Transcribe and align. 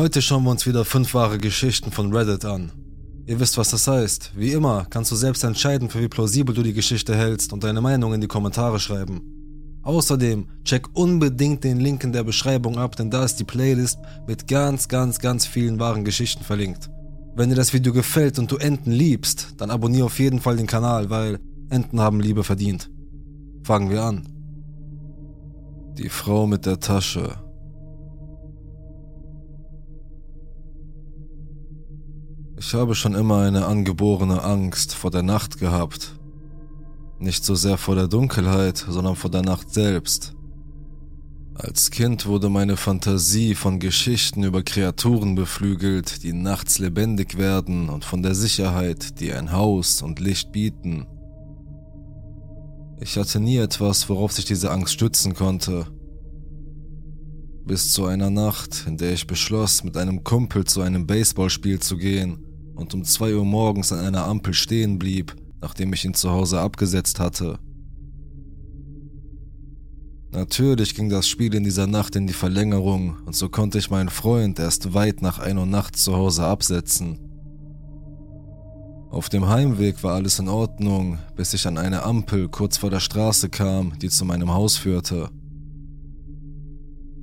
Heute 0.00 0.22
schauen 0.22 0.44
wir 0.44 0.50
uns 0.50 0.64
wieder 0.64 0.86
fünf 0.86 1.12
wahre 1.12 1.36
Geschichten 1.36 1.92
von 1.92 2.10
Reddit 2.10 2.46
an. 2.46 2.72
Ihr 3.26 3.38
wisst, 3.38 3.58
was 3.58 3.68
das 3.68 3.86
heißt. 3.86 4.32
Wie 4.34 4.52
immer 4.52 4.86
kannst 4.88 5.12
du 5.12 5.14
selbst 5.14 5.44
entscheiden, 5.44 5.90
für 5.90 6.00
wie 6.00 6.08
plausibel 6.08 6.54
du 6.54 6.62
die 6.62 6.72
Geschichte 6.72 7.14
hältst 7.14 7.52
und 7.52 7.64
deine 7.64 7.82
Meinung 7.82 8.14
in 8.14 8.22
die 8.22 8.26
Kommentare 8.26 8.80
schreiben. 8.80 9.20
Außerdem 9.82 10.46
check 10.64 10.88
unbedingt 10.94 11.64
den 11.64 11.80
Link 11.80 12.02
in 12.02 12.14
der 12.14 12.24
Beschreibung 12.24 12.78
ab, 12.78 12.96
denn 12.96 13.10
da 13.10 13.26
ist 13.26 13.36
die 13.36 13.44
Playlist 13.44 13.98
mit 14.26 14.48
ganz, 14.48 14.88
ganz, 14.88 15.18
ganz 15.18 15.44
vielen 15.44 15.78
wahren 15.78 16.06
Geschichten 16.06 16.44
verlinkt. 16.44 16.88
Wenn 17.36 17.50
dir 17.50 17.56
das 17.56 17.74
Video 17.74 17.92
gefällt 17.92 18.38
und 18.38 18.50
du 18.50 18.56
Enten 18.56 18.92
liebst, 18.92 19.48
dann 19.58 19.70
abonniere 19.70 20.06
auf 20.06 20.18
jeden 20.18 20.40
Fall 20.40 20.56
den 20.56 20.66
Kanal, 20.66 21.10
weil 21.10 21.40
Enten 21.68 22.00
haben 22.00 22.20
Liebe 22.20 22.42
verdient. 22.42 22.90
Fangen 23.64 23.90
wir 23.90 24.02
an. 24.02 24.26
Die 25.98 26.08
Frau 26.08 26.46
mit 26.46 26.64
der 26.64 26.80
Tasche. 26.80 27.49
Ich 32.62 32.74
habe 32.74 32.94
schon 32.94 33.14
immer 33.14 33.40
eine 33.40 33.64
angeborene 33.64 34.44
Angst 34.44 34.94
vor 34.94 35.10
der 35.10 35.22
Nacht 35.22 35.58
gehabt. 35.58 36.18
Nicht 37.18 37.42
so 37.42 37.54
sehr 37.54 37.78
vor 37.78 37.94
der 37.94 38.06
Dunkelheit, 38.06 38.84
sondern 38.86 39.16
vor 39.16 39.30
der 39.30 39.40
Nacht 39.40 39.72
selbst. 39.72 40.34
Als 41.54 41.90
Kind 41.90 42.26
wurde 42.26 42.50
meine 42.50 42.76
Fantasie 42.76 43.54
von 43.54 43.80
Geschichten 43.80 44.42
über 44.42 44.62
Kreaturen 44.62 45.36
beflügelt, 45.36 46.22
die 46.22 46.34
nachts 46.34 46.78
lebendig 46.78 47.38
werden 47.38 47.88
und 47.88 48.04
von 48.04 48.22
der 48.22 48.34
Sicherheit, 48.34 49.20
die 49.20 49.32
ein 49.32 49.52
Haus 49.52 50.02
und 50.02 50.20
Licht 50.20 50.52
bieten. 50.52 51.06
Ich 53.00 53.16
hatte 53.16 53.40
nie 53.40 53.56
etwas, 53.56 54.10
worauf 54.10 54.32
sich 54.32 54.44
diese 54.44 54.70
Angst 54.70 54.92
stützen 54.92 55.32
konnte. 55.34 55.86
Bis 57.64 57.90
zu 57.90 58.04
einer 58.04 58.28
Nacht, 58.28 58.84
in 58.86 58.98
der 58.98 59.14
ich 59.14 59.26
beschloss, 59.26 59.82
mit 59.82 59.96
einem 59.96 60.24
Kumpel 60.24 60.64
zu 60.64 60.82
einem 60.82 61.06
Baseballspiel 61.06 61.80
zu 61.80 61.96
gehen 61.96 62.44
und 62.80 62.94
um 62.94 63.04
zwei 63.04 63.34
Uhr 63.34 63.44
morgens 63.44 63.92
an 63.92 64.00
einer 64.00 64.26
Ampel 64.26 64.54
stehen 64.54 64.98
blieb, 64.98 65.36
nachdem 65.60 65.92
ich 65.92 66.04
ihn 66.04 66.14
zu 66.14 66.30
Hause 66.30 66.60
abgesetzt 66.60 67.20
hatte. 67.20 67.58
Natürlich 70.32 70.94
ging 70.94 71.08
das 71.08 71.28
Spiel 71.28 71.54
in 71.54 71.64
dieser 71.64 71.86
Nacht 71.86 72.16
in 72.16 72.26
die 72.26 72.32
Verlängerung 72.32 73.18
und 73.26 73.34
so 73.34 73.48
konnte 73.48 73.78
ich 73.78 73.90
meinen 73.90 74.08
Freund 74.08 74.58
erst 74.58 74.94
weit 74.94 75.22
nach 75.22 75.38
1 75.38 75.58
Uhr 75.58 75.66
nachts 75.66 76.04
zu 76.04 76.16
Hause 76.16 76.44
absetzen. 76.44 77.18
Auf 79.10 79.28
dem 79.28 79.48
Heimweg 79.48 80.04
war 80.04 80.14
alles 80.14 80.38
in 80.38 80.48
Ordnung, 80.48 81.18
bis 81.34 81.52
ich 81.52 81.66
an 81.66 81.78
eine 81.78 82.04
Ampel 82.04 82.48
kurz 82.48 82.76
vor 82.76 82.90
der 82.90 83.00
Straße 83.00 83.48
kam, 83.48 83.98
die 83.98 84.08
zu 84.08 84.24
meinem 84.24 84.52
Haus 84.52 84.76
führte. 84.76 85.30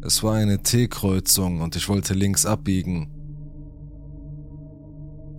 Es 0.02 0.22
war 0.22 0.36
eine 0.36 0.62
T-Kreuzung 0.62 1.62
und 1.62 1.78
ich 1.78 1.88
wollte 1.88 2.14
links 2.14 2.45
abbiegen. 2.45 3.17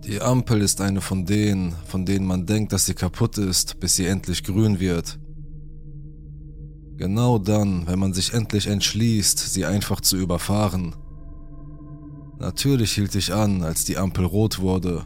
Die 0.09 0.23
Ampel 0.23 0.63
ist 0.63 0.81
eine 0.81 1.01
von 1.01 1.27
denen, 1.27 1.75
von 1.85 2.03
denen 2.03 2.25
man 2.25 2.47
denkt, 2.47 2.73
dass 2.73 2.87
sie 2.87 2.95
kaputt 2.95 3.37
ist, 3.37 3.79
bis 3.79 3.95
sie 3.95 4.07
endlich 4.07 4.43
grün 4.43 4.79
wird. 4.79 5.19
Genau 6.97 7.37
dann, 7.37 7.85
wenn 7.85 7.99
man 7.99 8.13
sich 8.13 8.33
endlich 8.33 8.65
entschließt, 8.65 9.37
sie 9.37 9.65
einfach 9.65 10.01
zu 10.01 10.17
überfahren. 10.17 10.95
Natürlich 12.39 12.93
hielt 12.93 13.13
ich 13.13 13.31
an, 13.35 13.61
als 13.61 13.85
die 13.85 13.99
Ampel 13.99 14.25
rot 14.25 14.57
wurde. 14.57 15.03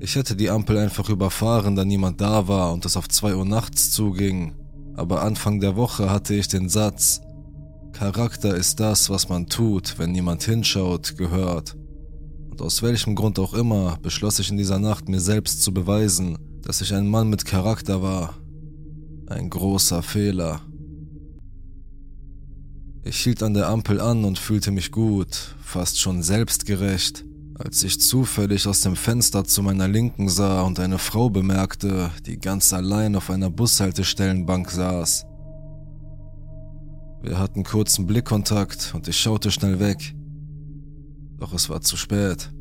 Ich 0.00 0.16
hätte 0.16 0.34
die 0.34 0.50
Ampel 0.50 0.76
einfach 0.76 1.08
überfahren, 1.08 1.76
da 1.76 1.84
niemand 1.84 2.20
da 2.20 2.48
war 2.48 2.72
und 2.72 2.84
es 2.84 2.96
auf 2.96 3.08
zwei 3.08 3.36
Uhr 3.36 3.44
nachts 3.44 3.92
zuging, 3.92 4.56
aber 4.96 5.22
Anfang 5.22 5.60
der 5.60 5.76
Woche 5.76 6.10
hatte 6.10 6.34
ich 6.34 6.48
den 6.48 6.68
Satz, 6.68 7.20
Charakter 7.92 8.56
ist 8.56 8.80
das, 8.80 9.08
was 9.08 9.28
man 9.28 9.46
tut, 9.46 10.00
wenn 10.00 10.10
niemand 10.10 10.42
hinschaut, 10.42 11.16
gehört. 11.16 11.76
Und 12.58 12.66
aus 12.66 12.82
welchem 12.82 13.14
Grund 13.14 13.38
auch 13.38 13.54
immer 13.54 13.98
beschloss 14.02 14.40
ich 14.40 14.50
in 14.50 14.56
dieser 14.56 14.80
Nacht 14.80 15.08
mir 15.08 15.20
selbst 15.20 15.62
zu 15.62 15.72
beweisen, 15.72 16.36
dass 16.62 16.80
ich 16.80 16.92
ein 16.92 17.06
Mann 17.06 17.30
mit 17.30 17.44
Charakter 17.44 18.02
war. 18.02 18.34
Ein 19.28 19.48
großer 19.48 20.02
Fehler. 20.02 20.62
Ich 23.04 23.18
hielt 23.18 23.44
an 23.44 23.54
der 23.54 23.68
Ampel 23.68 24.00
an 24.00 24.24
und 24.24 24.40
fühlte 24.40 24.72
mich 24.72 24.90
gut, 24.90 25.54
fast 25.62 26.00
schon 26.00 26.24
selbstgerecht, 26.24 27.24
als 27.54 27.84
ich 27.84 28.00
zufällig 28.00 28.66
aus 28.66 28.80
dem 28.80 28.96
Fenster 28.96 29.44
zu 29.44 29.62
meiner 29.62 29.86
Linken 29.86 30.28
sah 30.28 30.62
und 30.62 30.80
eine 30.80 30.98
Frau 30.98 31.30
bemerkte, 31.30 32.10
die 32.26 32.40
ganz 32.40 32.72
allein 32.72 33.14
auf 33.14 33.30
einer 33.30 33.50
Bushaltestellenbank 33.50 34.68
saß. 34.72 35.26
Wir 37.22 37.38
hatten 37.38 37.62
kurzen 37.62 38.06
Blickkontakt 38.06 38.94
und 38.96 39.06
ich 39.06 39.16
schaute 39.16 39.52
schnell 39.52 39.78
weg. 39.78 40.17
Doch 41.38 41.52
es 41.52 41.68
war 41.68 41.80
zu 41.80 41.96
spät. 41.96 42.52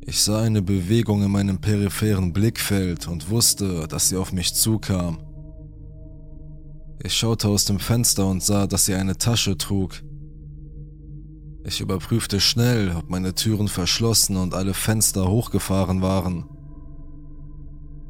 Ich 0.00 0.22
sah 0.22 0.42
eine 0.42 0.62
Bewegung 0.62 1.22
in 1.22 1.30
meinem 1.30 1.60
peripheren 1.60 2.32
Blickfeld 2.32 3.08
und 3.08 3.30
wusste, 3.30 3.88
dass 3.88 4.08
sie 4.08 4.16
auf 4.16 4.32
mich 4.32 4.54
zukam. 4.54 5.18
Ich 7.02 7.14
schaute 7.14 7.48
aus 7.48 7.64
dem 7.64 7.78
Fenster 7.78 8.26
und 8.26 8.42
sah, 8.42 8.66
dass 8.66 8.86
sie 8.86 8.94
eine 8.94 9.16
Tasche 9.16 9.58
trug. 9.58 10.02
Ich 11.64 11.80
überprüfte 11.80 12.40
schnell, 12.40 12.94
ob 12.96 13.10
meine 13.10 13.34
Türen 13.34 13.66
verschlossen 13.68 14.36
und 14.36 14.54
alle 14.54 14.74
Fenster 14.74 15.28
hochgefahren 15.28 16.02
waren. 16.02 16.44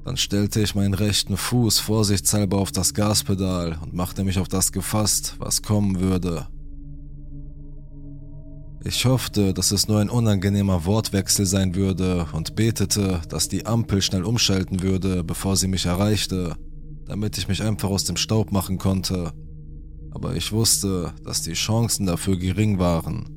Dann 0.04 0.16
stellte 0.16 0.60
ich 0.60 0.74
meinen 0.74 0.94
rechten 0.94 1.36
Fuß 1.36 1.78
vorsichtshalber 1.78 2.58
auf 2.58 2.72
das 2.72 2.94
Gaspedal 2.94 3.78
und 3.82 3.94
machte 3.94 4.22
mich 4.22 4.38
auf 4.38 4.48
das 4.48 4.70
gefasst, 4.70 5.34
was 5.38 5.62
kommen 5.62 6.00
würde. 6.00 6.46
Ich 8.86 9.04
hoffte, 9.04 9.52
dass 9.52 9.72
es 9.72 9.88
nur 9.88 9.98
ein 9.98 10.08
unangenehmer 10.08 10.84
Wortwechsel 10.84 11.44
sein 11.44 11.74
würde 11.74 12.28
und 12.32 12.54
betete, 12.54 13.20
dass 13.28 13.48
die 13.48 13.66
Ampel 13.66 14.00
schnell 14.00 14.22
umschalten 14.22 14.80
würde, 14.80 15.24
bevor 15.24 15.56
sie 15.56 15.66
mich 15.66 15.86
erreichte, 15.86 16.54
damit 17.04 17.36
ich 17.36 17.48
mich 17.48 17.64
einfach 17.64 17.88
aus 17.88 18.04
dem 18.04 18.16
Staub 18.16 18.52
machen 18.52 18.78
konnte. 18.78 19.32
Aber 20.12 20.36
ich 20.36 20.52
wusste, 20.52 21.12
dass 21.24 21.42
die 21.42 21.54
Chancen 21.54 22.06
dafür 22.06 22.36
gering 22.36 22.78
waren. 22.78 23.28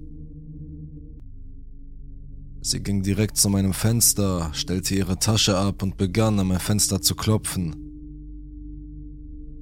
Sie 2.62 2.84
ging 2.84 3.02
direkt 3.02 3.36
zu 3.36 3.50
meinem 3.50 3.74
Fenster, 3.74 4.52
stellte 4.54 4.94
ihre 4.94 5.18
Tasche 5.18 5.58
ab 5.58 5.82
und 5.82 5.98
begann 5.98 6.40
an 6.40 6.46
mein 6.46 6.60
Fenster 6.60 7.02
zu 7.02 7.16
klopfen. 7.16 7.76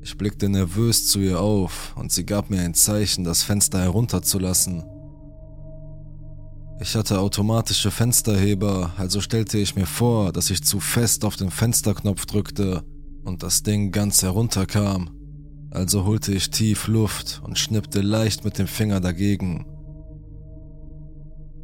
Ich 0.02 0.18
blickte 0.18 0.50
nervös 0.50 1.08
zu 1.08 1.20
ihr 1.22 1.40
auf 1.40 1.96
und 1.96 2.12
sie 2.12 2.26
gab 2.26 2.50
mir 2.50 2.60
ein 2.60 2.74
Zeichen, 2.74 3.24
das 3.24 3.44
Fenster 3.44 3.80
herunterzulassen. 3.80 4.84
Ich 6.80 6.96
hatte 6.96 7.20
automatische 7.20 7.90
Fensterheber, 7.90 8.94
also 8.98 9.20
stellte 9.20 9.58
ich 9.58 9.76
mir 9.76 9.88
vor, 9.88 10.32
dass 10.32 10.52
ich 10.52 10.64
zu 10.64 10.80
fest 10.80 11.26
auf 11.26 11.36
den 11.36 11.50
Fensterknopf 11.50 12.28
drückte 12.28 12.84
und 13.24 13.42
das 13.42 13.64
Ding 13.64 13.92
ganz 13.92 14.22
herunterkam. 14.22 15.10
Also 15.72 16.06
holte 16.06 16.34
ich 16.34 16.52
tief 16.52 16.88
Luft 16.88 17.42
und 17.44 17.58
schnippte 17.58 18.02
leicht 18.02 18.46
mit 18.46 18.60
dem 18.60 18.68
Finger 18.68 19.00
dagegen. 19.00 19.66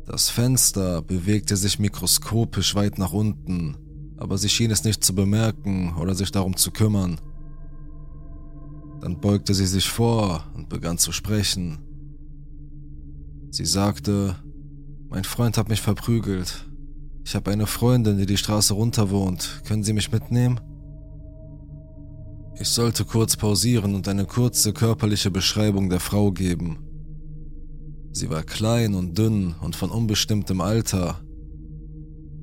Das 0.06 0.30
Fenster 0.30 1.02
bewegte 1.04 1.58
sich 1.58 1.78
mikroskopisch 1.78 2.74
weit 2.74 2.98
nach 2.98 3.14
unten, 3.14 3.78
aber 4.18 4.40
sie 4.40 4.50
schien 4.50 4.72
es 4.72 4.84
nicht 4.84 5.04
zu 5.04 5.14
bemerken 5.14 5.96
oder 5.96 6.16
sich 6.16 6.32
darum 6.32 6.58
zu 6.58 6.72
kümmern. 6.72 7.22
Dann 9.00 9.22
beugte 9.22 9.54
sie 9.54 9.68
sich 9.68 9.88
vor 9.88 10.44
und 10.56 10.70
begann 10.70 10.98
zu 10.98 11.12
sprechen. 11.12 11.80
Sie 13.52 13.66
sagte, 13.66 14.36
mein 15.14 15.24
Freund 15.26 15.60
hat 15.60 15.70
mich 15.70 15.80
verprügelt. 15.80 16.66
Ich 17.24 17.36
habe 17.36 17.52
eine 17.52 17.68
Freundin, 17.68 18.18
die 18.18 18.26
die 18.26 18.38
Straße 18.38 18.74
runter 18.74 19.12
wohnt. 19.12 19.62
Können 19.64 19.84
Sie 19.84 19.94
mich 19.94 20.12
mitnehmen? 20.12 20.60
Ich 22.60 22.70
sollte 22.70 23.06
kurz 23.06 23.38
pausieren 23.38 23.94
und 23.94 24.08
eine 24.08 24.26
kurze 24.26 24.74
körperliche 24.74 25.30
Beschreibung 25.30 25.92
der 25.92 26.00
Frau 26.00 26.32
geben. 26.32 26.80
Sie 28.12 28.32
war 28.32 28.42
klein 28.42 28.96
und 28.96 29.16
dünn 29.16 29.54
und 29.62 29.76
von 29.76 29.92
unbestimmtem 29.92 30.62
Alter. 30.62 31.22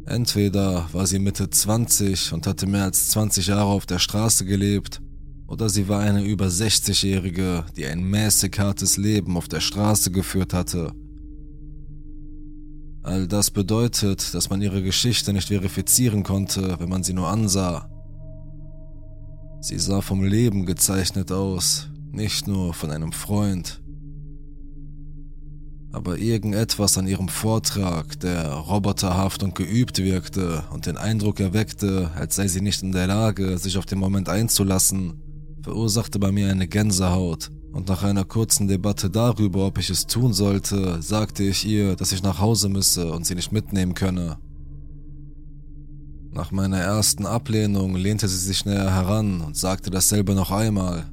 Entweder 0.06 0.88
war 0.93 1.08
sie 1.08 1.19
Mitte 1.19 1.50
20 1.50 2.32
und 2.32 2.46
hatte 2.46 2.69
mehr 2.69 2.84
als 2.84 3.08
20 3.08 3.49
Jahre 3.49 3.70
auf 3.70 3.87
der 3.87 3.99
Straße 3.99 4.44
gelebt, 4.44 5.02
oder 5.49 5.69
sie 5.69 5.88
war 5.88 6.00
eine 6.00 6.25
über 6.25 6.46
60-Jährige, 6.46 7.64
die 7.76 7.87
ein 7.87 8.05
mäßig 8.05 8.56
hartes 8.61 8.96
Leben 8.96 9.37
auf 9.37 9.49
der 9.49 9.61
Straße 9.61 10.12
geführt 10.12 10.55
hatte 10.55 10.93
All 13.02 13.26
das 13.26 13.50
bedeutet, 13.50 14.35
dass 14.35 14.50
man 14.50 14.61
ihre 14.61 14.82
Geschichte 14.82 15.32
nicht 15.32 15.49
verifizieren 15.49 16.23
konnte, 16.23 16.79
wenn 16.79 16.88
man 16.88 17.02
sie 17.02 17.14
nur 17.14 17.29
ansah. 17.29 17.88
Sie 19.62 19.79
sah 19.79 20.02
vom 20.02 20.23
Leben 20.23 20.67
gezeichnet 20.67 21.32
aus, 21.32 21.88
nicht 22.12 22.47
nur 22.47 22.75
von 22.75 22.91
einem 22.91 23.12
Freund. 23.12 23.81
Aber 25.93 26.19
irgendetwas 26.19 26.99
an 26.99 27.08
ihrem 27.08 27.29
Vortrag, 27.29 28.20
der 28.20 28.52
roboterhaft 28.52 29.43
und 29.43 29.55
geübt 29.55 29.99
wirkte 29.99 30.64
und 30.70 30.87
den 30.87 30.96
Eindruck 30.96 31.41
erweckte, 31.41 32.11
als 32.14 32.37
sei 32.37 32.49
sie 32.49 32.61
nicht 32.61 32.82
in 32.82 32.93
der 32.93 33.06
Lage, 33.06 33.58
sich 33.58 33.76
auf 33.76 33.87
den 33.87 33.99
Moment 33.99 34.29
einzulassen, 34.29 35.20
verursachte 35.62 36.19
bei 36.19 36.31
mir 36.32 36.50
eine 36.50 36.69
Gänsehaut 36.69 37.50
Und 37.72 37.88
nach 37.88 38.02
einer 38.02 38.25
kurzen 38.25 38.67
Debatte 38.67 39.11
darüber, 39.11 39.67
ob 39.67 39.78
ich 39.78 39.90
es 39.90 40.06
tun 40.06 40.32
sollte, 40.32 41.00
sagte 41.02 41.44
ich 41.44 41.67
ihr, 41.67 41.94
dass 41.94 42.12
ich 42.12 42.22
nach 42.22 42.40
Hause 42.40 42.69
müsse 42.69 43.12
und 43.12 43.26
sie 43.26 43.34
nicht 43.34 43.52
mitnehmen 43.52 43.94
könne. 43.94 44.38
Nach 46.32 46.50
meiner 46.52 46.78
ersten 46.78 47.26
Ablehnung 47.26 47.96
lehnte 47.96 48.28
sie 48.28 48.38
sich 48.38 48.64
näher 48.64 48.93
heran 48.93 49.40
und 49.40 49.56
sagte 49.56 49.90
dasselbe 49.90 50.34
noch 50.34 50.50
einmal. 50.50 51.06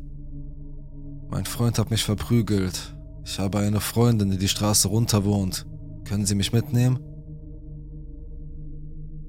Mein 1.30 1.46
Freund 1.46 1.78
hat 1.80 1.92
mich 1.92 2.04
verprügelt. 2.04 2.96
Ich 3.26 3.40
habe 3.40 3.60
eine 3.60 3.80
Freundin, 3.80 4.32
die 4.32 4.38
die 4.38 4.48
Straße 4.48 4.88
runter 4.88 5.26
wohnt. 5.26 5.66
Können 6.06 6.26
Sie 6.26 6.36
mich 6.36 6.54
mitnehmen? 6.54 7.00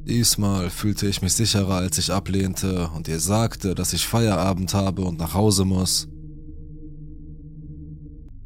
Diesmal 0.06 0.70
fühlte 0.70 1.06
ich 1.06 1.20
mich 1.20 1.34
sicherer, 1.34 1.74
als 1.74 1.98
ich 1.98 2.12
ablehnte 2.12 2.88
und 2.94 3.08
ihr 3.08 3.18
sagte, 3.18 3.74
dass 3.74 3.92
ich 3.92 4.06
Feierabend 4.06 4.72
habe 4.72 5.02
und 5.02 5.18
nach 5.18 5.34
Hause 5.34 5.64
muss. 5.64 6.08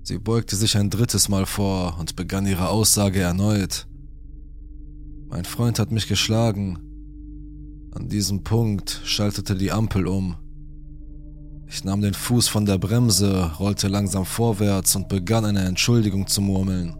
Sie 0.04 0.18
beugte 0.18 0.56
sich 0.56 0.76
ein 0.76 0.90
drittes 0.90 1.28
Mal 1.28 1.46
vor 1.46 1.96
und 2.00 2.16
begann 2.16 2.46
ihre 2.46 2.68
Aussage 2.68 3.20
erneut. 3.20 3.86
Mein 5.28 5.44
Freund 5.44 5.78
hat 5.78 5.92
mich 5.92 6.08
geschlagen. 6.08 6.78
An 7.92 8.08
diesem 8.08 8.42
Punkt 8.42 9.00
schaltete 9.04 9.54
die 9.54 9.70
Ampel 9.70 10.08
um. 10.08 10.36
Ich 11.68 11.84
nahm 11.84 12.02
den 12.02 12.14
Fuß 12.14 12.48
von 12.48 12.66
der 12.66 12.78
Bremse, 12.78 13.52
rollte 13.58 13.88
langsam 13.88 14.24
vorwärts 14.24 14.96
und 14.96 15.08
begann 15.08 15.44
eine 15.44 15.64
Entschuldigung 15.64 16.26
zu 16.26 16.40
murmeln. 16.40 16.96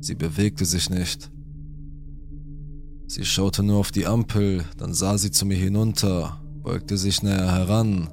Sie 0.00 0.14
bewegte 0.14 0.64
sich 0.64 0.90
nicht. 0.90 1.30
Sie 3.06 3.24
schaute 3.24 3.62
nur 3.62 3.78
auf 3.78 3.90
die 3.90 4.06
Ampel, 4.06 4.64
dann 4.78 4.94
sah 4.94 5.18
sie 5.18 5.30
zu 5.30 5.44
mir 5.44 5.58
hinunter, 5.58 6.40
beugte 6.62 6.96
sich 6.96 7.22
näher 7.22 7.50
heran 7.52 8.08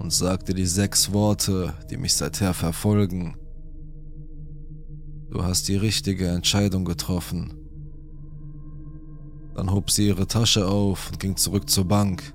und 0.00 0.12
sagte 0.12 0.54
die 0.54 0.66
sechs 0.66 1.12
Worte, 1.12 1.74
die 1.90 1.98
mich 1.98 2.14
seither 2.14 2.54
verfolgen. 2.54 3.36
Du 5.30 5.44
hast 5.44 5.68
die 5.68 5.76
richtige 5.76 6.28
Entscheidung 6.28 6.84
getroffen. 6.84 7.54
Dann 9.54 9.70
hob 9.70 9.90
sie 9.90 10.06
ihre 10.06 10.26
Tasche 10.26 10.66
auf 10.66 11.10
und 11.10 11.20
ging 11.20 11.36
zurück 11.36 11.68
zur 11.68 11.84
Bank. 11.84 12.32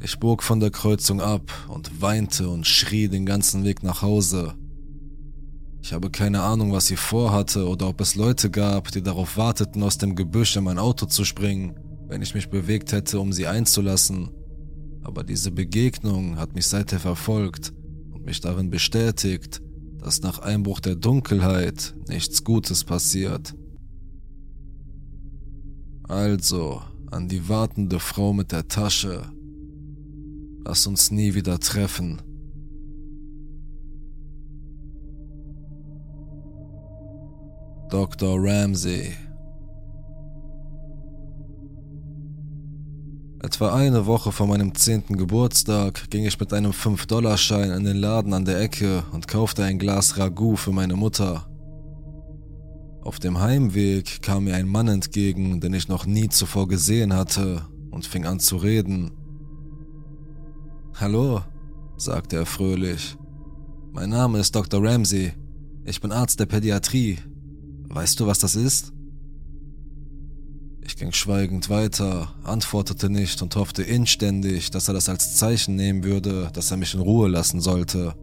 Ich 0.00 0.18
bog 0.20 0.44
von 0.44 0.60
der 0.60 0.70
Kreuzung 0.70 1.20
ab 1.20 1.50
und 1.68 2.00
weinte 2.00 2.48
und 2.48 2.66
schrie 2.66 3.08
den 3.08 3.26
ganzen 3.26 3.64
Weg 3.64 3.82
nach 3.82 4.02
Hause. 4.02 4.54
Ich 5.82 5.92
habe 5.92 6.10
keine 6.10 6.42
Ahnung, 6.42 6.72
was 6.72 6.86
sie 6.86 6.96
vorhatte 6.96 7.68
oder 7.68 7.88
ob 7.88 8.00
es 8.00 8.14
Leute 8.14 8.50
gab, 8.50 8.92
die 8.92 9.02
darauf 9.02 9.36
warteten, 9.36 9.82
aus 9.82 9.98
dem 9.98 10.14
Gebüsch 10.14 10.56
in 10.56 10.64
mein 10.64 10.78
Auto 10.78 11.06
zu 11.06 11.24
springen, 11.24 11.74
wenn 12.06 12.22
ich 12.22 12.34
mich 12.34 12.48
bewegt 12.48 12.92
hätte, 12.92 13.18
um 13.18 13.32
sie 13.32 13.48
einzulassen 13.48 14.30
aber 15.06 15.22
diese 15.22 15.52
Begegnung 15.52 16.36
hat 16.36 16.54
mich 16.54 16.66
seither 16.66 16.98
verfolgt 16.98 17.72
und 18.12 18.24
mich 18.24 18.40
darin 18.40 18.70
bestätigt, 18.70 19.62
dass 19.98 20.20
nach 20.20 20.40
Einbruch 20.40 20.80
der 20.80 20.96
Dunkelheit 20.96 21.94
nichts 22.08 22.42
Gutes 22.42 22.82
passiert. 22.82 23.54
Also, 26.08 26.82
an 27.12 27.28
die 27.28 27.48
wartende 27.48 28.00
Frau 28.00 28.32
mit 28.32 28.50
der 28.50 28.66
Tasche. 28.66 29.30
Lass 30.64 30.88
uns 30.88 31.12
nie 31.12 31.34
wieder 31.34 31.60
treffen. 31.60 32.20
Dr. 37.90 38.36
Ramsey 38.40 39.12
Etwa 43.42 43.74
eine 43.74 44.06
Woche 44.06 44.32
vor 44.32 44.46
meinem 44.46 44.74
zehnten 44.74 45.16
Geburtstag 45.16 46.10
ging 46.10 46.24
ich 46.24 46.40
mit 46.40 46.52
einem 46.52 46.72
5-Dollar-Schein 46.72 47.70
in 47.70 47.84
den 47.84 47.98
Laden 47.98 48.32
an 48.32 48.44
der 48.44 48.60
Ecke 48.60 49.04
und 49.12 49.28
kaufte 49.28 49.62
ein 49.62 49.78
Glas 49.78 50.16
Ragout 50.18 50.56
für 50.56 50.72
meine 50.72 50.96
Mutter. 50.96 51.46
Auf 53.02 53.20
dem 53.20 53.38
Heimweg 53.38 54.22
kam 54.22 54.44
mir 54.44 54.56
ein 54.56 54.66
Mann 54.66 54.88
entgegen, 54.88 55.60
den 55.60 55.74
ich 55.74 55.86
noch 55.86 56.06
nie 56.06 56.28
zuvor 56.28 56.66
gesehen 56.66 57.14
hatte, 57.14 57.62
und 57.90 58.06
fing 58.06 58.26
an 58.26 58.40
zu 58.40 58.56
reden. 58.56 59.12
Hallo, 60.94 61.42
sagte 61.96 62.36
er 62.36 62.46
fröhlich. 62.46 63.16
Mein 63.92 64.10
Name 64.10 64.38
ist 64.38 64.56
Dr. 64.56 64.82
Ramsey. 64.82 65.32
Ich 65.84 66.00
bin 66.00 66.10
Arzt 66.10 66.40
der 66.40 66.46
Pädiatrie. 66.46 67.18
Weißt 67.88 68.18
du, 68.18 68.26
was 68.26 68.38
das 68.38 68.56
ist? 68.56 68.92
Ich 70.86 70.96
ging 70.96 71.10
schweigend 71.10 71.68
weiter, 71.68 72.32
antwortete 72.44 73.10
nicht 73.10 73.42
und 73.42 73.56
hoffte 73.56 73.82
inständig, 73.82 74.70
dass 74.70 74.86
er 74.86 74.94
das 74.94 75.08
als 75.08 75.34
Zeichen 75.34 75.74
nehmen 75.74 76.04
würde, 76.04 76.48
dass 76.52 76.70
er 76.70 76.76
mich 76.76 76.94
in 76.94 77.00
Ruhe 77.00 77.28
lassen 77.28 77.60
sollte. 77.60 78.14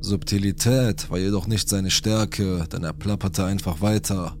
Subtilität 0.00 1.08
war 1.08 1.18
jedoch 1.18 1.46
nicht 1.46 1.68
seine 1.68 1.90
Stärke, 1.90 2.66
denn 2.70 2.82
er 2.82 2.92
plapperte 2.92 3.44
einfach 3.44 3.80
weiter. 3.80 4.36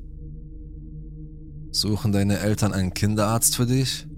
Suchen 1.70 2.10
deine 2.10 2.40
Eltern 2.40 2.72
einen 2.72 2.92
Kinderarzt 2.92 3.54
für 3.54 3.66
dich? 3.66 4.08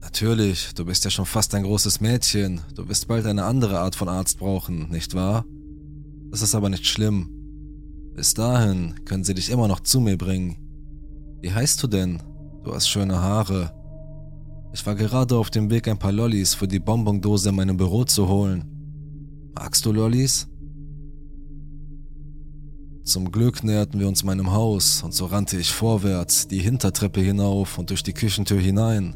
Natürlich, 0.00 0.72
du 0.74 0.84
bist 0.84 1.04
ja 1.04 1.10
schon 1.10 1.26
fast 1.26 1.52
ein 1.56 1.64
großes 1.64 2.00
Mädchen, 2.00 2.60
du 2.76 2.88
wirst 2.88 3.08
bald 3.08 3.26
eine 3.26 3.44
andere 3.44 3.80
Art 3.80 3.96
von 3.96 4.08
Arzt 4.08 4.38
brauchen, 4.38 4.88
nicht 4.88 5.14
wahr? 5.14 5.44
Das 6.30 6.42
ist 6.42 6.54
aber 6.54 6.68
nicht 6.68 6.86
schlimm. 6.86 7.28
Bis 8.14 8.34
dahin 8.34 9.04
können 9.04 9.24
sie 9.24 9.34
dich 9.34 9.50
immer 9.50 9.66
noch 9.66 9.80
zu 9.80 10.00
mir 10.00 10.16
bringen. 10.16 10.63
Wie 11.44 11.52
heißt 11.52 11.82
du 11.82 11.88
denn? 11.88 12.22
Du 12.62 12.74
hast 12.74 12.88
schöne 12.88 13.20
Haare. 13.20 13.70
Ich 14.72 14.86
war 14.86 14.94
gerade 14.94 15.36
auf 15.36 15.50
dem 15.50 15.68
Weg, 15.68 15.86
ein 15.88 15.98
paar 15.98 16.10
Lollis 16.10 16.54
für 16.54 16.66
die 16.66 16.78
Bonbondose 16.78 17.50
in 17.50 17.56
meinem 17.56 17.76
Büro 17.76 18.04
zu 18.04 18.28
holen. 18.28 18.64
Magst 19.54 19.84
du 19.84 19.92
Lollis? 19.92 20.48
Zum 23.04 23.30
Glück 23.30 23.62
näherten 23.62 24.00
wir 24.00 24.08
uns 24.08 24.24
meinem 24.24 24.52
Haus 24.52 25.02
und 25.02 25.12
so 25.12 25.26
rannte 25.26 25.58
ich 25.58 25.70
vorwärts, 25.70 26.48
die 26.48 26.60
Hintertreppe 26.60 27.20
hinauf 27.20 27.76
und 27.76 27.90
durch 27.90 28.02
die 28.02 28.14
Küchentür 28.14 28.58
hinein. 28.58 29.14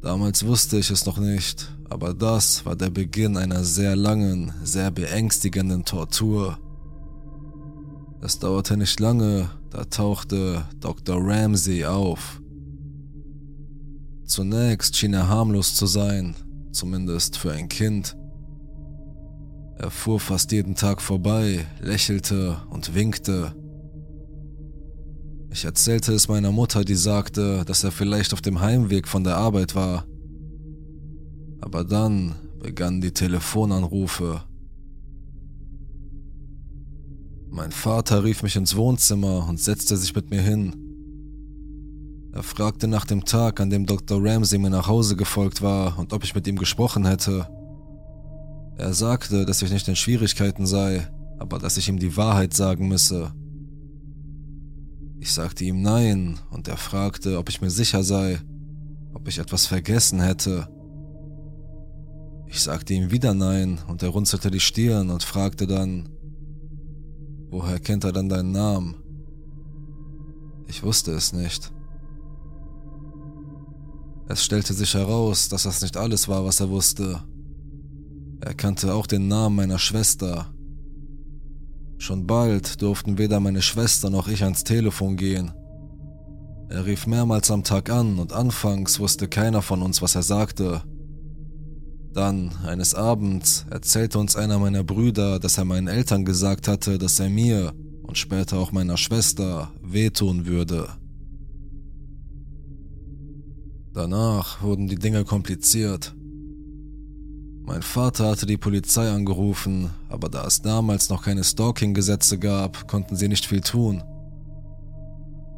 Damals 0.00 0.46
wusste 0.46 0.78
ich 0.78 0.90
es 0.90 1.04
noch 1.04 1.18
nicht, 1.18 1.70
aber 1.90 2.14
das 2.14 2.64
war 2.64 2.76
der 2.76 2.88
Beginn 2.88 3.36
einer 3.36 3.62
sehr 3.62 3.94
langen, 3.94 4.54
sehr 4.62 4.90
beängstigenden 4.90 5.84
Tortur. 5.84 6.58
Es 8.24 8.38
dauerte 8.38 8.78
nicht 8.78 9.00
lange, 9.00 9.50
da 9.68 9.84
tauchte 9.84 10.64
Dr. 10.80 11.18
Ramsey 11.20 11.84
auf. 11.84 12.40
Zunächst 14.24 14.96
schien 14.96 15.12
er 15.12 15.28
harmlos 15.28 15.74
zu 15.74 15.84
sein, 15.84 16.34
zumindest 16.72 17.36
für 17.36 17.52
ein 17.52 17.68
Kind. 17.68 18.16
Er 19.76 19.90
fuhr 19.90 20.18
fast 20.18 20.52
jeden 20.52 20.74
Tag 20.74 21.02
vorbei, 21.02 21.66
lächelte 21.82 22.56
und 22.70 22.94
winkte. 22.94 23.54
Ich 25.50 25.66
erzählte 25.66 26.14
es 26.14 26.26
meiner 26.26 26.50
Mutter, 26.50 26.82
die 26.82 26.94
sagte, 26.94 27.62
dass 27.66 27.84
er 27.84 27.92
vielleicht 27.92 28.32
auf 28.32 28.40
dem 28.40 28.62
Heimweg 28.62 29.06
von 29.06 29.22
der 29.22 29.36
Arbeit 29.36 29.74
war. 29.74 30.06
Aber 31.60 31.84
dann 31.84 32.36
begannen 32.58 33.02
die 33.02 33.12
Telefonanrufe. 33.12 34.40
Mein 37.54 37.70
Vater 37.70 38.24
rief 38.24 38.42
mich 38.42 38.56
ins 38.56 38.74
Wohnzimmer 38.74 39.46
und 39.48 39.60
setzte 39.60 39.96
sich 39.96 40.12
mit 40.12 40.28
mir 40.28 40.42
hin. 40.42 40.74
Er 42.32 42.42
fragte 42.42 42.88
nach 42.88 43.04
dem 43.04 43.24
Tag, 43.24 43.60
an 43.60 43.70
dem 43.70 43.86
Dr. 43.86 44.18
Ramsey 44.20 44.58
mir 44.58 44.70
nach 44.70 44.88
Hause 44.88 45.14
gefolgt 45.14 45.62
war 45.62 45.96
und 46.00 46.12
ob 46.12 46.24
ich 46.24 46.34
mit 46.34 46.48
ihm 46.48 46.56
gesprochen 46.56 47.06
hätte. 47.06 47.46
Er 48.76 48.92
sagte, 48.92 49.46
dass 49.46 49.62
ich 49.62 49.70
nicht 49.70 49.86
in 49.86 49.94
Schwierigkeiten 49.94 50.66
sei, 50.66 51.06
aber 51.38 51.60
dass 51.60 51.76
ich 51.76 51.88
ihm 51.88 52.00
die 52.00 52.16
Wahrheit 52.16 52.54
sagen 52.54 52.88
müsse. 52.88 53.32
Ich 55.20 55.32
sagte 55.32 55.64
ihm 55.64 55.80
nein 55.80 56.40
und 56.50 56.66
er 56.66 56.76
fragte, 56.76 57.38
ob 57.38 57.48
ich 57.48 57.60
mir 57.60 57.70
sicher 57.70 58.02
sei, 58.02 58.40
ob 59.12 59.28
ich 59.28 59.38
etwas 59.38 59.66
vergessen 59.66 60.20
hätte. 60.20 60.66
Ich 62.48 62.60
sagte 62.60 62.94
ihm 62.94 63.12
wieder 63.12 63.32
nein 63.32 63.78
und 63.86 64.02
er 64.02 64.08
runzelte 64.08 64.50
die 64.50 64.58
Stirn 64.58 65.10
und 65.10 65.22
fragte 65.22 65.68
dann, 65.68 66.08
Woher 67.50 67.78
kennt 67.78 68.04
er 68.04 68.12
dann 68.12 68.28
deinen 68.28 68.52
Namen? 68.52 68.96
Ich 70.66 70.82
wusste 70.82 71.12
es 71.12 71.32
nicht. 71.32 71.72
Es 74.28 74.42
stellte 74.44 74.72
sich 74.72 74.94
heraus, 74.94 75.48
dass 75.48 75.64
das 75.64 75.82
nicht 75.82 75.96
alles 75.96 76.28
war, 76.28 76.44
was 76.44 76.60
er 76.60 76.70
wusste. 76.70 77.22
Er 78.40 78.54
kannte 78.54 78.94
auch 78.94 79.06
den 79.06 79.28
Namen 79.28 79.56
meiner 79.56 79.78
Schwester. 79.78 80.54
Schon 81.98 82.26
bald 82.26 82.82
durften 82.82 83.18
weder 83.18 83.40
meine 83.40 83.62
Schwester 83.62 84.10
noch 84.10 84.28
ich 84.28 84.42
ans 84.42 84.64
Telefon 84.64 85.16
gehen. 85.16 85.52
Er 86.68 86.86
rief 86.86 87.06
mehrmals 87.06 87.50
am 87.50 87.62
Tag 87.62 87.90
an 87.90 88.18
und 88.18 88.32
anfangs 88.32 88.98
wusste 88.98 89.28
keiner 89.28 89.62
von 89.62 89.82
uns, 89.82 90.02
was 90.02 90.14
er 90.14 90.22
sagte. 90.22 90.82
Dann, 92.14 92.52
eines 92.64 92.94
Abends, 92.94 93.66
erzählte 93.70 94.20
uns 94.20 94.36
einer 94.36 94.60
meiner 94.60 94.84
Brüder, 94.84 95.40
dass 95.40 95.58
er 95.58 95.64
meinen 95.64 95.88
Eltern 95.88 96.24
gesagt 96.24 96.68
hatte, 96.68 96.96
dass 96.96 97.18
er 97.18 97.28
mir 97.28 97.74
und 98.04 98.16
später 98.16 98.58
auch 98.58 98.70
meiner 98.70 98.96
Schwester 98.96 99.72
wehtun 99.82 100.46
würde. 100.46 100.88
Danach 103.92 104.62
wurden 104.62 104.86
die 104.86 104.98
Dinge 104.98 105.24
kompliziert. 105.24 106.14
Mein 107.64 107.82
Vater 107.82 108.28
hatte 108.28 108.46
die 108.46 108.58
Polizei 108.58 109.10
angerufen, 109.10 109.90
aber 110.08 110.28
da 110.28 110.46
es 110.46 110.62
damals 110.62 111.08
noch 111.08 111.24
keine 111.24 111.42
Stalking-Gesetze 111.42 112.38
gab, 112.38 112.86
konnten 112.86 113.16
sie 113.16 113.26
nicht 113.26 113.46
viel 113.46 113.60
tun. 113.60 114.04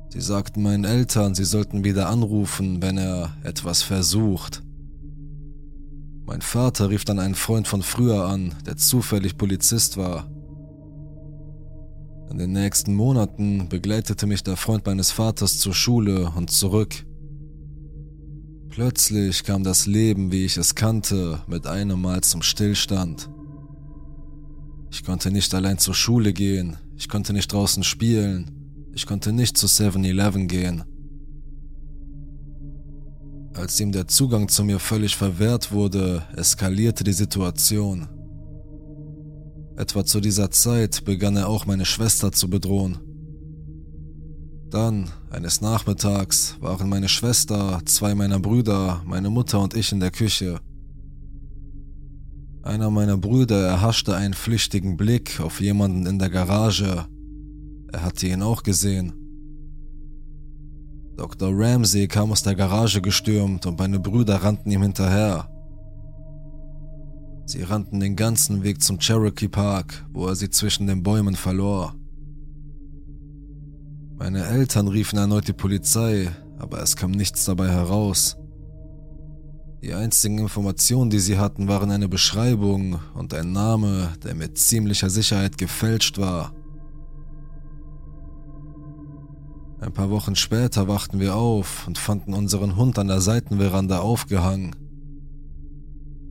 Sie 0.09 0.21
sagten 0.23 0.63
meinen 0.63 0.85
Eltern, 0.85 1.35
sie 1.35 1.45
sollten 1.45 1.85
wieder 1.85 2.09
anrufen, 2.09 2.81
wenn 2.81 2.97
er 2.97 3.37
etwas 3.43 3.83
versucht. 3.83 4.63
Mein 6.27 6.43
Vater 6.43 6.91
rief 6.91 7.05
dann 7.05 7.21
einen 7.21 7.37
Freund 7.37 7.69
von 7.69 7.83
früher 7.83 8.27
an, 8.27 8.53
der 8.67 8.77
zufällig 8.77 9.39
Polizist 9.39 9.97
war. 9.97 10.29
In 12.31 12.39
den 12.39 12.51
nächsten 12.53 12.95
Monaten 12.95 13.69
begleitete 13.69 14.27
mich 14.27 14.43
der 14.43 14.57
Freund 14.57 14.85
meines 14.85 15.13
Vaters 15.13 15.61
zur 15.61 15.73
Schule 15.73 16.33
und 16.35 16.51
zurück. 16.51 17.07
Plötzlich 18.69 19.45
kam 19.45 19.63
das 19.63 19.87
Leben, 19.87 20.33
wie 20.33 20.45
ich 20.45 20.57
es 20.57 20.75
kannte, 20.75 21.43
mit 21.47 21.67
einem 21.67 22.03
Mal 22.03 22.23
zum 22.23 22.43
Stillstand. 22.43 23.31
Ich 24.91 25.05
konnte 25.05 25.31
nicht 25.31 25.55
allein 25.55 25.79
zur 25.79 25.95
Schule 25.95 26.33
gehen, 26.33 26.77
ich 26.97 27.09
konnte 27.09 27.33
nicht 27.33 27.53
draußen 27.53 27.85
spielen, 27.85 28.51
ich 28.93 29.07
konnte 29.07 29.33
nicht 29.33 29.57
zu 29.57 29.67
7-Eleven 29.67 30.49
gehen. 30.49 30.85
Als 33.57 33.81
ihm 33.81 33.91
der 33.91 34.07
Zugang 34.07 34.49
zu 34.49 34.65
mir 34.65 34.79
völlig 34.79 35.17
verwehrt 35.17 35.73
wurde, 35.73 36.23
eskalierte 36.37 37.05
die 37.05 37.15
Situation. 37.15 38.07
Etwa 39.77 40.05
zu 40.05 40.21
dieser 40.21 40.51
Zeit 40.51 41.07
begann 41.07 41.37
er 41.37 41.49
auch 41.49 41.65
meine 41.65 41.87
Schwester 41.87 42.33
zu 42.33 42.51
bedrohen. 42.51 42.99
Dann, 44.69 45.11
eines 45.31 45.63
Nachmittags, 45.63 46.57
waren 46.61 46.91
meine 46.91 47.09
Schwester, 47.09 47.81
zwei 47.87 48.15
meiner 48.15 48.41
Brüder, 48.41 49.03
meine 49.07 49.31
Mutter 49.31 49.61
und 49.61 49.75
ich 49.75 49.91
in 49.91 50.01
der 50.01 50.11
Küche. 50.11 50.61
Einer 52.63 52.91
meiner 52.91 53.17
Brüder 53.17 53.67
erhaschte 53.67 54.15
einen 54.15 54.35
flüchtigen 54.35 54.99
Blick 54.99 55.41
auf 55.41 55.63
jemanden 55.63 56.05
in 56.05 56.19
der 56.19 56.29
Garage. 56.29 57.07
Er 57.91 58.03
hatte 58.03 58.27
ihn 58.27 58.43
auch 58.43 58.63
gesehen. 58.63 59.26
Dr. 61.17 61.51
Ramsey 61.53 62.09
kam 62.09 62.31
aus 62.31 62.43
der 62.43 62.55
Garage 62.55 63.01
gestürmt 63.01 63.65
und 63.65 63.79
meine 63.79 63.99
Brüder 63.99 64.37
rannten 64.43 64.71
ihm 64.71 64.83
hinterher. 64.83 65.49
Sie 67.47 67.63
rannten 67.63 68.01
den 68.01 68.17
ganzen 68.17 68.63
Weg 68.65 68.83
zum 68.83 68.99
Cherokee 68.99 69.49
Park, 69.49 70.05
wo 70.13 70.27
er 70.27 70.35
sie 70.35 70.51
zwischen 70.51 70.87
den 70.87 71.03
Bäumen 71.03 71.37
verlor. 71.37 71.95
Meine 74.19 74.45
Eltern 74.45 74.89
riefen 74.89 75.19
erneut 75.19 75.47
die 75.47 75.53
Polizei, 75.53 76.31
aber 76.59 76.83
es 76.83 76.97
kam 76.97 77.13
nichts 77.13 77.45
dabei 77.45 77.69
heraus. 77.69 78.37
Die 79.83 79.95
einzigen 79.95 80.39
Informationen, 80.39 81.11
die 81.11 81.21
sie 81.21 81.39
hatten, 81.39 81.69
waren 81.69 81.91
eine 81.91 82.09
Beschreibung 82.09 82.99
und 83.15 83.33
ein 83.33 83.53
Name, 83.53 84.13
der 84.25 84.35
mit 84.35 84.59
ziemlicher 84.59 85.11
Sicherheit 85.11 85.59
gefälscht 85.59 86.19
war. 86.19 86.53
Ein 89.79 89.93
paar 89.93 90.11
Wochen 90.11 90.37
später 90.37 90.89
wachten 90.89 91.21
wir 91.21 91.37
auf 91.37 91.87
und 91.87 91.99
fanden 91.99 92.33
unseren 92.33 92.77
Hund 92.77 92.99
an 92.99 93.09
der 93.09 93.21
Seitenveranda 93.21 93.99
aufgehangen. 93.99 94.75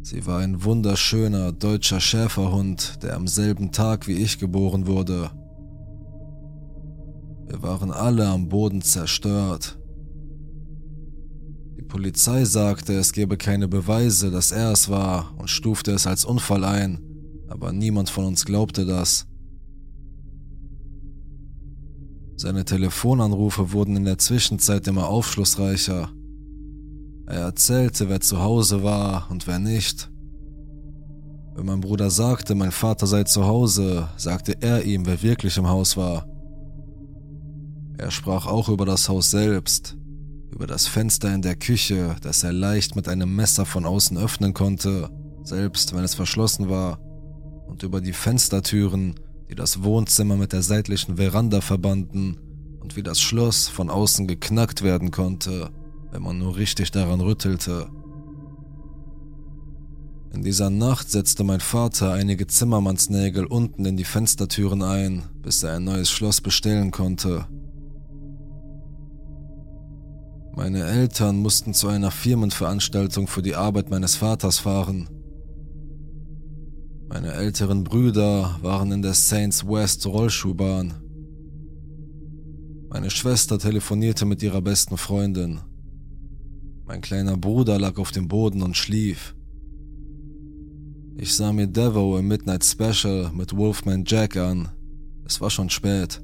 Sie 0.02 0.26
war 0.26 0.40
ein 0.40 0.64
wunderschöner 0.64 1.52
deutscher 1.52 2.00
Schäferhund, 2.00 3.04
der 3.04 3.16
am 3.16 3.28
selben 3.28 3.72
Tag 3.72 4.08
wie 4.08 4.18
ich 4.18 4.40
geboren 4.40 4.88
wurde. 4.88 5.30
Wir 7.48 7.62
waren 7.62 7.92
alle 7.92 8.28
am 8.28 8.50
Boden 8.50 8.82
zerstört. 8.82 9.78
Die 11.78 11.84
Polizei 11.84 12.46
sagte, 12.46 12.94
es 12.94 13.14
gebe 13.14 13.38
keine 13.38 13.68
Beweise, 13.68 14.32
dass 14.32 14.52
er 14.52 14.72
es 14.72 14.90
war 14.90 15.34
und 15.38 15.50
stufte 15.52 15.92
es 15.92 16.08
als 16.08 16.26
Unfall 16.26 16.64
ein, 16.64 17.00
aber 17.48 17.72
niemand 17.72 18.10
von 18.10 18.26
uns 18.26 18.46
glaubte 18.46 18.86
das. 18.86 19.28
Seine 22.38 22.66
Telefonanrufe 22.66 23.72
wurden 23.72 23.96
in 23.96 24.06
der 24.06 24.18
Zwischenzeit 24.18 24.88
immer 24.88 25.08
aufschlussreicher. 25.08 26.10
Er 27.28 27.40
erzählte, 27.40 28.10
wer 28.10 28.20
zu 28.20 28.42
Hause 28.42 28.84
war 28.84 29.32
und 29.32 29.48
wer 29.48 29.58
nicht. 29.58 30.12
Wenn 31.56 31.66
mein 31.66 31.80
Bruder 31.80 32.10
sagte, 32.10 32.54
mein 32.54 32.72
Vater 32.72 33.08
sei 33.08 33.24
zu 33.24 33.46
Hause, 33.46 34.10
sagte 34.18 34.62
er 34.62 34.84
ihm, 34.84 35.06
wer 35.06 35.24
wirklich 35.24 35.58
im 35.58 35.68
Haus 35.68 35.96
war. 35.96 36.28
Er 37.98 38.12
sprach 38.12 38.46
auch 38.46 38.68
über 38.68 38.86
das 38.86 39.08
Haus 39.08 39.32
selbst, 39.32 39.96
über 40.52 40.68
das 40.68 40.86
Fenster 40.86 41.34
in 41.34 41.42
der 41.42 41.56
Küche, 41.56 42.18
das 42.22 42.44
er 42.44 42.52
leicht 42.52 42.98
mit 42.98 43.08
einem 43.08 43.34
Messer 43.34 43.66
von 43.66 43.86
außen 43.86 44.18
öffnen 44.18 44.54
konnte, 44.54 45.10
selbst 45.44 45.96
wenn 45.96 46.04
es 46.04 46.16
verschlossen 46.16 46.68
war, 46.68 47.00
und 47.68 47.84
über 47.84 48.02
die 48.02 48.14
Fenstertüren, 48.14 49.16
die 49.50 49.56
das 49.56 49.84
Wohnzimmer 49.84 50.38
mit 50.38 50.54
der 50.54 50.62
seitlichen 50.62 51.18
Veranda 51.18 51.62
verbanden 51.62 52.38
und 52.80 52.96
wie 52.96 53.04
das 53.04 53.22
Schloss 53.22 53.68
von 53.68 53.90
außen 53.90 54.28
geknackt 54.28 54.82
werden 54.82 55.12
konnte, 55.12 55.70
wenn 56.12 56.22
man 56.22 56.38
nur 56.40 56.56
richtig 56.56 56.92
daran 56.92 57.22
rüttelte. 57.22 57.88
In 60.34 60.44
dieser 60.44 60.70
Nacht 60.70 61.10
setzte 61.10 61.44
mein 61.44 61.62
Vater 61.62 62.12
einige 62.12 62.46
Zimmermannsnägel 62.46 63.46
unten 63.46 63.86
in 63.86 63.96
die 63.96 64.04
Fenstertüren 64.04 64.82
ein, 64.82 65.24
bis 65.42 65.64
er 65.64 65.76
ein 65.76 65.86
neues 65.86 66.10
Schloss 66.10 66.42
bestellen 66.42 66.92
konnte. 66.92 67.48
Meine 70.56 70.86
Eltern 70.86 71.38
mussten 71.38 71.74
zu 71.74 71.88
einer 71.88 72.12
Firmenveranstaltung 72.12 73.28
für 73.28 73.42
die 73.42 73.56
Arbeit 73.56 73.90
meines 73.90 74.16
Vaters 74.16 74.60
fahren. 74.60 75.10
Meine 77.16 77.32
älteren 77.32 77.86
Brüder 77.86 78.60
waren 78.62 78.92
in 78.92 79.02
der 79.02 79.14
Saints 79.14 79.66
West 79.66 80.06
Rollschuhbahn. 80.06 80.96
Meine 82.90 83.10
Schwester 83.10 83.58
telefonierte 83.58 84.26
mit 84.26 84.44
ihrer 84.44 84.62
besten 84.62 84.98
Freundin. 84.98 85.62
Mein 86.86 87.00
kleiner 87.00 87.38
Bruder 87.38 87.80
lag 87.80 87.98
auf 88.00 88.12
dem 88.12 88.28
Boden 88.28 88.62
und 88.62 88.76
schlief. 88.76 89.34
Ich 91.16 91.34
sah 91.34 91.54
mir 91.54 91.68
Devo 91.68 92.18
im 92.18 92.28
Midnight 92.28 92.66
Special 92.66 93.32
mit 93.34 93.56
Wolfman 93.56 94.04
Jack 94.06 94.36
an. 94.36 94.68
Es 95.26 95.40
war 95.40 95.50
schon 95.50 95.70
spät. 95.70 96.22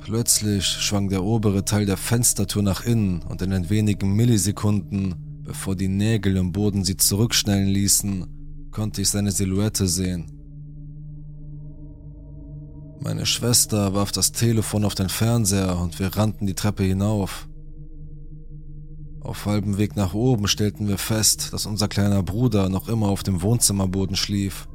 Plötzlich 0.00 0.66
schwang 0.66 1.08
der 1.08 1.24
obere 1.24 1.64
Teil 1.64 1.86
der 1.86 1.96
Fenstertür 1.96 2.60
nach 2.60 2.84
innen 2.84 3.22
und 3.22 3.40
in 3.40 3.52
den 3.52 3.70
wenigen 3.70 4.12
Millisekunden, 4.12 5.14
bevor 5.44 5.76
die 5.76 5.88
Nägel 5.88 6.36
im 6.36 6.52
Boden 6.52 6.84
sie 6.84 6.98
zurückschnellen 6.98 7.68
ließen, 7.68 8.41
konnte 8.72 9.02
ich 9.02 9.10
seine 9.10 9.30
Silhouette 9.30 9.86
sehen. 9.86 10.32
Meine 13.00 13.26
Schwester 13.26 13.94
warf 13.94 14.12
das 14.12 14.32
Telefon 14.32 14.84
auf 14.84 14.94
den 14.94 15.08
Fernseher 15.08 15.78
und 15.78 15.98
wir 15.98 16.16
rannten 16.16 16.46
die 16.46 16.54
Treppe 16.54 16.84
hinauf. 16.84 17.48
Auf 19.20 19.46
halbem 19.46 19.78
Weg 19.78 19.96
nach 19.96 20.14
oben 20.14 20.48
stellten 20.48 20.88
wir 20.88 20.98
fest, 20.98 21.52
dass 21.52 21.66
unser 21.66 21.88
kleiner 21.88 22.22
Bruder 22.22 22.68
noch 22.68 22.88
immer 22.88 23.08
auf 23.08 23.22
dem 23.22 23.42
Wohnzimmerboden 23.42 24.16
schlief. 24.16 24.68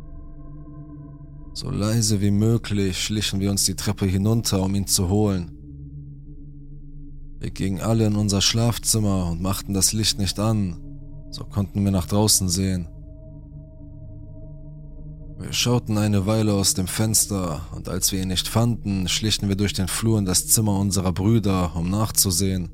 So 1.53 1.69
leise 1.69 2.21
wie 2.21 2.31
möglich 2.31 3.01
schlichen 3.01 3.39
wir 3.39 3.49
uns 3.49 3.65
die 3.65 3.75
Treppe 3.75 4.05
hinunter, 4.05 4.61
um 4.61 4.75
ihn 4.75 4.87
zu 4.87 5.09
holen. 5.09 5.51
Wir 7.39 7.51
gingen 7.51 7.81
alle 7.81 8.07
in 8.07 8.15
unser 8.15 8.41
Schlafzimmer 8.41 9.29
und 9.31 9.41
machten 9.41 9.73
das 9.73 9.93
Licht 9.93 10.19
nicht 10.19 10.39
an, 10.39 10.77
so 11.31 11.43
konnten 11.43 11.83
wir 11.83 11.91
nach 11.91 12.07
draußen 12.07 12.49
sehen. 12.49 12.87
Wir 15.39 15.53
schauten 15.53 15.99
eine 15.99 16.25
Weile 16.25 16.53
aus 16.53 16.73
dem 16.73 16.87
Fenster 16.87 17.67
und 17.75 17.89
als 17.89 18.11
wir 18.11 18.21
ihn 18.21 18.29
nicht 18.29 18.47
fanden, 18.47 19.07
schlichen 19.07 19.49
wir 19.49 19.55
durch 19.55 19.73
den 19.73 19.87
Flur 19.87 20.17
in 20.17 20.25
das 20.25 20.47
Zimmer 20.47 20.79
unserer 20.79 21.13
Brüder, 21.13 21.75
um 21.75 21.91
nachzusehen. 21.91 22.69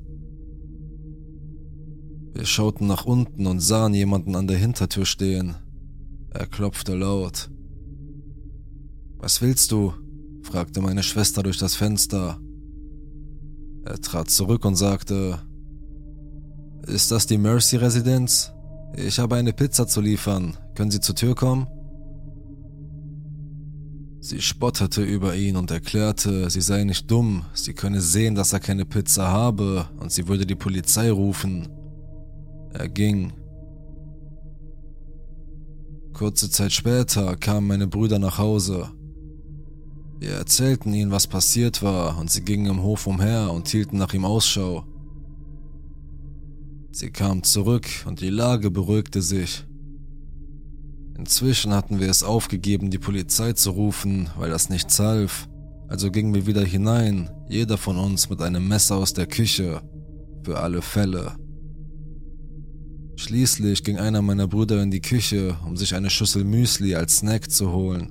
Wir 2.32 2.46
schauten 2.46 2.86
nach 2.86 3.04
unten 3.04 3.46
und 3.46 3.60
sahen 3.60 3.92
jemanden 3.92 4.34
an 4.34 4.46
der 4.46 4.56
Hintertür 4.56 5.04
stehen. 5.04 5.56
Er 6.30 6.46
klopfte 6.46 6.94
laut. 6.94 7.50
Was 9.18 9.42
willst 9.42 9.70
du? 9.70 9.92
fragte 10.42 10.80
meine 10.80 11.02
Schwester 11.02 11.42
durch 11.42 11.58
das 11.58 11.76
Fenster. 11.76 12.40
Er 13.84 14.00
trat 14.00 14.30
zurück 14.30 14.64
und 14.64 14.76
sagte, 14.76 15.38
Ist 16.86 17.10
das 17.10 17.26
die 17.26 17.38
Mercy-Residenz? 17.38 18.52
Ich 18.96 19.18
habe 19.18 19.36
eine 19.36 19.52
Pizza 19.52 19.86
zu 19.86 20.00
liefern. 20.00 20.56
Können 20.74 20.90
Sie 20.90 21.00
zur 21.00 21.14
Tür 21.14 21.34
kommen? 21.34 21.66
Sie 24.24 24.40
spottete 24.40 25.02
über 25.02 25.36
ihn 25.36 25.54
und 25.54 25.70
erklärte, 25.70 26.48
sie 26.48 26.62
sei 26.62 26.84
nicht 26.84 27.10
dumm, 27.10 27.44
sie 27.52 27.74
könne 27.74 28.00
sehen, 28.00 28.34
dass 28.34 28.54
er 28.54 28.58
keine 28.58 28.86
Pizza 28.86 29.28
habe 29.28 29.86
und 30.00 30.12
sie 30.12 30.28
würde 30.28 30.46
die 30.46 30.54
Polizei 30.54 31.10
rufen. 31.10 31.68
Er 32.72 32.88
ging. 32.88 33.34
Kurze 36.14 36.48
Zeit 36.48 36.72
später 36.72 37.36
kamen 37.36 37.66
meine 37.66 37.86
Brüder 37.86 38.18
nach 38.18 38.38
Hause. 38.38 38.88
Wir 40.20 40.30
erzählten 40.30 40.94
ihnen, 40.94 41.10
was 41.10 41.26
passiert 41.26 41.82
war, 41.82 42.16
und 42.16 42.30
sie 42.30 42.46
gingen 42.46 42.64
im 42.64 42.82
Hof 42.82 43.06
umher 43.06 43.52
und 43.52 43.68
hielten 43.68 43.98
nach 43.98 44.14
ihm 44.14 44.24
Ausschau. 44.24 44.86
Sie 46.92 47.10
kamen 47.10 47.42
zurück 47.42 47.86
und 48.06 48.22
die 48.22 48.30
Lage 48.30 48.70
beruhigte 48.70 49.20
sich. 49.20 49.66
Inzwischen 51.16 51.72
hatten 51.72 52.00
wir 52.00 52.08
es 52.08 52.22
aufgegeben, 52.22 52.90
die 52.90 52.98
Polizei 52.98 53.52
zu 53.52 53.70
rufen, 53.70 54.30
weil 54.36 54.50
das 54.50 54.68
nichts 54.68 54.98
half. 54.98 55.48
Also 55.88 56.10
gingen 56.10 56.34
wir 56.34 56.46
wieder 56.46 56.64
hinein, 56.64 57.30
jeder 57.48 57.78
von 57.78 57.98
uns 57.98 58.30
mit 58.30 58.40
einem 58.40 58.66
Messer 58.66 58.96
aus 58.96 59.12
der 59.12 59.26
Küche, 59.26 59.80
für 60.42 60.58
alle 60.58 60.82
Fälle. 60.82 61.36
Schließlich 63.16 63.84
ging 63.84 63.98
einer 63.98 64.22
meiner 64.22 64.48
Brüder 64.48 64.82
in 64.82 64.90
die 64.90 65.00
Küche, 65.00 65.56
um 65.64 65.76
sich 65.76 65.94
eine 65.94 66.10
Schüssel 66.10 66.42
Müsli 66.42 66.96
als 66.96 67.18
Snack 67.18 67.50
zu 67.50 67.72
holen. 67.72 68.10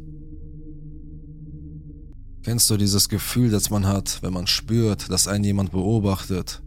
Kennst 2.43 2.69
du 2.69 2.77
dieses 2.77 3.09
Gefühl, 3.09 3.49
das 3.49 3.69
man 3.69 3.85
hat, 3.85 4.21
wenn 4.21 4.33
man 4.33 4.47
spürt, 4.47 5.09
dass 5.09 5.27
einen 5.27 5.43
jemand 5.43 5.71
beobachtet? 5.71 6.61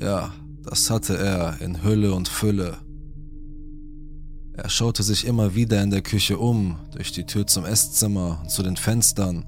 Ja, 0.00 0.32
das 0.62 0.90
hatte 0.90 1.16
er 1.16 1.60
in 1.60 1.82
Hülle 1.82 2.14
und 2.14 2.28
Fülle. 2.28 2.78
Er 4.58 4.68
schaute 4.68 5.04
sich 5.04 5.24
immer 5.24 5.54
wieder 5.54 5.80
in 5.84 5.90
der 5.90 6.02
Küche 6.02 6.36
um, 6.36 6.80
durch 6.90 7.12
die 7.12 7.24
Tür 7.24 7.46
zum 7.46 7.64
Esszimmer 7.64 8.40
und 8.42 8.50
zu 8.50 8.64
den 8.64 8.76
Fenstern. 8.76 9.44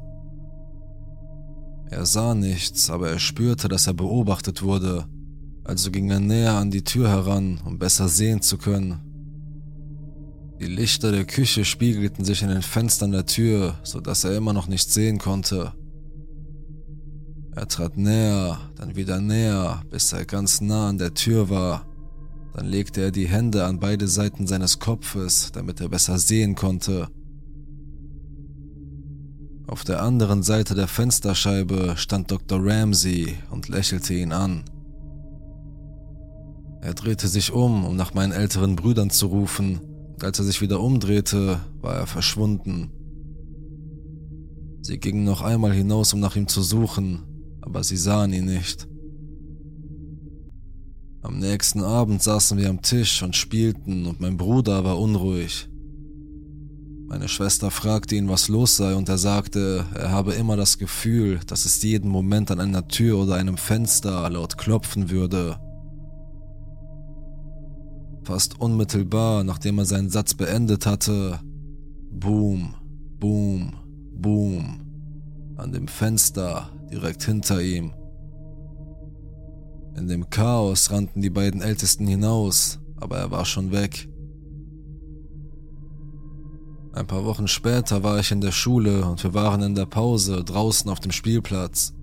Er 1.90 2.06
sah 2.06 2.36
nichts, 2.36 2.90
aber 2.90 3.10
er 3.10 3.18
spürte, 3.18 3.66
dass 3.66 3.88
er 3.88 3.94
beobachtet 3.94 4.62
wurde, 4.62 5.06
also 5.64 5.90
ging 5.90 6.10
er 6.10 6.20
näher 6.20 6.54
an 6.54 6.70
die 6.70 6.84
Tür 6.84 7.08
heran, 7.08 7.60
um 7.64 7.76
besser 7.76 8.08
sehen 8.08 8.40
zu 8.40 8.56
können. 8.56 9.00
Die 10.60 10.66
Lichter 10.66 11.10
der 11.10 11.24
Küche 11.24 11.64
spiegelten 11.64 12.24
sich 12.24 12.42
in 12.42 12.48
den 12.48 12.62
Fenstern 12.62 13.10
der 13.10 13.26
Tür, 13.26 13.80
so 13.82 14.00
dass 14.00 14.22
er 14.22 14.36
immer 14.36 14.52
noch 14.52 14.68
nicht 14.68 14.92
sehen 14.92 15.18
konnte. 15.18 15.72
Er 17.56 17.66
trat 17.66 17.96
näher, 17.96 18.60
dann 18.76 18.94
wieder 18.94 19.20
näher, 19.20 19.82
bis 19.90 20.12
er 20.12 20.24
ganz 20.24 20.60
nah 20.60 20.88
an 20.88 20.98
der 20.98 21.14
Tür 21.14 21.50
war. 21.50 21.89
Dann 22.54 22.66
legte 22.66 23.00
er 23.00 23.10
die 23.10 23.28
Hände 23.28 23.64
an 23.64 23.78
beide 23.78 24.08
Seiten 24.08 24.46
seines 24.46 24.78
Kopfes, 24.78 25.52
damit 25.52 25.80
er 25.80 25.88
besser 25.88 26.18
sehen 26.18 26.54
konnte. 26.54 27.08
Auf 29.66 29.84
der 29.84 30.02
anderen 30.02 30.42
Seite 30.42 30.74
der 30.74 30.88
Fensterscheibe 30.88 31.94
stand 31.96 32.30
Dr. 32.30 32.58
Ramsey 32.60 33.36
und 33.50 33.68
lächelte 33.68 34.14
ihn 34.14 34.32
an. 34.32 34.64
Er 36.80 36.94
drehte 36.94 37.28
sich 37.28 37.52
um, 37.52 37.84
um 37.84 37.94
nach 37.94 38.14
meinen 38.14 38.32
älteren 38.32 38.74
Brüdern 38.74 39.10
zu 39.10 39.26
rufen, 39.26 39.80
als 40.20 40.38
er 40.38 40.44
sich 40.44 40.60
wieder 40.60 40.80
umdrehte, 40.80 41.60
war 41.80 41.94
er 41.94 42.06
verschwunden. 42.06 42.90
Sie 44.82 44.98
gingen 44.98 45.24
noch 45.24 45.42
einmal 45.42 45.72
hinaus, 45.72 46.12
um 46.14 46.20
nach 46.20 46.36
ihm 46.36 46.48
zu 46.48 46.62
suchen, 46.62 47.22
aber 47.60 47.84
sie 47.84 47.96
sahen 47.96 48.32
ihn 48.32 48.46
nicht. 48.46 48.88
Am 51.22 51.38
nächsten 51.38 51.82
Abend 51.82 52.22
saßen 52.22 52.56
wir 52.56 52.70
am 52.70 52.80
Tisch 52.80 53.22
und 53.22 53.36
spielten 53.36 54.06
und 54.06 54.20
mein 54.20 54.38
Bruder 54.38 54.84
war 54.84 54.98
unruhig. 54.98 55.68
Meine 57.08 57.28
Schwester 57.28 57.70
fragte 57.70 58.14
ihn, 58.14 58.28
was 58.28 58.48
los 58.48 58.76
sei, 58.76 58.94
und 58.94 59.08
er 59.08 59.18
sagte, 59.18 59.84
er 59.94 60.12
habe 60.12 60.32
immer 60.34 60.56
das 60.56 60.78
Gefühl, 60.78 61.40
dass 61.46 61.64
es 61.66 61.82
jeden 61.82 62.08
Moment 62.08 62.50
an 62.50 62.60
einer 62.60 62.86
Tür 62.88 63.18
oder 63.18 63.34
einem 63.34 63.56
Fenster 63.56 64.30
laut 64.30 64.56
klopfen 64.56 65.10
würde. 65.10 65.58
Fast 68.22 68.60
unmittelbar, 68.60 69.44
nachdem 69.44 69.78
er 69.78 69.86
seinen 69.86 70.08
Satz 70.08 70.34
beendet 70.34 70.86
hatte, 70.86 71.40
Boom, 72.12 72.74
Boom, 73.18 73.72
Boom, 74.14 74.80
an 75.56 75.72
dem 75.72 75.88
Fenster 75.88 76.70
direkt 76.90 77.24
hinter 77.24 77.60
ihm. 77.60 77.92
In 79.96 80.08
dem 80.08 80.30
Chaos 80.30 80.90
rannten 80.90 81.20
die 81.22 81.30
beiden 81.30 81.60
Ältesten 81.60 82.06
hinaus, 82.06 82.78
aber 82.96 83.18
er 83.18 83.30
war 83.30 83.44
schon 83.44 83.72
weg. 83.72 84.08
Ein 86.92 87.06
paar 87.06 87.24
Wochen 87.24 87.46
später 87.46 88.02
war 88.02 88.18
ich 88.18 88.32
in 88.32 88.40
der 88.40 88.52
Schule 88.52 89.04
und 89.04 89.22
wir 89.22 89.32
waren 89.32 89.62
in 89.62 89.74
der 89.74 89.86
Pause 89.86 90.42
draußen 90.42 90.90
auf 90.90 91.00
dem 91.00 91.12
Spielplatz. 91.12 91.94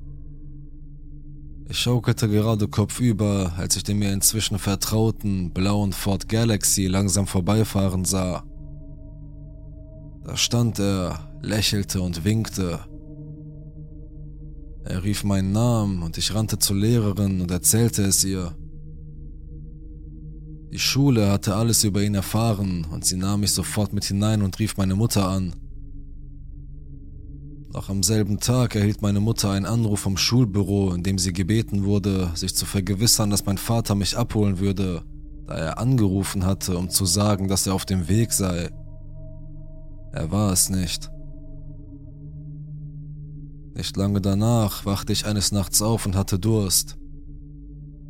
Ich 1.69 1.79
schaukelte 1.79 2.29
gerade 2.29 2.69
kopfüber, 2.69 3.53
als 3.57 3.75
ich 3.75 3.83
den 3.83 3.99
mir 3.99 4.13
inzwischen 4.13 4.57
vertrauten 4.57 5.51
blauen 5.51 5.91
Ford 5.91 6.29
Galaxy 6.29 6.87
langsam 6.87 7.27
vorbeifahren 7.27 8.05
sah. 8.05 8.43
Da 10.23 10.37
stand 10.37 10.79
er, 10.79 11.19
lächelte 11.41 12.01
und 12.01 12.23
winkte. 12.23 12.79
Er 14.89 15.03
rief 15.03 15.25
meinen 15.25 15.51
Namen 15.51 16.01
und 16.01 16.17
ich 16.17 16.33
rannte 16.33 16.59
zur 16.59 16.77
Lehrerin 16.77 17.41
und 17.41 17.51
erzählte 17.51 18.03
es 18.03 18.23
ihr. 18.23 18.55
Die 20.71 20.79
Schule 20.79 21.29
hatte 21.29 21.55
alles 21.55 21.83
über 21.83 22.01
ihn 22.01 22.15
erfahren 22.15 22.87
und 22.89 23.03
sie 23.03 23.17
nahm 23.17 23.41
mich 23.41 23.51
sofort 23.51 23.91
mit 23.91 24.05
hinein 24.05 24.41
und 24.41 24.57
rief 24.59 24.77
meine 24.77 24.95
Mutter 24.95 25.27
an. 25.27 25.53
Noch 27.73 27.89
am 27.89 28.01
selben 28.01 28.39
Tag 28.39 28.75
erhielt 28.75 29.01
meine 29.01 29.19
Mutter 29.19 29.51
einen 29.51 29.65
Anruf 29.65 29.99
vom 29.99 30.15
Schulbüro, 30.15 30.93
in 30.93 31.03
dem 31.03 31.19
sie 31.19 31.33
gebeten 31.33 31.83
wurde, 31.83 32.31
sich 32.35 32.55
zu 32.55 32.65
vergewissern, 32.65 33.29
dass 33.29 33.45
mein 33.45 33.57
Vater 33.57 33.93
mich 33.93 34.17
abholen 34.17 34.59
würde, 34.59 35.03
da 35.47 35.55
er 35.55 35.79
angerufen 35.79 36.45
hatte, 36.45 36.77
um 36.77 36.89
zu 36.89 37.05
sagen, 37.05 37.49
dass 37.49 37.67
er 37.67 37.73
auf 37.73 37.85
dem 37.85 38.07
Weg 38.07 38.31
sei. 38.31 38.69
Er 40.13 40.31
war 40.31 40.53
es 40.53 40.69
nicht. 40.69 41.11
Nicht 43.77 43.95
lange 43.95 44.21
danach 44.21 44.85
wachte 44.85 45.13
ich 45.13 45.27
eines 45.27 45.51
Nachts 45.51 45.83
auf 45.83 46.07
und 46.07 46.15
hatte 46.15 46.39
Durst. 46.39 46.97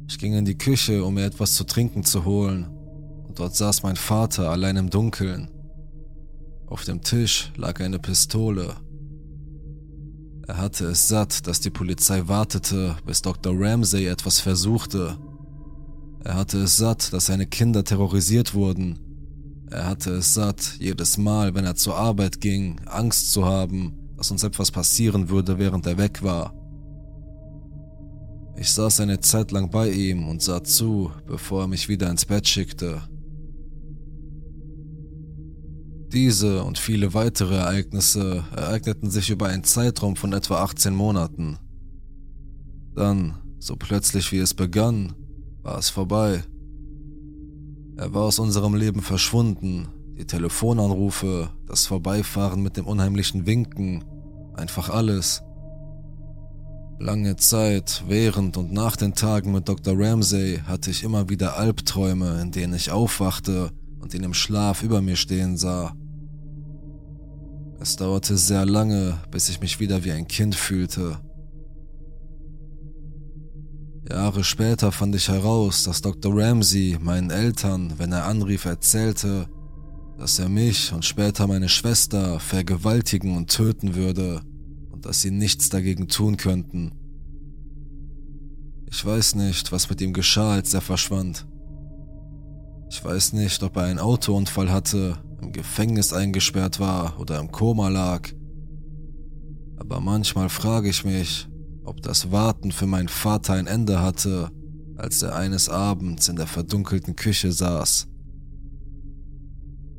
Ich 0.08 0.18
ging 0.18 0.32
in 0.32 0.46
die 0.46 0.58
Küche, 0.58 1.04
um 1.04 1.16
mir 1.16 1.26
etwas 1.26 1.56
zu 1.56 1.66
trinken 1.66 2.06
zu 2.06 2.24
holen, 2.24 2.70
und 3.28 3.38
dort 3.38 3.54
saß 3.54 3.84
mein 3.84 3.98
Vater 3.98 4.50
allein 4.50 4.78
im 4.78 4.90
Dunkeln. 4.90 5.52
Auf 6.68 6.86
dem 6.86 7.02
Tisch 7.02 7.52
lag 7.58 7.82
eine 7.82 8.00
Pistole. 8.00 8.78
Er 10.48 10.58
hatte 10.58 10.86
es 10.86 11.10
satt, 11.10 11.46
dass 11.48 11.60
die 11.60 11.70
Polizei 11.70 12.30
wartete, 12.30 12.96
bis 13.06 13.22
Dr. 13.22 13.54
Ramsey 13.54 14.08
etwas 14.08 14.40
versuchte. 14.40 15.18
Er 16.24 16.36
hatte 16.36 16.60
es 16.60 16.78
satt, 16.78 17.12
dass 17.12 17.26
seine 17.26 17.46
Kinder 17.46 17.84
terrorisiert 17.84 18.54
wurden. 18.54 19.00
Er 19.70 19.86
hatte 19.86 20.12
es 20.12 20.34
satt, 20.34 20.78
jedes 20.80 21.18
Mal, 21.18 21.56
wenn 21.56 21.66
er 21.66 21.76
zur 21.76 21.98
Arbeit 21.98 22.40
ging, 22.40 22.80
Angst 22.86 23.34
zu 23.34 23.44
haben, 23.44 24.07
dass 24.18 24.32
uns 24.32 24.44
etwas 24.44 24.72
passieren 24.72 25.30
würde, 25.30 25.60
während 25.60 25.86
er 25.86 25.98
weg 25.98 26.24
war. 26.24 26.54
Ich 28.58 28.72
saß 28.72 29.02
eine 29.02 29.20
Zeit 29.20 29.52
lang 29.52 29.70
bei 29.70 29.92
ihm 29.92 30.28
und 30.28 30.42
sah 30.42 30.64
zu, 30.64 31.12
bevor 31.28 31.62
er 31.62 31.68
mich 31.68 31.88
wieder 31.88 32.10
ins 32.10 32.26
Bett 32.26 32.48
schickte. 32.48 33.04
Diese 36.12 36.64
und 36.64 36.80
viele 36.80 37.14
weitere 37.14 37.56
Ereignisse 37.56 38.44
ereigneten 38.56 39.12
sich 39.12 39.30
über 39.30 39.48
einen 39.48 39.64
Zeitraum 39.64 40.16
von 40.16 40.34
etwa 40.34 40.64
18 40.64 40.96
Monaten. 40.96 41.60
Dann, 42.96 43.36
so 43.60 43.76
plötzlich 43.76 44.32
wie 44.32 44.40
es 44.40 44.56
begann, 44.56 45.14
war 45.62 45.78
es 45.78 45.90
vorbei. 45.90 46.44
Er 47.98 48.14
war 48.14 48.24
aus 48.24 48.40
unserem 48.40 48.74
Leben 48.74 49.02
verschwunden, 49.02 49.90
die 50.18 50.26
Telefonanrufe, 50.26 51.50
das 51.68 51.86
Vorbeifahren 51.86 52.62
mit 52.64 52.76
dem 52.76 52.88
unheimlichen 52.88 53.46
Winken, 53.46 54.04
einfach 54.56 54.90
alles. 54.90 55.44
Lange 57.00 57.36
Zeit, 57.36 58.04
während 58.08 58.58
und 58.58 58.74
nach 58.74 58.96
den 58.96 59.14
Tagen 59.14 59.52
mit 59.52 59.70
Dr. 59.70 59.94
Ramsey 59.96 60.62
hatte 60.66 60.90
ich 60.90 61.04
immer 61.04 61.30
wieder 61.30 61.58
Albträume, 61.58 62.42
in 62.42 62.52
denen 62.52 62.74
ich 62.74 62.90
aufwachte 62.90 63.72
und 64.00 64.16
ihn 64.16 64.24
im 64.24 64.34
Schlaf 64.34 64.82
über 64.82 65.02
mir 65.02 65.16
stehen 65.16 65.58
sah. 65.58 65.96
Es 67.80 67.96
dauerte 67.96 68.36
sehr 68.38 68.66
lange, 68.66 69.20
bis 69.30 69.50
ich 69.50 69.62
mich 69.62 69.80
wieder 69.80 70.04
wie 70.04 70.12
ein 70.12 70.28
Kind 70.28 70.56
fühlte. 70.56 71.20
Jahre 74.10 74.44
später 74.44 74.92
fand 74.92 75.14
ich 75.16 75.30
heraus, 75.30 75.84
dass 75.84 76.02
Dr. 76.02 76.34
Ramsey 76.36 76.98
meinen 77.00 77.30
Eltern, 77.30 77.94
wenn 77.98 78.12
er 78.12 78.26
anrief, 78.26 78.66
erzählte, 78.66 79.48
dass 80.18 80.40
er 80.40 80.50
mich 80.50 80.92
und 80.94 81.06
später 81.06 81.48
meine 81.48 81.70
Schwester 81.70 82.40
vergewaltigen 82.40 83.38
und 83.38 83.50
töten 83.50 83.96
würde 83.96 84.42
und 84.90 85.06
dass 85.06 85.22
sie 85.22 85.32
nichts 85.32 85.70
dagegen 85.70 86.08
tun 86.08 86.38
könnten. 86.38 86.92
Ich 88.90 89.06
weiß 89.06 89.36
nicht, 89.36 89.72
was 89.72 89.90
mit 89.90 90.02
ihm 90.02 90.14
geschah, 90.14 90.54
als 90.54 90.74
er 90.74 90.82
verschwand. 90.82 91.46
Ich 92.90 93.04
weiß 93.04 93.34
nicht, 93.34 93.62
ob 93.64 93.76
er 93.76 93.84
einen 93.84 94.00
Autounfall 94.00 94.72
hatte, 94.72 95.18
im 95.42 95.52
Gefängnis 95.52 96.14
eingesperrt 96.14 96.80
war 96.80 97.20
oder 97.20 97.40
im 97.40 97.52
Koma 97.52 97.90
lag. 97.90 98.30
Aber 99.78 100.00
manchmal 100.00 100.50
frage 100.50 100.90
ich 100.90 101.04
mich, 101.04 101.48
ob 101.84 102.02
das 102.02 102.32
Warten 102.32 102.72
für 102.72 102.88
meinen 102.88 103.08
Vater 103.08 103.54
ein 103.54 103.68
Ende 103.68 104.02
hatte, 104.02 104.50
als 104.96 105.22
er 105.22 105.36
eines 105.36 105.70
Abends 105.70 106.28
in 106.28 106.38
der 106.38 106.48
verdunkelten 106.48 107.16
Küche 107.16 107.52
saß. 107.52 108.08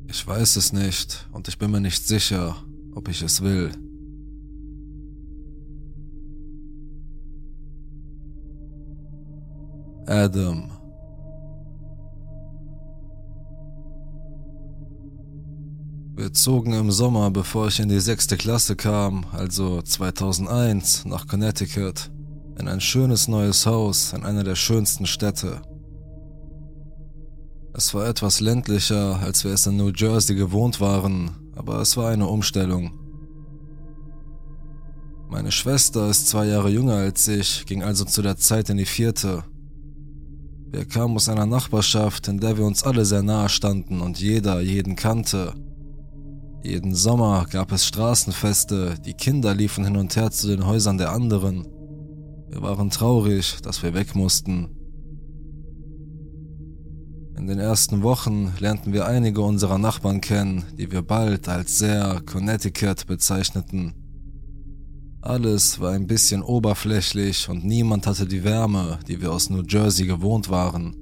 Ich 0.09 0.25
weiß 0.25 0.55
es 0.55 0.73
nicht 0.73 1.27
und 1.31 1.47
ich 1.47 1.59
bin 1.59 1.69
mir 1.69 1.81
nicht 1.81 2.07
sicher, 2.07 2.55
ob 2.95 3.07
ich 3.09 3.21
es 3.21 3.41
will. 3.41 3.71
Adam 10.07 10.71
Wir 16.15 16.33
zogen 16.33 16.73
im 16.73 16.91
Sommer, 16.91 17.29
bevor 17.29 17.67
ich 17.67 17.79
in 17.79 17.87
die 17.87 17.99
sechste 17.99 18.35
Klasse 18.35 18.75
kam, 18.75 19.25
also 19.31 19.81
2001, 19.81 21.05
nach 21.05 21.27
Connecticut, 21.27 22.09
in 22.57 22.67
ein 22.67 22.81
schönes 22.81 23.27
neues 23.27 23.65
Haus 23.67 24.11
in 24.11 24.25
einer 24.25 24.43
der 24.43 24.55
schönsten 24.55 25.05
Städte. 25.05 25.61
Es 27.73 27.93
war 27.93 28.07
etwas 28.07 28.39
ländlicher, 28.39 29.19
als 29.19 29.43
wir 29.43 29.53
es 29.53 29.67
in 29.67 29.77
New 29.77 29.91
Jersey 29.95 30.35
gewohnt 30.35 30.81
waren, 30.81 31.31
aber 31.55 31.79
es 31.79 31.95
war 31.97 32.09
eine 32.09 32.27
Umstellung. 32.27 32.91
Meine 35.29 35.51
Schwester 35.51 36.09
ist 36.09 36.27
zwei 36.27 36.47
Jahre 36.47 36.69
jünger 36.69 36.95
als 36.95 37.27
ich, 37.27 37.65
ging 37.67 37.83
also 37.83 38.03
zu 38.05 38.23
der 38.23 38.37
Zeit 38.37 38.69
in 38.69 38.77
die 38.77 38.85
vierte. 38.85 39.43
Wir 40.71 40.85
kamen 40.85 41.15
aus 41.15 41.29
einer 41.29 41.45
Nachbarschaft, 41.45 42.27
in 42.27 42.39
der 42.39 42.57
wir 42.57 42.65
uns 42.65 42.83
alle 42.83 43.05
sehr 43.05 43.21
nahe 43.21 43.49
standen 43.49 44.01
und 44.01 44.19
jeder 44.19 44.59
jeden 44.61 44.95
kannte. 44.95 45.53
Jeden 46.63 46.95
Sommer 46.95 47.45
gab 47.49 47.71
es 47.71 47.85
Straßenfeste, 47.85 48.95
die 49.05 49.13
Kinder 49.13 49.53
liefen 49.53 49.85
hin 49.85 49.97
und 49.97 50.15
her 50.15 50.31
zu 50.31 50.47
den 50.47 50.65
Häusern 50.65 50.97
der 50.97 51.11
anderen. 51.11 51.67
Wir 52.49 52.61
waren 52.63 52.89
traurig, 52.89 53.61
dass 53.61 53.83
wir 53.83 53.93
weg 53.93 54.15
mussten. 54.15 54.78
In 57.39 57.47
den 57.47 57.59
ersten 57.59 58.03
Wochen 58.03 58.51
lernten 58.59 58.91
wir 58.91 59.07
einige 59.07 59.39
unserer 59.39 59.77
Nachbarn 59.77 60.19
kennen, 60.19 60.65
die 60.77 60.91
wir 60.91 61.01
bald 61.01 61.47
als 61.47 61.79
sehr 61.79 62.21
Connecticut 62.25 63.07
bezeichneten. 63.07 63.93
Alles 65.21 65.79
war 65.79 65.93
ein 65.93 66.05
bisschen 66.05 66.43
oberflächlich 66.43 67.47
und 67.47 67.63
niemand 67.63 68.07
hatte 68.07 68.25
die 68.25 68.43
Wärme, 68.43 68.99
die 69.07 69.21
wir 69.21 69.31
aus 69.31 69.49
New 69.49 69.63
Jersey 69.63 70.05
gewohnt 70.05 70.49
waren. 70.49 70.97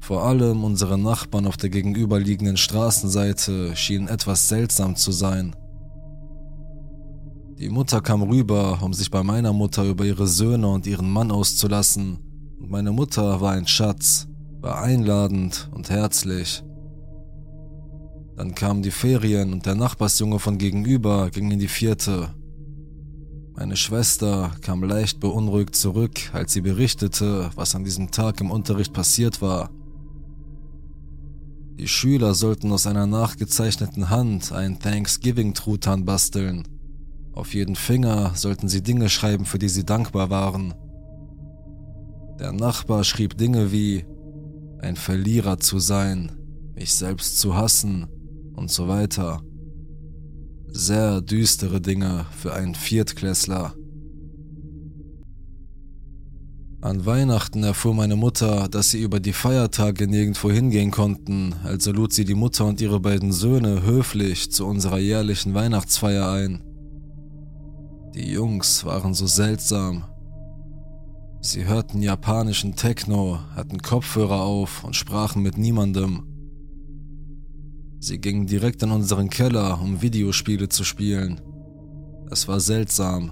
Vor 0.00 0.22
allem 0.22 0.64
unsere 0.64 0.96
Nachbarn 0.96 1.46
auf 1.46 1.58
der 1.58 1.68
gegenüberliegenden 1.68 2.56
Straßenseite 2.56 3.76
schienen 3.76 4.08
etwas 4.08 4.48
seltsam 4.48 4.96
zu 4.96 5.12
sein. 5.12 5.54
Die 7.58 7.68
Mutter 7.68 8.00
kam 8.00 8.22
rüber, 8.22 8.78
um 8.80 8.94
sich 8.94 9.10
bei 9.10 9.22
meiner 9.22 9.52
Mutter 9.52 9.84
über 9.84 10.06
ihre 10.06 10.26
Söhne 10.26 10.68
und 10.68 10.86
ihren 10.86 11.10
Mann 11.10 11.30
auszulassen, 11.30 12.20
und 12.58 12.70
meine 12.70 12.92
Mutter 12.92 13.40
war 13.40 13.52
ein 13.52 13.66
Schatz, 13.66 14.26
war 14.60 14.82
einladend 14.82 15.70
und 15.74 15.90
herzlich. 15.90 16.62
Dann 18.36 18.54
kamen 18.54 18.82
die 18.82 18.90
Ferien 18.90 19.52
und 19.52 19.66
der 19.66 19.74
Nachbarsjunge 19.74 20.38
von 20.38 20.58
gegenüber 20.58 21.30
ging 21.30 21.50
in 21.50 21.58
die 21.58 21.68
vierte. 21.68 22.34
Meine 23.56 23.76
Schwester 23.76 24.50
kam 24.62 24.82
leicht 24.82 25.20
beunruhigt 25.20 25.76
zurück, 25.76 26.30
als 26.32 26.52
sie 26.52 26.60
berichtete, 26.60 27.50
was 27.54 27.76
an 27.76 27.84
diesem 27.84 28.10
Tag 28.10 28.40
im 28.40 28.50
Unterricht 28.50 28.92
passiert 28.92 29.40
war. 29.40 29.70
Die 31.78 31.88
Schüler 31.88 32.34
sollten 32.34 32.72
aus 32.72 32.86
einer 32.86 33.06
nachgezeichneten 33.06 34.10
Hand 34.10 34.50
einen 34.52 34.78
Thanksgiving-Truthahn 34.80 36.04
basteln. 36.04 36.66
Auf 37.32 37.54
jeden 37.54 37.76
Finger 37.76 38.32
sollten 38.34 38.68
sie 38.68 38.82
Dinge 38.82 39.08
schreiben, 39.08 39.44
für 39.44 39.58
die 39.58 39.68
sie 39.68 39.84
dankbar 39.84 40.30
waren. 40.30 40.74
Der 42.38 42.52
Nachbar 42.52 43.04
schrieb 43.04 43.38
Dinge 43.38 43.70
wie 43.70 44.04
ein 44.80 44.96
Verlierer 44.96 45.58
zu 45.58 45.78
sein, 45.78 46.32
mich 46.74 46.92
selbst 46.92 47.38
zu 47.38 47.54
hassen 47.54 48.06
und 48.54 48.70
so 48.70 48.88
weiter. 48.88 49.40
Sehr 50.68 51.20
düstere 51.20 51.80
Dinge 51.80 52.26
für 52.36 52.52
einen 52.52 52.74
Viertklässler. 52.74 53.74
An 56.80 57.06
Weihnachten 57.06 57.62
erfuhr 57.62 57.94
meine 57.94 58.16
Mutter, 58.16 58.68
dass 58.68 58.90
sie 58.90 59.00
über 59.00 59.20
die 59.20 59.32
Feiertage 59.32 60.06
nirgendwo 60.06 60.50
hingehen 60.50 60.90
konnten, 60.90 61.54
also 61.64 61.92
lud 61.92 62.12
sie 62.12 62.26
die 62.26 62.34
Mutter 62.34 62.66
und 62.66 62.80
ihre 62.80 63.00
beiden 63.00 63.32
Söhne 63.32 63.84
höflich 63.84 64.52
zu 64.52 64.66
unserer 64.66 64.98
jährlichen 64.98 65.54
Weihnachtsfeier 65.54 66.30
ein. 66.30 66.62
Die 68.14 68.30
Jungs 68.30 68.84
waren 68.84 69.14
so 69.14 69.26
seltsam, 69.26 70.04
Sie 71.46 71.66
hörten 71.66 72.00
japanischen 72.00 72.74
Techno, 72.74 73.38
hatten 73.54 73.82
Kopfhörer 73.82 74.40
auf 74.40 74.82
und 74.82 74.96
sprachen 74.96 75.42
mit 75.42 75.58
niemandem. 75.58 76.22
Sie 78.00 78.16
gingen 78.16 78.46
direkt 78.46 78.82
in 78.82 78.90
unseren 78.90 79.28
Keller, 79.28 79.78
um 79.82 80.00
Videospiele 80.00 80.70
zu 80.70 80.84
spielen. 80.84 81.42
Es 82.30 82.48
war 82.48 82.60
seltsam. 82.60 83.30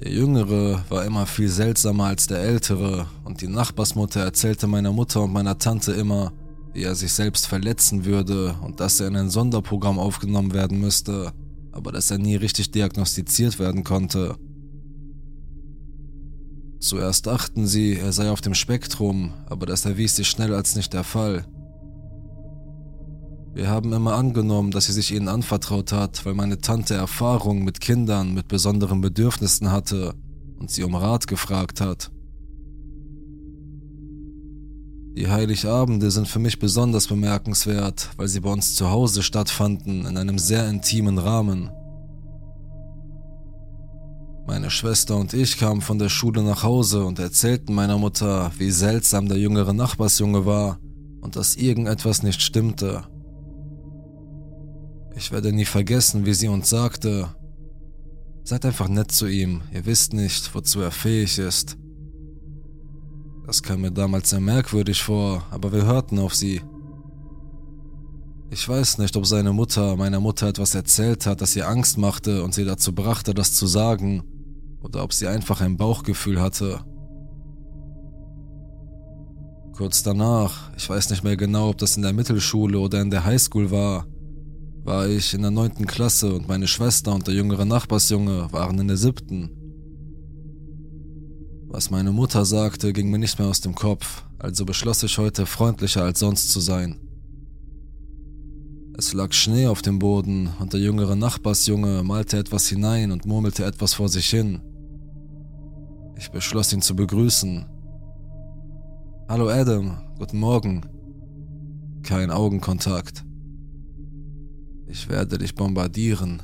Der 0.00 0.10
Jüngere 0.10 0.82
war 0.88 1.04
immer 1.04 1.26
viel 1.26 1.50
seltsamer 1.50 2.06
als 2.06 2.26
der 2.26 2.38
Ältere 2.38 3.06
und 3.24 3.42
die 3.42 3.48
Nachbarsmutter 3.48 4.20
erzählte 4.20 4.66
meiner 4.66 4.92
Mutter 4.92 5.24
und 5.24 5.34
meiner 5.34 5.58
Tante 5.58 5.92
immer, 5.92 6.32
wie 6.72 6.84
er 6.84 6.94
sich 6.94 7.12
selbst 7.12 7.46
verletzen 7.46 8.06
würde 8.06 8.56
und 8.62 8.80
dass 8.80 9.00
er 9.00 9.08
in 9.08 9.16
ein 9.16 9.28
Sonderprogramm 9.28 9.98
aufgenommen 9.98 10.54
werden 10.54 10.80
müsste, 10.80 11.34
aber 11.72 11.92
dass 11.92 12.10
er 12.10 12.16
nie 12.16 12.36
richtig 12.36 12.70
diagnostiziert 12.70 13.58
werden 13.58 13.84
konnte. 13.84 14.38
Zuerst 16.80 17.26
dachten 17.26 17.66
sie, 17.66 17.98
er 17.98 18.12
sei 18.12 18.30
auf 18.30 18.40
dem 18.40 18.54
Spektrum, 18.54 19.34
aber 19.46 19.66
das 19.66 19.84
erwies 19.84 20.16
sich 20.16 20.28
schnell 20.28 20.54
als 20.54 20.74
nicht 20.76 20.94
der 20.94 21.04
Fall. 21.04 21.44
Wir 23.52 23.68
haben 23.68 23.92
immer 23.92 24.14
angenommen, 24.14 24.70
dass 24.70 24.86
sie 24.86 24.92
sich 24.92 25.12
ihnen 25.12 25.28
anvertraut 25.28 25.92
hat, 25.92 26.24
weil 26.24 26.34
meine 26.34 26.58
Tante 26.58 26.94
Erfahrung 26.94 27.64
mit 27.64 27.80
Kindern 27.80 28.32
mit 28.32 28.48
besonderen 28.48 29.02
Bedürfnissen 29.02 29.70
hatte 29.70 30.14
und 30.58 30.70
sie 30.70 30.82
um 30.82 30.94
Rat 30.94 31.26
gefragt 31.26 31.82
hat. 31.82 32.10
Die 35.16 35.28
Heiligabende 35.28 36.10
sind 36.10 36.28
für 36.28 36.38
mich 36.38 36.58
besonders 36.58 37.08
bemerkenswert, 37.08 38.10
weil 38.16 38.28
sie 38.28 38.40
bei 38.40 38.50
uns 38.50 38.74
zu 38.74 38.90
Hause 38.90 39.22
stattfanden 39.22 40.06
in 40.06 40.16
einem 40.16 40.38
sehr 40.38 40.66
intimen 40.68 41.18
Rahmen. 41.18 41.70
Meine 44.50 44.68
Schwester 44.68 45.16
und 45.16 45.32
ich 45.32 45.58
kamen 45.58 45.80
von 45.80 46.00
der 46.00 46.08
Schule 46.08 46.42
nach 46.42 46.64
Hause 46.64 47.04
und 47.04 47.20
erzählten 47.20 47.72
meiner 47.72 47.98
Mutter, 47.98 48.50
wie 48.58 48.72
seltsam 48.72 49.28
der 49.28 49.38
jüngere 49.38 49.72
Nachbarsjunge 49.72 50.44
war 50.44 50.80
und 51.20 51.36
dass 51.36 51.54
irgendetwas 51.54 52.24
nicht 52.24 52.42
stimmte. 52.42 53.04
Ich 55.14 55.30
werde 55.30 55.52
nie 55.52 55.66
vergessen, 55.66 56.26
wie 56.26 56.34
sie 56.34 56.48
uns 56.48 56.68
sagte, 56.68 57.28
Seid 58.42 58.66
einfach 58.66 58.88
nett 58.88 59.12
zu 59.12 59.28
ihm, 59.28 59.62
ihr 59.72 59.86
wisst 59.86 60.14
nicht, 60.14 60.52
wozu 60.52 60.80
er 60.80 60.90
fähig 60.90 61.38
ist. 61.38 61.76
Das 63.46 63.62
kam 63.62 63.82
mir 63.82 63.92
damals 63.92 64.30
sehr 64.30 64.40
merkwürdig 64.40 65.00
vor, 65.00 65.44
aber 65.52 65.72
wir 65.72 65.84
hörten 65.84 66.18
auf 66.18 66.34
sie. 66.34 66.60
Ich 68.50 68.68
weiß 68.68 68.98
nicht, 68.98 69.16
ob 69.16 69.26
seine 69.26 69.52
Mutter 69.52 69.94
meiner 69.94 70.18
Mutter 70.18 70.48
etwas 70.48 70.74
erzählt 70.74 71.24
hat, 71.26 71.40
das 71.40 71.54
ihr 71.54 71.68
Angst 71.68 71.98
machte 71.98 72.42
und 72.42 72.52
sie 72.52 72.64
dazu 72.64 72.92
brachte, 72.92 73.32
das 73.32 73.52
zu 73.52 73.68
sagen, 73.68 74.24
oder 74.82 75.02
ob 75.02 75.12
sie 75.12 75.26
einfach 75.26 75.60
ein 75.60 75.76
Bauchgefühl 75.76 76.40
hatte. 76.40 76.84
Kurz 79.72 80.02
danach, 80.02 80.70
ich 80.76 80.88
weiß 80.88 81.10
nicht 81.10 81.24
mehr 81.24 81.36
genau, 81.36 81.70
ob 81.70 81.78
das 81.78 81.96
in 81.96 82.02
der 82.02 82.12
Mittelschule 82.12 82.78
oder 82.78 83.00
in 83.00 83.10
der 83.10 83.24
Highschool 83.24 83.70
war, 83.70 84.06
war 84.84 85.08
ich 85.08 85.34
in 85.34 85.42
der 85.42 85.50
neunten 85.50 85.86
Klasse 85.86 86.34
und 86.34 86.48
meine 86.48 86.66
Schwester 86.66 87.14
und 87.14 87.26
der 87.26 87.34
jüngere 87.34 87.64
Nachbarsjunge 87.64 88.52
waren 88.52 88.78
in 88.78 88.88
der 88.88 88.96
siebten. 88.96 89.50
Was 91.68 91.90
meine 91.90 92.12
Mutter 92.12 92.44
sagte, 92.44 92.92
ging 92.92 93.10
mir 93.10 93.18
nicht 93.18 93.38
mehr 93.38 93.48
aus 93.48 93.60
dem 93.60 93.74
Kopf, 93.74 94.24
also 94.38 94.64
beschloss 94.64 95.02
ich 95.02 95.16
heute 95.18 95.46
freundlicher 95.46 96.02
als 96.02 96.18
sonst 96.18 96.50
zu 96.50 96.60
sein. 96.60 96.98
Es 98.98 99.14
lag 99.14 99.32
Schnee 99.32 99.66
auf 99.66 99.80
dem 99.80 99.98
Boden 99.98 100.50
und 100.58 100.72
der 100.72 100.80
jüngere 100.80 101.16
Nachbarsjunge 101.16 102.02
malte 102.02 102.36
etwas 102.36 102.68
hinein 102.68 103.12
und 103.12 103.24
murmelte 103.24 103.64
etwas 103.64 103.94
vor 103.94 104.08
sich 104.08 104.28
hin. 104.28 104.60
Ich 106.20 106.30
beschloss 106.30 106.70
ihn 106.74 106.82
zu 106.82 106.94
begrüßen. 106.94 107.64
Hallo 109.26 109.48
Adam, 109.48 109.96
guten 110.18 110.38
Morgen. 110.38 110.82
Kein 112.02 112.30
Augenkontakt. 112.30 113.24
Ich 114.86 115.08
werde 115.08 115.38
dich 115.38 115.54
bombardieren, 115.54 116.42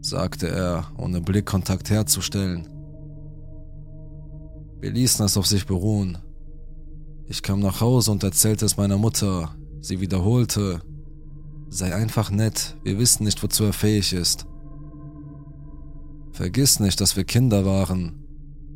sagte 0.00 0.46
er, 0.46 0.86
ohne 0.96 1.20
Blickkontakt 1.20 1.90
herzustellen. 1.90 2.68
Wir 4.78 4.92
ließen 4.92 5.26
es 5.26 5.36
auf 5.36 5.48
sich 5.48 5.66
beruhen. 5.66 6.18
Ich 7.26 7.42
kam 7.42 7.58
nach 7.58 7.80
Hause 7.80 8.12
und 8.12 8.22
erzählte 8.22 8.66
es 8.66 8.76
meiner 8.76 8.98
Mutter. 8.98 9.56
Sie 9.80 9.98
wiederholte, 9.98 10.80
sei 11.70 11.92
einfach 11.92 12.30
nett, 12.30 12.76
wir 12.84 13.00
wissen 13.00 13.24
nicht, 13.24 13.42
wozu 13.42 13.64
er 13.64 13.72
fähig 13.72 14.12
ist. 14.12 14.46
Vergiss 16.30 16.78
nicht, 16.78 17.00
dass 17.00 17.16
wir 17.16 17.24
Kinder 17.24 17.64
waren 17.64 18.21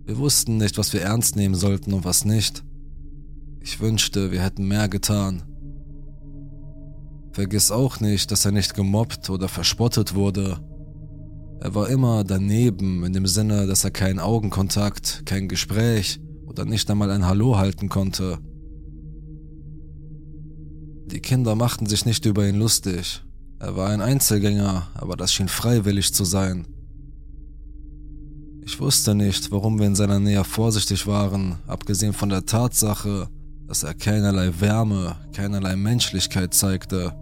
wir 0.06 0.18
wussten 0.18 0.56
nicht, 0.56 0.78
was 0.78 0.92
wir 0.92 1.02
ernst 1.02 1.34
nehmen 1.34 1.56
sollten 1.56 1.92
und 1.92 2.04
was 2.04 2.24
nicht. 2.24 2.64
Ich 3.60 3.80
wünschte, 3.80 4.30
wir 4.30 4.40
hätten 4.40 4.68
mehr 4.68 4.88
getan. 4.88 5.42
Vergiss 7.32 7.72
auch 7.72 7.98
nicht, 7.98 8.30
dass 8.30 8.44
er 8.44 8.52
nicht 8.52 8.74
gemobbt 8.74 9.28
oder 9.28 9.48
verspottet 9.48 10.14
wurde. 10.14 10.60
Er 11.60 11.74
war 11.74 11.88
immer 11.88 12.22
daneben 12.22 13.04
in 13.04 13.12
dem 13.12 13.26
Sinne, 13.26 13.66
dass 13.66 13.82
er 13.82 13.90
keinen 13.90 14.20
Augenkontakt, 14.20 15.24
kein 15.26 15.48
Gespräch 15.48 16.20
oder 16.46 16.64
nicht 16.64 16.88
einmal 16.90 17.10
ein 17.10 17.26
Hallo 17.26 17.58
halten 17.58 17.88
konnte. 17.88 18.38
Die 21.06 21.20
Kinder 21.20 21.56
machten 21.56 21.86
sich 21.86 22.06
nicht 22.06 22.24
über 22.26 22.46
ihn 22.48 22.56
lustig. 22.56 23.24
Er 23.58 23.74
war 23.76 23.90
ein 23.90 24.00
Einzelgänger, 24.00 24.88
aber 24.94 25.16
das 25.16 25.32
schien 25.32 25.48
freiwillig 25.48 26.14
zu 26.14 26.24
sein. 26.24 26.66
Ich 28.68 28.80
wusste 28.80 29.14
nicht, 29.14 29.52
warum 29.52 29.78
wir 29.78 29.86
in 29.86 29.94
seiner 29.94 30.18
Nähe 30.18 30.42
vorsichtig 30.42 31.06
waren, 31.06 31.54
abgesehen 31.68 32.12
von 32.12 32.28
der 32.28 32.46
Tatsache, 32.46 33.28
dass 33.68 33.84
er 33.84 33.94
keinerlei 33.94 34.60
Wärme, 34.60 35.14
keinerlei 35.32 35.76
Menschlichkeit 35.76 36.52
zeigte. 36.52 37.14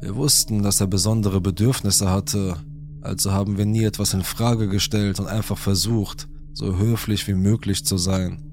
Wir 0.00 0.14
wussten, 0.14 0.62
dass 0.62 0.80
er 0.80 0.86
besondere 0.86 1.40
Bedürfnisse 1.40 2.08
hatte, 2.08 2.56
also 3.00 3.32
haben 3.32 3.58
wir 3.58 3.66
nie 3.66 3.82
etwas 3.82 4.14
in 4.14 4.22
Frage 4.22 4.68
gestellt 4.68 5.18
und 5.18 5.26
einfach 5.26 5.58
versucht, 5.58 6.28
so 6.54 6.76
höflich 6.76 7.26
wie 7.26 7.34
möglich 7.34 7.84
zu 7.84 7.96
sein. 7.98 8.47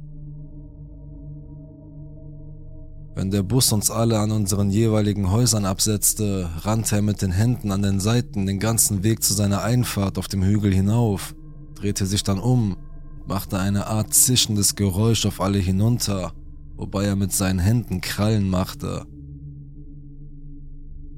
Wenn 3.16 3.32
der 3.32 3.44
Bus 3.44 3.72
uns 3.72 3.90
alle 3.92 4.20
an 4.20 4.32
unseren 4.32 4.70
jeweiligen 4.70 5.32
Häusern 5.32 5.66
absetzte, 5.66 6.50
rannte 6.64 6.98
er 6.98 7.02
mit 7.02 7.22
den 7.22 7.32
Händen 7.32 7.72
an 7.72 7.82
den 7.82 8.02
Seiten 8.02 8.46
den 8.46 8.60
ganzen 8.60 9.04
Weg 9.04 9.24
zu 9.24 9.34
seiner 9.34 9.64
Einfahrt 9.64 10.18
auf 10.18 10.28
dem 10.28 10.44
Hügel 10.44 10.74
hinauf, 10.74 11.34
drehte 11.76 12.06
sich 12.06 12.24
dann 12.24 12.40
um, 12.40 12.76
machte 13.26 13.58
eine 13.58 13.88
Art 13.88 14.14
zischendes 14.14 14.76
Geräusch 14.76 15.26
auf 15.26 15.40
alle 15.40 15.60
hinunter, 15.60 16.34
wobei 16.76 17.06
er 17.06 17.16
mit 17.16 17.32
seinen 17.32 17.60
Händen 17.60 18.02
Krallen 18.02 18.50
machte. 18.50 19.06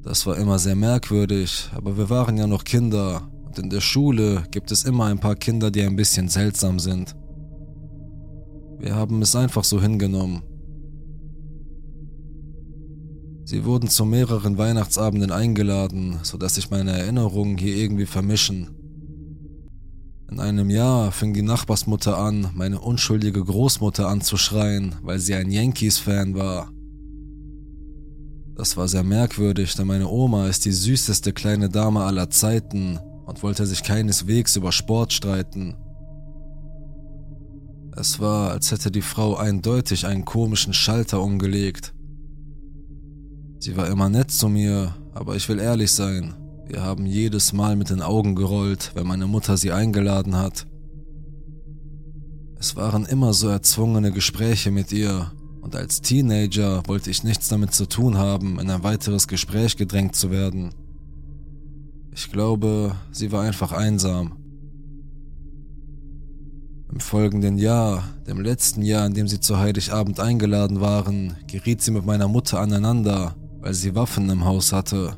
Das 0.04 0.28
war 0.28 0.38
immer 0.38 0.60
sehr 0.60 0.76
merkwürdig, 0.76 1.72
aber 1.74 1.98
wir 1.98 2.12
waren 2.12 2.38
ja 2.38 2.46
noch 2.46 2.64
Kinder 2.64 3.28
und 3.44 3.58
in 3.58 3.72
der 3.72 3.82
Schule 3.82 4.44
gibt 4.52 4.72
es 4.72 4.84
immer 4.84 5.06
ein 5.06 5.20
paar 5.20 5.36
Kinder, 5.36 5.72
die 5.72 5.82
ein 5.82 5.96
bisschen 5.96 6.30
seltsam 6.30 6.78
sind. 6.78 7.16
Wir 8.78 8.94
haben 8.94 9.24
es 9.24 9.36
einfach 9.36 9.64
so 9.64 9.82
hingenommen 9.82 10.44
Sie 13.48 13.64
wurden 13.64 13.88
zu 13.88 14.04
mehreren 14.04 14.58
Weihnachtsabenden 14.58 15.32
eingeladen, 15.32 16.20
sodass 16.22 16.56
sich 16.56 16.70
meine 16.70 16.92
Erinnerungen 16.92 17.58
hier 17.58 17.78
irgendwie 17.78 18.06
vermischen. 18.06 18.72
In 20.30 20.42
einem 20.42 20.70
Jahr 20.70 21.14
fing 21.14 21.34
die 21.34 21.44
Nachbarsmutter 21.44 22.18
an, 22.18 22.50
meine 22.56 22.82
unschuldige 22.82 23.42
Großmutter 23.42 24.10
anzuschreien, 24.10 24.96
weil 25.02 25.20
sie 25.20 25.34
ein 25.34 25.50
Yankees-Fan 25.50 26.36
war. 26.36 26.74
Das 28.58 28.76
war 28.76 28.90
sehr 28.90 29.06
merkwürdig, 29.06 29.76
denn 29.76 29.88
meine 29.88 30.10
Oma 30.10 30.50
ist 30.50 30.66
die 30.66 30.74
süßeste 30.74 31.32
kleine 31.32 31.70
Dame 31.70 32.02
aller 32.02 32.30
Zeiten 32.30 33.00
und 33.28 33.44
wollte 33.44 33.66
sich 33.66 33.82
keineswegs 33.82 34.58
über 34.58 34.74
Sport 34.74 35.14
streiten. 35.14 35.78
Es 37.96 38.20
war, 38.20 38.52
als 38.52 38.74
hätte 38.74 38.92
die 38.92 39.02
Frau 39.02 39.38
eindeutig 39.38 40.06
einen 40.06 40.26
komischen 40.26 40.74
Schalter 40.74 41.22
umgelegt 41.22 41.94
Sie 43.60 43.76
war 43.76 43.88
immer 43.88 44.10
nett 44.10 44.32
zu 44.32 44.50
mir, 44.50 44.96
aber 45.14 45.36
ich 45.36 45.50
will 45.50 45.60
ehrlich 45.60 45.92
sein, 45.92 46.36
wir 46.68 46.84
haben 46.84 47.06
jedes 47.06 47.54
Mal 47.54 47.76
mit 47.76 47.90
den 47.90 48.02
Augen 48.02 48.36
gerollt, 48.36 48.92
wenn 48.94 49.08
meine 49.08 49.26
Mutter 49.26 49.58
sie 49.58 49.72
eingeladen 49.72 50.36
hat. 50.36 50.68
Es 52.60 52.76
waren 52.76 53.06
immer 53.06 53.34
so 53.34 53.48
erzwungene 53.48 54.12
Gespräche 54.12 54.70
mit 54.70 54.92
ihr, 54.92 55.32
und 55.62 55.76
als 55.76 56.02
Teenager 56.02 56.84
wollte 56.88 57.10
ich 57.10 57.24
nichts 57.24 57.48
damit 57.48 57.74
zu 57.74 57.88
tun 57.88 58.18
haben, 58.18 58.60
in 58.60 58.70
ein 58.70 58.84
weiteres 58.84 59.28
Gespräch 59.28 59.76
gedrängt 59.76 60.16
zu 60.16 60.30
werden. 60.30 60.74
Ich 62.12 62.32
glaube, 62.32 62.96
sie 63.12 63.32
war 63.32 63.44
einfach 63.44 63.72
einsam. 63.72 64.34
Im 66.92 67.00
folgenden 67.00 67.58
Jahr, 67.58 68.04
dem 68.28 68.42
letzten 68.42 68.82
Jahr, 68.82 69.06
in 69.06 69.14
dem 69.14 69.28
sie 69.28 69.40
zu 69.40 69.58
Heiligabend 69.58 70.20
eingeladen 70.20 70.82
waren, 70.82 71.38
geriet 71.48 71.82
sie 71.82 71.92
mit 71.92 72.06
meiner 72.06 72.28
Mutter 72.28 72.60
aneinander 72.60 73.36
weil 73.60 73.74
sie 73.74 73.96
Waffen 73.96 74.30
im 74.30 74.46
Haus 74.46 74.72
hatte. 74.72 75.18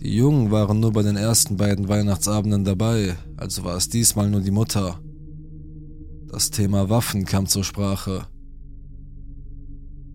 Die 0.00 0.16
Jungen 0.16 0.50
waren 0.50 0.80
nur 0.80 0.92
bei 0.92 1.02
den 1.02 1.16
ersten 1.16 1.56
beiden 1.56 1.88
Weihnachtsabenden 1.88 2.64
dabei, 2.64 3.16
also 3.36 3.64
war 3.64 3.76
es 3.76 3.88
diesmal 3.88 4.30
nur 4.30 4.40
die 4.40 4.50
Mutter. 4.50 4.98
Das 6.28 6.50
Thema 6.50 6.88
Waffen 6.88 7.24
kam 7.26 7.46
zur 7.46 7.64
Sprache. 7.64 8.26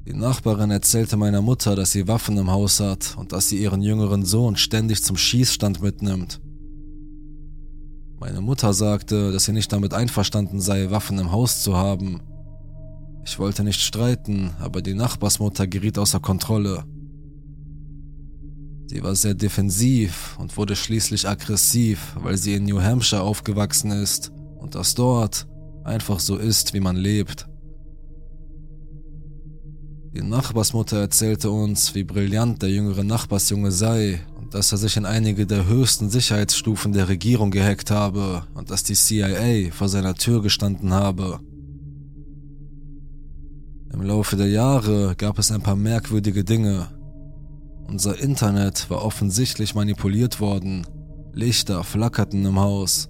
Die 0.07 0.13
Nachbarin 0.13 0.71
erzählte 0.71 1.17
meiner 1.17 1.41
Mutter, 1.41 1.75
dass 1.75 1.91
sie 1.91 2.07
Waffen 2.07 2.37
im 2.37 2.49
Haus 2.51 2.79
hat 2.79 3.15
und 3.17 3.31
dass 3.31 3.49
sie 3.49 3.61
ihren 3.61 3.81
jüngeren 3.81 4.25
Sohn 4.25 4.55
ständig 4.55 5.03
zum 5.03 5.17
Schießstand 5.17 5.81
mitnimmt. 5.81 6.41
Meine 8.19 8.41
Mutter 8.41 8.73
sagte, 8.73 9.31
dass 9.31 9.45
sie 9.45 9.51
nicht 9.51 9.71
damit 9.71 9.93
einverstanden 9.93 10.61
sei, 10.61 10.89
Waffen 10.89 11.19
im 11.19 11.31
Haus 11.31 11.61
zu 11.61 11.75
haben 11.75 12.21
ich 13.25 13.39
wollte 13.39 13.63
nicht 13.63 13.81
streiten, 13.81 14.51
aber 14.59 14.81
die 14.81 14.93
Nachbarsmutter 14.93 15.65
geriet 15.65 15.97
außer 15.97 16.19
Kontrolle. 16.19 16.85
Sie 18.87 19.01
war 19.01 19.15
sehr 19.15 19.33
defensiv 19.33 20.37
und 20.39 20.55
wurde 20.57 20.75
schließlich 20.75 21.27
aggressiv, 21.27 22.15
weil 22.21 22.37
sie 22.37 22.53
in 22.53 22.65
New 22.65 22.81
Hampshire 22.81 23.23
aufgewachsen 23.23 23.89
ist 23.91 24.31
und 24.59 24.75
das 24.75 24.93
dort 24.93 25.47
einfach 25.83 26.19
so 26.19 26.37
ist, 26.37 26.73
wie 26.73 26.79
man 26.79 26.95
lebt. 26.95 27.47
Die 30.13 30.21
Nachbarsmutter 30.21 30.97
erzählte 30.97 31.49
uns, 31.49 31.95
wie 31.95 32.03
brillant 32.03 32.61
der 32.61 32.69
jüngere 32.69 33.03
Nachbarsjunge 33.03 33.71
sei 33.71 34.21
und 34.37 34.53
dass 34.53 34.71
er 34.71 34.77
sich 34.77 34.97
in 34.97 35.05
einige 35.05 35.47
der 35.47 35.65
höchsten 35.65 36.09
Sicherheitsstufen 36.11 36.93
der 36.93 37.09
Regierung 37.09 37.49
gehackt 37.49 37.89
habe 37.89 38.43
und 38.53 38.69
dass 38.69 38.83
die 38.83 38.93
CIA 38.93 39.71
vor 39.71 39.89
seiner 39.89 40.13
Tür 40.13 40.41
gestanden 40.41 40.93
habe. 40.93 41.39
Im 43.95 44.01
Laufe 44.01 44.35
der 44.35 44.49
Jahre 44.49 45.15
gab 45.15 45.39
es 45.39 45.53
ein 45.53 45.61
paar 45.61 45.77
merkwürdige 45.77 46.43
Dinge. 46.43 46.89
Unser 47.87 48.19
Internet 48.19 48.89
war 48.89 49.05
offensichtlich 49.05 49.73
manipuliert 49.73 50.41
worden, 50.41 50.85
Lichter 51.31 51.81
flackerten 51.85 52.45
im 52.45 52.59
Haus 52.59 53.07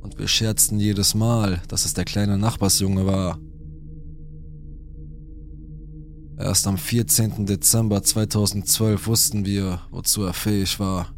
und 0.00 0.20
wir 0.20 0.28
scherzten 0.28 0.78
jedes 0.78 1.16
Mal, 1.16 1.60
dass 1.66 1.84
es 1.86 1.94
der 1.94 2.04
kleine 2.04 2.38
Nachbarsjunge 2.38 3.04
war. 3.04 3.40
Erst 6.38 6.68
am 6.68 6.78
14. 6.78 7.44
Dezember 7.44 8.00
2012 8.00 9.08
wussten 9.08 9.44
wir, 9.44 9.80
wozu 9.90 10.22
er 10.22 10.34
fähig 10.34 10.78
war. 10.78 11.08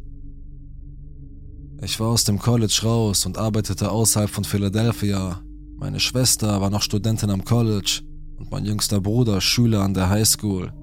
Ich 1.79 1.99
war 1.99 2.07
aus 2.07 2.23
dem 2.23 2.39
College 2.39 2.79
raus 2.81 3.27
und 3.27 3.37
arbeitete 3.37 3.91
außerhalb 3.91 4.31
von 4.31 4.45
Philadelphia. 4.45 5.41
Meine 5.77 5.99
Schwester 5.99 6.59
war 6.59 6.71
noch 6.71 6.81
Studentin 6.81 7.29
am 7.29 7.45
College 7.45 8.01
und 8.37 8.51
mein 8.51 8.65
jüngster 8.65 9.01
Bruder 9.01 9.41
Schüler 9.41 9.81
an 9.81 9.93
der 9.93 10.09
Highschool. 10.09 10.73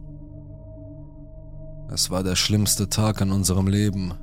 Es 1.92 2.10
war 2.10 2.22
der 2.22 2.36
schlimmste 2.36 2.88
Tag 2.88 3.20
in 3.20 3.30
unserem 3.30 3.66
Leben. 3.66 4.14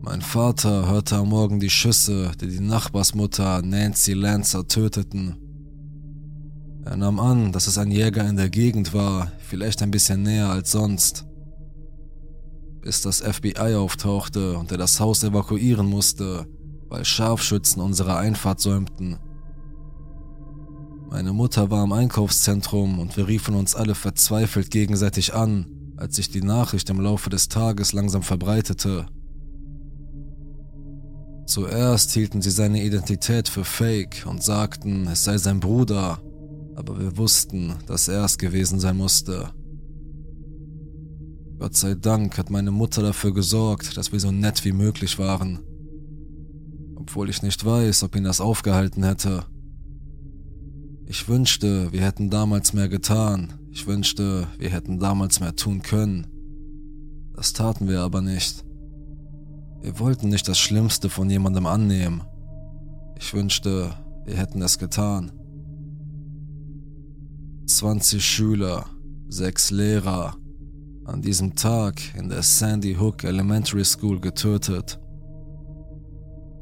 Mein 0.00 0.20
Vater 0.22 0.88
hörte 0.88 1.16
am 1.16 1.28
Morgen 1.28 1.60
die 1.60 1.70
Schüsse, 1.70 2.32
die 2.40 2.48
die 2.48 2.60
Nachbarsmutter 2.60 3.62
Nancy 3.62 4.14
Lancer 4.14 4.66
töteten. 4.66 5.36
Er 6.84 6.96
nahm 6.96 7.20
an, 7.20 7.52
dass 7.52 7.66
es 7.66 7.78
ein 7.78 7.90
Jäger 7.90 8.26
in 8.28 8.36
der 8.36 8.48
Gegend 8.48 8.94
war, 8.94 9.30
vielleicht 9.38 9.82
ein 9.82 9.90
bisschen 9.90 10.22
näher 10.22 10.48
als 10.48 10.72
sonst. 10.72 11.26
Bis 12.80 13.02
das 13.02 13.20
FBI 13.20 13.74
auftauchte 13.74 14.56
und 14.56 14.72
er 14.72 14.78
das 14.78 14.98
Haus 14.98 15.22
evakuieren 15.22 15.86
musste, 15.86 16.46
weil 16.88 17.04
Scharfschützen 17.04 17.82
unsere 17.82 18.16
Einfahrt 18.16 18.60
säumten. 18.60 19.18
Meine 21.10 21.32
Mutter 21.32 21.70
war 21.70 21.84
im 21.84 21.92
Einkaufszentrum 21.92 22.98
und 22.98 23.16
wir 23.16 23.28
riefen 23.28 23.54
uns 23.54 23.74
alle 23.74 23.94
verzweifelt 23.94 24.70
gegenseitig 24.70 25.34
an, 25.34 25.66
als 25.96 26.16
sich 26.16 26.30
die 26.30 26.42
Nachricht 26.42 26.90
im 26.90 27.00
Laufe 27.00 27.30
des 27.30 27.48
Tages 27.48 27.94
langsam 27.94 28.22
verbreitete. 28.22 29.06
Zuerst 31.46 32.12
hielten 32.12 32.42
sie 32.42 32.50
seine 32.50 32.84
Identität 32.84 33.48
für 33.48 33.64
fake 33.64 34.26
und 34.28 34.42
sagten, 34.42 35.06
es 35.06 35.24
sei 35.24 35.38
sein 35.38 35.60
Bruder, 35.60 36.20
aber 36.76 37.00
wir 37.00 37.16
wussten, 37.16 37.74
dass 37.86 38.08
er 38.08 38.24
es 38.24 38.36
gewesen 38.36 38.78
sein 38.78 38.98
musste. 38.98 39.50
Gott 41.58 41.74
sei 41.74 41.94
Dank 41.94 42.36
hat 42.36 42.50
meine 42.50 42.70
Mutter 42.70 43.02
dafür 43.02 43.32
gesorgt, 43.32 43.96
dass 43.96 44.12
wir 44.12 44.20
so 44.20 44.30
nett 44.30 44.62
wie 44.66 44.72
möglich 44.72 45.18
waren. 45.18 45.60
Obwohl 46.96 47.30
ich 47.30 47.42
nicht 47.42 47.64
weiß, 47.64 48.02
ob 48.02 48.14
ihn 48.14 48.24
das 48.24 48.42
aufgehalten 48.42 49.02
hätte. 49.02 49.46
Ich 51.10 51.26
wünschte, 51.26 51.90
wir 51.90 52.02
hätten 52.02 52.28
damals 52.28 52.74
mehr 52.74 52.90
getan. 52.90 53.54
Ich 53.70 53.86
wünschte, 53.86 54.46
wir 54.58 54.68
hätten 54.68 54.98
damals 54.98 55.40
mehr 55.40 55.56
tun 55.56 55.80
können. 55.80 56.26
Das 57.34 57.54
taten 57.54 57.88
wir 57.88 58.02
aber 58.02 58.20
nicht. 58.20 58.62
Wir 59.80 59.98
wollten 60.00 60.28
nicht 60.28 60.46
das 60.48 60.58
Schlimmste 60.58 61.08
von 61.08 61.30
jemandem 61.30 61.64
annehmen. 61.64 62.24
Ich 63.18 63.32
wünschte, 63.32 63.94
wir 64.26 64.36
hätten 64.36 64.60
es 64.60 64.78
getan. 64.78 65.32
20 67.64 68.22
Schüler, 68.22 68.84
6 69.30 69.70
Lehrer, 69.70 70.36
an 71.06 71.22
diesem 71.22 71.54
Tag 71.54 72.02
in 72.16 72.28
der 72.28 72.42
Sandy 72.42 72.96
Hook 72.96 73.24
Elementary 73.24 73.86
School 73.86 74.20
getötet. 74.20 75.00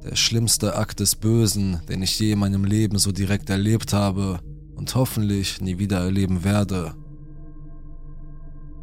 Der 0.08 0.14
schlimmste 0.14 0.76
Akt 0.76 1.00
des 1.00 1.16
Bösen, 1.16 1.80
den 1.88 2.00
ich 2.00 2.16
je 2.20 2.30
in 2.32 2.38
meinem 2.38 2.64
Leben 2.64 2.96
so 2.96 3.10
direkt 3.10 3.50
erlebt 3.50 3.92
habe, 3.92 4.38
und 4.76 4.94
hoffentlich 4.94 5.60
nie 5.60 5.78
wieder 5.78 5.98
erleben 5.98 6.44
werde. 6.44 6.94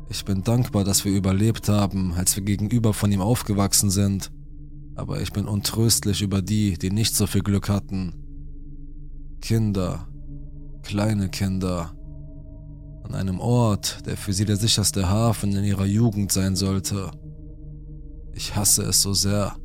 Ich 0.10 0.26
bin 0.26 0.44
dankbar, 0.44 0.84
dass 0.84 1.06
wir 1.06 1.16
überlebt 1.16 1.70
haben, 1.70 2.14
als 2.14 2.36
wir 2.36 2.44
gegenüber 2.44 2.94
von 2.94 3.10
ihm 3.10 3.22
aufgewachsen 3.22 3.90
sind, 3.90 4.32
aber 4.96 5.22
ich 5.22 5.32
bin 5.32 5.48
untröstlich 5.48 6.22
über 6.22 6.42
die, 6.42 6.78
die 6.78 6.92
nicht 6.92 7.16
so 7.16 7.26
viel 7.26 7.42
Glück 7.42 7.70
hatten. 7.70 8.14
Kinder, 9.40 10.10
kleine 10.82 11.30
Kinder, 11.30 11.94
an 13.04 13.16
einem 13.16 13.40
Ort, 13.40 14.06
der 14.08 14.18
für 14.18 14.34
sie 14.34 14.46
der 14.46 14.58
sicherste 14.58 15.10
Hafen 15.10 15.56
in 15.56 15.64
ihrer 15.64 15.86
Jugend 15.86 16.34
sein 16.34 16.58
sollte. 16.58 17.12
Ich 18.34 18.58
hasse 18.58 18.84
es 18.84 19.02
so 19.02 19.14
sehr. 19.14 19.56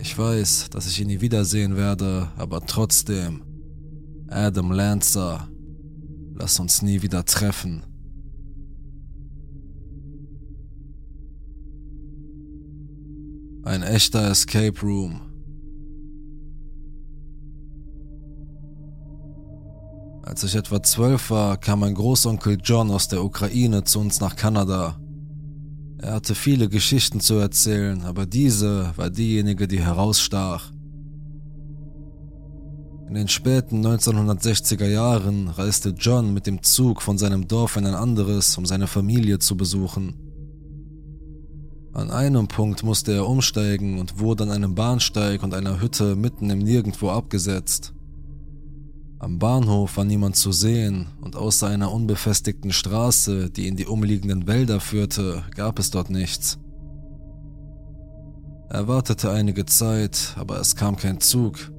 Ich 0.00 0.16
weiß, 0.16 0.70
dass 0.70 0.86
ich 0.86 1.00
ihn 1.00 1.08
nie 1.08 1.20
wiedersehen 1.20 1.76
werde, 1.76 2.28
aber 2.36 2.64
trotzdem. 2.64 3.42
Adam 4.28 4.70
Lancer, 4.70 5.48
lass 6.34 6.60
uns 6.60 6.82
nie 6.82 7.02
wieder 7.02 7.24
treffen. 7.24 7.82
Ein 13.64 13.82
echter 13.82 14.30
Escape 14.30 14.80
Room. 14.80 15.20
Als 20.22 20.44
ich 20.44 20.54
etwa 20.54 20.80
zwölf 20.80 21.30
war, 21.30 21.56
kam 21.56 21.80
mein 21.80 21.94
Großonkel 21.94 22.58
John 22.62 22.92
aus 22.92 23.08
der 23.08 23.24
Ukraine 23.24 23.82
zu 23.82 23.98
uns 23.98 24.20
nach 24.20 24.36
Kanada. 24.36 25.00
Er 26.00 26.14
hatte 26.14 26.36
viele 26.36 26.68
Geschichten 26.68 27.20
zu 27.20 27.34
erzählen, 27.34 28.02
aber 28.02 28.24
diese 28.24 28.92
war 28.96 29.10
diejenige, 29.10 29.66
die 29.66 29.80
herausstach. 29.80 30.70
In 33.08 33.14
den 33.14 33.26
späten 33.26 33.84
1960er 33.84 34.86
Jahren 34.86 35.48
reiste 35.48 35.90
John 35.90 36.32
mit 36.32 36.46
dem 36.46 36.62
Zug 36.62 37.02
von 37.02 37.18
seinem 37.18 37.48
Dorf 37.48 37.76
in 37.76 37.86
ein 37.86 37.94
anderes, 37.94 38.56
um 38.58 38.66
seine 38.66 38.86
Familie 38.86 39.38
zu 39.38 39.56
besuchen. 39.56 40.14
An 41.94 42.10
einem 42.12 42.46
Punkt 42.46 42.84
musste 42.84 43.12
er 43.12 43.26
umsteigen 43.26 43.98
und 43.98 44.20
wurde 44.20 44.44
an 44.44 44.50
einem 44.50 44.76
Bahnsteig 44.76 45.42
und 45.42 45.52
einer 45.52 45.80
Hütte 45.80 46.14
mitten 46.14 46.48
im 46.50 46.60
Nirgendwo 46.60 47.10
abgesetzt. 47.10 47.92
Am 49.20 49.38
Bahnhof 49.38 49.96
war 49.96 50.04
niemand 50.04 50.36
zu 50.36 50.52
sehen 50.52 51.08
und 51.20 51.34
außer 51.34 51.66
einer 51.66 51.92
unbefestigten 51.92 52.72
Straße, 52.72 53.50
die 53.50 53.66
in 53.66 53.76
die 53.76 53.86
umliegenden 53.86 54.46
Wälder 54.46 54.78
führte, 54.78 55.42
gab 55.56 55.80
es 55.80 55.90
dort 55.90 56.08
nichts. 56.08 56.58
Er 58.70 58.86
wartete 58.86 59.30
einige 59.30 59.66
Zeit, 59.66 60.34
aber 60.38 60.60
es 60.60 60.76
kam 60.76 60.96
kein 60.96 61.20
Zug. 61.20 61.72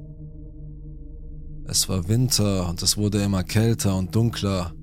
Es 1.65 1.87
war 1.87 2.09
Winter 2.09 2.67
und 2.67 2.81
es 2.81 2.97
wurde 2.97 3.21
immer 3.21 3.43
kälter 3.43 3.95
und 3.95 4.15
dunkler, 4.15 4.73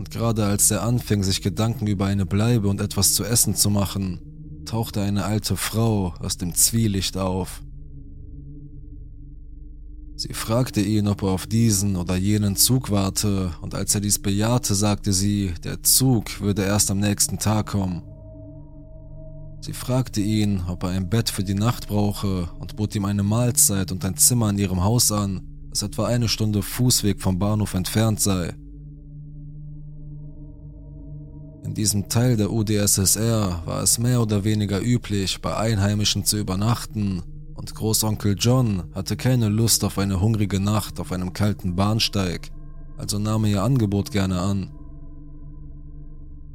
und 0.00 0.10
gerade 0.10 0.46
als 0.46 0.70
er 0.70 0.82
anfing, 0.82 1.22
sich 1.22 1.42
Gedanken 1.42 1.86
über 1.86 2.06
eine 2.06 2.24
Bleibe 2.24 2.68
und 2.68 2.80
etwas 2.80 3.12
zu 3.12 3.22
essen 3.22 3.54
zu 3.54 3.68
machen, 3.68 4.62
tauchte 4.64 5.02
eine 5.02 5.26
alte 5.26 5.58
Frau 5.58 6.14
aus 6.20 6.38
dem 6.38 6.54
Zwielicht 6.54 7.18
auf. 7.18 7.60
Sie 10.20 10.34
fragte 10.34 10.82
ihn, 10.82 11.08
ob 11.08 11.22
er 11.22 11.30
auf 11.30 11.46
diesen 11.46 11.96
oder 11.96 12.14
jenen 12.14 12.54
Zug 12.54 12.90
warte, 12.90 13.52
und 13.62 13.74
als 13.74 13.94
er 13.94 14.02
dies 14.02 14.18
bejahte, 14.18 14.74
sagte 14.74 15.14
sie, 15.14 15.54
der 15.64 15.82
Zug 15.82 16.42
würde 16.42 16.62
erst 16.62 16.90
am 16.90 16.98
nächsten 16.98 17.38
Tag 17.38 17.68
kommen. 17.68 18.02
Sie 19.62 19.72
fragte 19.72 20.20
ihn, 20.20 20.60
ob 20.68 20.82
er 20.82 20.90
ein 20.90 21.08
Bett 21.08 21.30
für 21.30 21.42
die 21.42 21.54
Nacht 21.54 21.88
brauche 21.88 22.50
und 22.58 22.76
bot 22.76 22.94
ihm 22.94 23.06
eine 23.06 23.22
Mahlzeit 23.22 23.92
und 23.92 24.04
ein 24.04 24.18
Zimmer 24.18 24.50
in 24.50 24.58
ihrem 24.58 24.84
Haus 24.84 25.10
an, 25.10 25.40
das 25.70 25.80
etwa 25.80 26.04
eine 26.04 26.28
Stunde 26.28 26.60
Fußweg 26.60 27.22
vom 27.22 27.38
Bahnhof 27.38 27.72
entfernt 27.72 28.20
sei. 28.20 28.52
In 31.64 31.72
diesem 31.72 32.10
Teil 32.10 32.36
der 32.36 32.52
UdSSR 32.52 33.62
war 33.64 33.82
es 33.82 33.96
mehr 33.96 34.20
oder 34.20 34.44
weniger 34.44 34.82
üblich, 34.82 35.40
bei 35.40 35.56
Einheimischen 35.56 36.26
zu 36.26 36.36
übernachten 36.36 37.22
und 37.60 37.74
Großonkel 37.74 38.36
John 38.38 38.84
hatte 38.94 39.18
keine 39.18 39.50
Lust 39.50 39.84
auf 39.84 39.98
eine 39.98 40.18
hungrige 40.18 40.58
Nacht 40.60 40.98
auf 40.98 41.12
einem 41.12 41.34
kalten 41.34 41.76
Bahnsteig, 41.76 42.50
also 42.96 43.18
nahm 43.18 43.44
er 43.44 43.50
ihr 43.50 43.62
Angebot 43.62 44.10
gerne 44.10 44.40
an. 44.40 44.70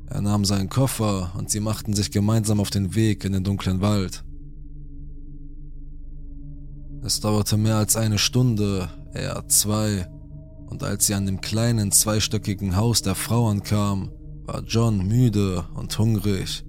Er 0.07 0.21
nahm 0.21 0.45
seinen 0.45 0.67
Koffer 0.67 1.31
und 1.37 1.51
sie 1.51 1.59
machten 1.59 1.93
sich 1.93 2.09
gemeinsam 2.09 2.59
auf 2.59 2.71
den 2.71 2.95
Weg 2.95 3.23
in 3.23 3.33
den 3.33 3.43
dunklen 3.43 3.81
Wald. 3.81 4.23
Es 7.03 7.19
dauerte 7.19 7.57
mehr 7.57 7.77
als 7.77 7.95
eine 7.95 8.17
Stunde, 8.17 8.89
eher 9.13 9.47
zwei, 9.47 10.07
und 10.65 10.81
als 10.81 11.05
sie 11.05 11.13
an 11.13 11.27
dem 11.27 11.39
kleinen 11.39 11.91
zweistöckigen 11.91 12.77
Haus 12.77 13.03
der 13.03 13.13
Frau 13.13 13.47
ankam, 13.47 14.11
war 14.45 14.63
John 14.63 15.05
müde 15.07 15.65
und 15.75 15.99
hungrig. 15.99 16.65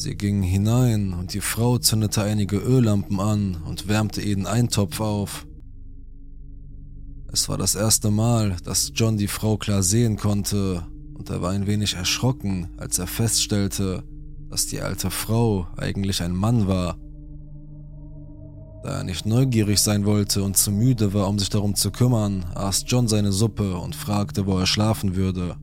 Sie 0.00 0.14
gingen 0.14 0.42
hinein 0.42 1.12
und 1.12 1.34
die 1.34 1.42
Frau 1.42 1.76
zündete 1.76 2.22
einige 2.22 2.56
Öllampen 2.56 3.20
an 3.20 3.58
und 3.66 3.86
wärmte 3.86 4.22
jeden 4.22 4.46
Eintopf 4.46 4.98
auf. 4.98 5.46
Es 7.30 7.50
war 7.50 7.58
das 7.58 7.74
erste 7.74 8.10
Mal, 8.10 8.56
dass 8.64 8.92
John 8.94 9.18
die 9.18 9.28
Frau 9.28 9.58
klar 9.58 9.82
sehen 9.82 10.16
konnte, 10.16 10.86
und 11.12 11.28
er 11.28 11.42
war 11.42 11.50
ein 11.50 11.66
wenig 11.66 11.96
erschrocken, 11.96 12.70
als 12.78 12.98
er 12.98 13.06
feststellte, 13.06 14.02
dass 14.48 14.66
die 14.66 14.80
alte 14.80 15.10
Frau 15.10 15.66
eigentlich 15.76 16.22
ein 16.22 16.34
Mann 16.34 16.66
war. 16.66 16.96
Da 18.82 19.00
er 19.00 19.04
nicht 19.04 19.26
neugierig 19.26 19.80
sein 19.80 20.06
wollte 20.06 20.42
und 20.42 20.56
zu 20.56 20.72
müde 20.72 21.12
war, 21.12 21.28
um 21.28 21.38
sich 21.38 21.50
darum 21.50 21.74
zu 21.74 21.90
kümmern, 21.90 22.46
aß 22.54 22.84
John 22.86 23.06
seine 23.06 23.32
Suppe 23.32 23.76
und 23.76 23.94
fragte, 23.94 24.46
wo 24.46 24.58
er 24.58 24.66
schlafen 24.66 25.14
würde. 25.14 25.56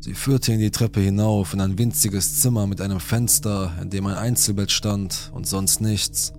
Sie 0.00 0.14
führte 0.14 0.52
ihn 0.52 0.60
die 0.60 0.70
Treppe 0.70 1.00
hinauf 1.00 1.54
in 1.54 1.60
ein 1.60 1.78
winziges 1.78 2.40
Zimmer 2.40 2.66
mit 2.66 2.80
einem 2.80 3.00
Fenster, 3.00 3.76
in 3.80 3.90
dem 3.90 4.06
ein 4.06 4.16
Einzelbett 4.16 4.70
stand 4.70 5.30
und 5.34 5.46
sonst 5.46 5.80
nichts. 5.80 6.32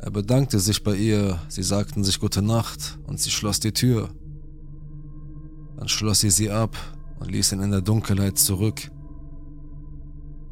Er 0.00 0.10
bedankte 0.10 0.58
sich 0.58 0.82
bei 0.82 0.96
ihr, 0.96 1.40
sie 1.48 1.62
sagten 1.62 2.04
sich 2.04 2.20
gute 2.20 2.40
Nacht 2.40 2.98
und 3.06 3.20
sie 3.20 3.30
schloss 3.30 3.60
die 3.60 3.72
Tür. 3.72 4.08
Dann 5.76 5.88
schloss 5.88 6.20
sie 6.20 6.30
sie 6.30 6.50
ab 6.50 6.76
und 7.18 7.30
ließ 7.30 7.52
ihn 7.52 7.60
in 7.60 7.70
der 7.70 7.82
Dunkelheit 7.82 8.38
zurück. 8.38 8.90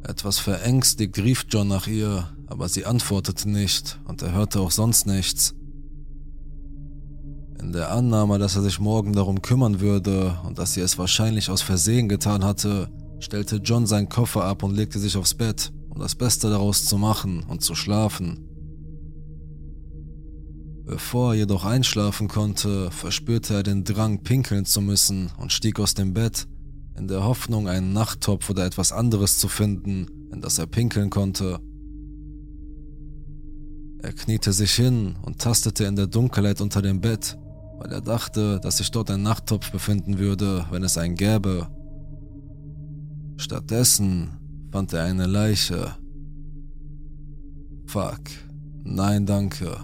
Etwas 0.03 0.39
verängstigt 0.39 1.17
rief 1.17 1.45
John 1.49 1.67
nach 1.67 1.87
ihr, 1.87 2.29
aber 2.47 2.69
sie 2.69 2.85
antwortete 2.85 3.49
nicht 3.49 3.99
und 4.05 4.21
er 4.21 4.33
hörte 4.33 4.59
auch 4.59 4.71
sonst 4.71 5.07
nichts. 5.07 5.55
In 7.59 7.73
der 7.73 7.91
Annahme, 7.91 8.39
dass 8.39 8.55
er 8.55 8.61
sich 8.61 8.79
morgen 8.79 9.13
darum 9.13 9.41
kümmern 9.41 9.81
würde 9.81 10.39
und 10.45 10.57
dass 10.57 10.73
sie 10.73 10.81
es 10.81 10.97
wahrscheinlich 10.97 11.49
aus 11.49 11.61
Versehen 11.61 12.07
getan 12.07 12.43
hatte, 12.43 12.89
stellte 13.19 13.57
John 13.57 13.85
seinen 13.85 14.07
Koffer 14.07 14.45
ab 14.45 14.63
und 14.63 14.75
legte 14.75 14.97
sich 14.97 15.17
aufs 15.17 15.33
Bett, 15.33 15.71
um 15.89 15.99
das 15.99 16.15
Beste 16.15 16.49
daraus 16.49 16.85
zu 16.85 16.97
machen 16.97 17.43
und 17.43 17.61
zu 17.61 17.75
schlafen. 17.75 18.45
Bevor 20.85 21.33
er 21.33 21.39
jedoch 21.39 21.65
einschlafen 21.65 22.29
konnte, 22.29 22.89
verspürte 22.91 23.55
er 23.55 23.63
den 23.63 23.83
Drang, 23.83 24.23
pinkeln 24.23 24.65
zu 24.65 24.81
müssen 24.81 25.29
und 25.37 25.51
stieg 25.51 25.79
aus 25.79 25.93
dem 25.93 26.13
Bett, 26.13 26.47
in 26.97 27.07
der 27.07 27.23
Hoffnung, 27.23 27.67
einen 27.67 27.93
Nachttopf 27.93 28.49
oder 28.49 28.65
etwas 28.65 28.91
anderes 28.91 29.37
zu 29.37 29.47
finden, 29.49 30.07
in 30.31 30.41
das 30.41 30.57
er 30.57 30.65
pinkeln 30.65 31.09
konnte. 31.09 31.59
Er 34.01 34.13
kniete 34.13 34.53
sich 34.53 34.71
hin 34.71 35.17
und 35.21 35.39
tastete 35.39 35.83
in 35.83 35.95
der 35.95 36.07
Dunkelheit 36.07 36.61
unter 36.61 36.81
dem 36.81 37.01
Bett, 37.01 37.37
weil 37.79 37.91
er 37.93 38.01
dachte, 38.01 38.59
dass 38.59 38.77
sich 38.77 38.91
dort 38.91 39.09
ein 39.09 39.23
Nachttopf 39.23 39.71
befinden 39.71 40.19
würde, 40.19 40.65
wenn 40.69 40.83
es 40.83 40.97
einen 40.97 41.15
gäbe. 41.15 41.67
Stattdessen 43.37 44.37
fand 44.71 44.91
er 44.93 45.05
eine 45.05 45.25
Leiche. 45.25 45.95
Fuck, 47.87 48.19
nein 48.83 49.25
danke, 49.25 49.77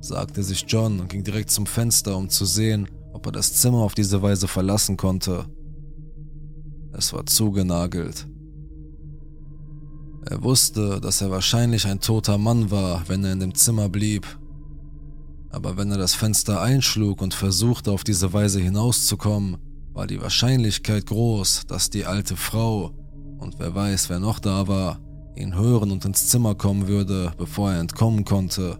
sagte 0.00 0.42
sich 0.42 0.64
John 0.68 1.00
und 1.00 1.08
ging 1.08 1.24
direkt 1.24 1.50
zum 1.50 1.66
Fenster, 1.66 2.16
um 2.16 2.28
zu 2.28 2.44
sehen, 2.44 2.86
ob 3.14 3.26
er 3.26 3.32
das 3.32 3.54
Zimmer 3.54 3.78
auf 3.78 3.94
diese 3.94 4.20
Weise 4.20 4.46
verlassen 4.46 4.96
konnte. 4.96 5.46
Es 6.92 7.12
war 7.12 7.24
zugenagelt. 7.26 8.28
Er 10.26 10.42
wusste, 10.42 11.00
dass 11.00 11.22
er 11.22 11.30
wahrscheinlich 11.30 11.86
ein 11.86 12.00
toter 12.00 12.36
Mann 12.36 12.70
war, 12.70 13.08
wenn 13.08 13.24
er 13.24 13.32
in 13.32 13.40
dem 13.40 13.54
Zimmer 13.54 13.88
blieb, 13.88 14.37
aber 15.50 15.76
wenn 15.76 15.90
er 15.90 15.98
das 15.98 16.14
Fenster 16.14 16.60
einschlug 16.60 17.22
und 17.22 17.34
versuchte 17.34 17.90
auf 17.90 18.04
diese 18.04 18.32
Weise 18.32 18.60
hinauszukommen, 18.60 19.56
war 19.92 20.06
die 20.06 20.20
Wahrscheinlichkeit 20.20 21.06
groß, 21.06 21.66
dass 21.66 21.90
die 21.90 22.04
alte 22.04 22.36
Frau, 22.36 22.94
und 23.38 23.58
wer 23.58 23.74
weiß, 23.74 24.10
wer 24.10 24.20
noch 24.20 24.38
da 24.38 24.68
war, 24.68 25.00
ihn 25.36 25.54
hören 25.54 25.90
und 25.90 26.04
ins 26.04 26.28
Zimmer 26.28 26.54
kommen 26.54 26.88
würde, 26.88 27.32
bevor 27.38 27.72
er 27.72 27.80
entkommen 27.80 28.24
konnte. 28.24 28.78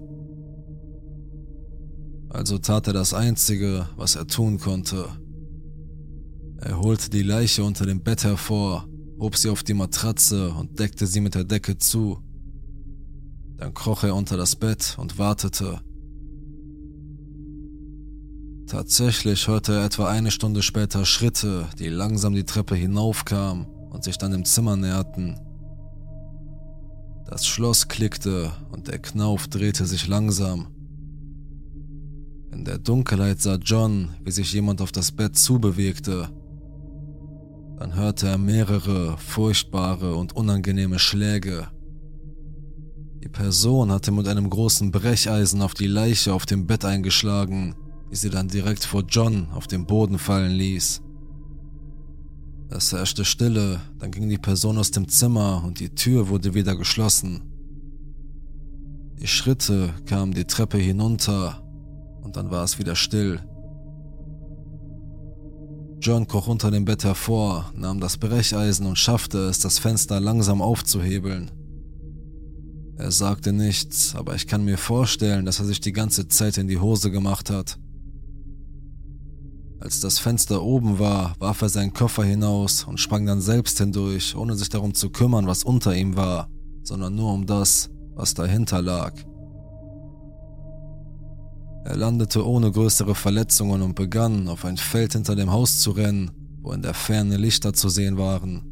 Also 2.29 2.59
tat 2.59 2.87
er 2.87 2.93
das 2.93 3.15
Einzige, 3.15 3.89
was 3.97 4.17
er 4.17 4.27
tun 4.27 4.59
konnte. 4.59 5.09
Er 6.59 6.79
holte 6.79 7.09
die 7.09 7.23
Leiche 7.23 7.65
unter 7.65 7.87
dem 7.87 8.03
Bett 8.03 8.25
hervor, 8.25 8.87
hob 9.19 9.37
sie 9.37 9.49
auf 9.49 9.63
die 9.63 9.75
Matratze 9.75 10.51
und 10.51 10.79
deckte 10.79 11.07
sie 11.07 11.21
mit 11.21 11.35
der 11.35 11.45
Decke 11.45 11.79
zu. 11.79 12.19
Dann 13.57 13.73
kroch 13.73 14.05
er 14.05 14.15
unter 14.15 14.37
das 14.37 14.57
Bett 14.57 14.97
und 14.99 15.19
wartete. 15.19 15.81
Tatsächlich 18.69 19.49
hörte 19.49 19.73
er 19.73 19.87
etwa 19.87 20.11
eine 20.11 20.31
Stunde 20.31 20.61
später 20.61 21.07
Schritte, 21.07 21.67
die 21.79 21.89
langsam 21.89 22.35
die 22.35 22.45
Treppe 22.45 22.75
hinaufkamen 22.75 23.65
und 23.65 24.05
sich 24.05 24.19
dann 24.19 24.31
dem 24.31 24.45
Zimmer 24.45 24.77
näherten. 24.77 25.41
Das 27.25 27.47
Schloss 27.47 27.89
klickte 27.89 28.53
und 28.71 28.89
der 28.89 28.99
Knauf 28.99 29.49
drehte 29.49 29.87
sich 29.87 30.07
langsam. 30.07 30.69
In 32.53 32.67
der 32.67 32.77
Dunkelheit 32.77 33.41
sah 33.41 33.55
John, 33.55 34.11
wie 34.23 34.33
sich 34.33 34.53
jemand 34.53 34.83
auf 34.83 34.93
das 34.93 35.13
Bett 35.13 35.39
zubewegte. 35.39 36.29
Dann 37.79 37.95
hörte 37.95 38.29
er 38.29 38.39
mehrere 38.39 39.17
furchtbare 39.17 40.15
und 40.15 40.37
unangenehme 40.37 40.99
Schläge. 40.99 41.69
Die 43.23 43.29
Person 43.29 43.91
hatte 43.91 44.13
mit 44.13 44.29
einem 44.29 44.51
großen 44.51 44.91
Brecheisen 44.91 45.63
auf 45.63 45.73
die 45.73 45.87
Leiche 45.87 46.35
auf 46.35 46.45
dem 46.45 46.67
Bett 46.67 46.85
eingeschlagen, 46.85 47.75
die 48.11 48.17
sie 48.17 48.31
dann 48.31 48.49
direkt 48.49 48.85
vor 48.85 49.05
John 49.09 49.49
auf 49.53 49.67
den 49.67 49.87
Boden 49.87 50.19
fallen 50.19 50.53
ließ. 50.53 51.03
Es 52.71 52.93
herrschte 52.93 53.25
Stille, 53.25 53.81
dann 53.99 54.11
ging 54.11 54.29
die 54.29 54.39
Person 54.39 54.77
aus 54.79 54.91
dem 54.91 55.09
Zimmer 55.09 55.63
und 55.65 55.81
die 55.81 55.95
Tür 55.95 56.29
wurde 56.29 56.55
wieder 56.55 56.77
geschlossen. 56.77 57.43
Die 59.21 59.27
Schritte 59.27 59.95
kamen 60.07 60.33
die 60.33 60.45
Treppe 60.45 60.79
hinunter 60.79 61.63
und 62.23 62.37
dann 62.37 62.51
war 62.51 62.65
es 62.65 62.79
wieder 62.79 62.95
still. 62.95 63.41
John 66.01 66.29
kroch 66.29 66.47
unter 66.47 66.71
dem 66.71 66.85
Bett 66.85 67.05
hervor, 67.05 67.73
nahm 67.75 68.01
das 68.01 68.19
Brecheisen 68.19 68.87
und 68.87 68.99
schaffte 68.99 69.39
es, 69.49 69.59
das 69.59 69.79
Fenster 69.79 70.21
langsam 70.21 70.63
aufzuhebeln. 70.63 71.51
Er 72.99 73.11
sagte 73.11 73.53
nichts, 73.53 74.15
aber 74.15 74.35
ich 74.35 74.47
kann 74.47 74.65
mir 74.65 74.77
vorstellen, 74.77 75.47
dass 75.47 75.59
er 75.59 75.65
sich 75.65 75.81
die 75.81 75.93
ganze 75.93 76.29
Zeit 76.29 76.59
in 76.59 76.69
die 76.69 76.79
Hose 76.79 77.11
gemacht 77.11 77.49
hat. 77.51 77.79
Als 79.81 80.01
das 80.01 80.19
Fenster 80.19 80.63
oben 80.63 80.99
war, 80.99 81.35
warf 81.39 81.63
er 81.63 81.69
seinen 81.69 81.93
Koffer 81.93 82.25
hinaus 82.25 82.85
und 82.85 82.99
sprang 82.99 83.27
dann 83.27 83.41
selbst 83.41 83.79
hindurch, 83.79 84.35
ohne 84.35 84.57
sich 84.57 84.69
darum 84.69 84.93
zu 84.93 85.11
kümmern, 85.11 85.47
was 85.47 85.63
unter 85.63 85.95
ihm 85.95 86.17
war, 86.17 86.49
sondern 86.83 87.15
nur 87.15 87.33
um 87.33 87.47
das, 87.47 87.89
was 88.15 88.35
dahinter 88.35 88.83
lag. 88.83 89.13
Er 91.85 91.97
landete 91.97 92.45
ohne 92.47 92.73
größere 92.73 93.15
Verletzungen 93.15 93.83
und 93.83 93.95
begann, 93.95 94.49
auf 94.49 94.65
ein 94.65 94.77
Feld 94.77 95.13
hinter 95.13 95.37
dem 95.37 95.53
Haus 95.53 95.79
zu 95.79 95.93
rennen, 95.93 96.33
wo 96.61 96.73
in 96.73 96.83
der 96.83 96.95
Ferne 96.95 97.37
Lichter 97.37 97.73
zu 97.73 97.89
sehen 97.89 98.19
waren. 98.19 98.65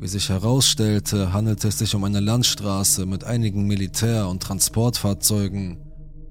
Wie 0.00 0.08
sich 0.08 0.28
herausstellte, 0.28 1.32
handelte 1.32 1.68
es 1.68 1.78
sich 1.78 1.94
um 1.94 2.04
eine 2.04 2.20
Landstraße 2.20 3.06
mit 3.06 3.24
einigen 3.24 3.66
Militär- 3.66 4.28
und 4.28 4.42
Transportfahrzeugen 4.42 5.78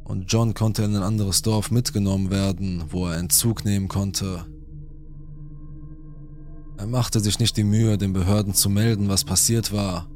und 0.07 0.31
John 0.31 0.53
konnte 0.53 0.83
in 0.83 0.95
ein 0.95 1.03
anderes 1.03 1.41
Dorf 1.41 1.69
mitgenommen 1.69 2.31
werden, 2.31 2.85
wo 2.89 3.07
er 3.07 3.17
einen 3.17 3.29
Zug 3.29 3.65
nehmen 3.65 3.89
konnte. 3.89 4.45
Er 6.77 6.87
machte 6.87 7.19
sich 7.19 7.39
nicht 7.39 7.57
die 7.57 7.65
Mühe, 7.65 7.97
den 7.97 8.13
Behörden 8.13 8.53
zu 8.53 8.69
melden, 8.69 9.09
was 9.09 9.25
passiert 9.25 9.73
war, 9.73 10.07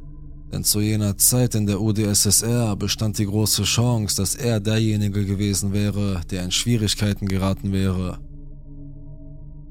denn 0.53 0.63
zu 0.63 0.79
jener 0.79 1.17
Zeit 1.17 1.55
in 1.55 1.65
der 1.65 1.81
UdSSR 1.81 2.75
bestand 2.77 3.17
die 3.17 3.25
große 3.25 3.63
Chance, 3.63 4.15
dass 4.15 4.35
er 4.35 4.61
derjenige 4.61 5.25
gewesen 5.25 5.73
wäre, 5.73 6.21
der 6.29 6.43
in 6.43 6.51
Schwierigkeiten 6.51 7.27
geraten 7.27 7.73
wäre. 7.73 8.19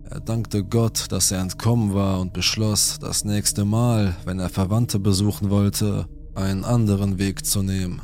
Er 0.05 0.21
dankte 0.21 0.65
Gott, 0.65 1.07
dass 1.11 1.31
er 1.31 1.41
entkommen 1.41 1.95
war 1.95 2.21
und 2.21 2.33
beschloss, 2.33 2.99
das 3.01 3.25
nächste 3.25 3.65
Mal, 3.65 4.17
wenn 4.27 4.41
er 4.41 4.49
Verwandte 4.49 4.99
besuchen 4.99 5.49
wollte, 5.49 6.09
einen 6.35 6.65
anderen 6.65 7.19
Weg 7.19 7.47
zu 7.47 7.63
nehmen. 7.63 8.03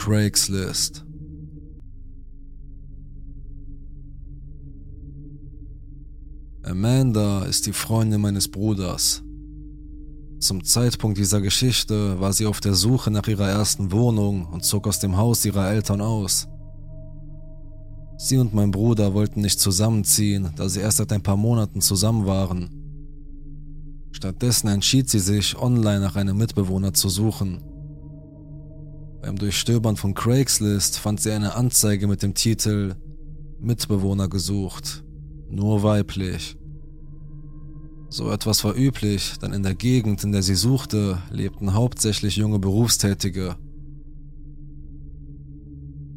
Craigslist 0.00 1.04
Amanda 6.62 7.42
ist 7.44 7.66
die 7.66 7.74
Freundin 7.74 8.22
meines 8.22 8.50
Bruders. 8.50 9.22
Zum 10.38 10.64
Zeitpunkt 10.64 11.18
dieser 11.18 11.42
Geschichte 11.42 12.18
war 12.18 12.32
sie 12.32 12.46
auf 12.46 12.60
der 12.60 12.72
Suche 12.72 13.10
nach 13.10 13.28
ihrer 13.28 13.50
ersten 13.50 13.92
Wohnung 13.92 14.46
und 14.46 14.64
zog 14.64 14.88
aus 14.88 15.00
dem 15.00 15.18
Haus 15.18 15.44
ihrer 15.44 15.68
Eltern 15.68 16.00
aus. 16.00 16.48
Sie 18.16 18.38
und 18.38 18.54
mein 18.54 18.70
Bruder 18.70 19.12
wollten 19.12 19.42
nicht 19.42 19.60
zusammenziehen, 19.60 20.48
da 20.56 20.70
sie 20.70 20.80
erst 20.80 20.96
seit 20.96 21.12
ein 21.12 21.22
paar 21.22 21.36
Monaten 21.36 21.82
zusammen 21.82 22.24
waren. 22.24 22.70
Stattdessen 24.12 24.68
entschied 24.68 25.10
sie 25.10 25.20
sich, 25.20 25.58
online 25.58 26.00
nach 26.00 26.16
einem 26.16 26.38
Mitbewohner 26.38 26.94
zu 26.94 27.10
suchen. 27.10 27.69
Beim 29.30 29.38
Durchstöbern 29.38 29.96
von 29.96 30.14
Craigslist 30.14 30.98
fand 30.98 31.20
sie 31.20 31.30
eine 31.30 31.54
Anzeige 31.54 32.08
mit 32.08 32.20
dem 32.24 32.34
Titel 32.34 32.96
Mitbewohner 33.60 34.26
gesucht, 34.26 35.04
nur 35.48 35.84
weiblich. 35.84 36.56
So 38.08 38.32
etwas 38.32 38.64
war 38.64 38.74
üblich, 38.74 39.38
denn 39.40 39.52
in 39.52 39.62
der 39.62 39.76
Gegend, 39.76 40.24
in 40.24 40.32
der 40.32 40.42
sie 40.42 40.56
suchte, 40.56 41.22
lebten 41.30 41.74
hauptsächlich 41.74 42.34
junge 42.38 42.58
Berufstätige. 42.58 43.54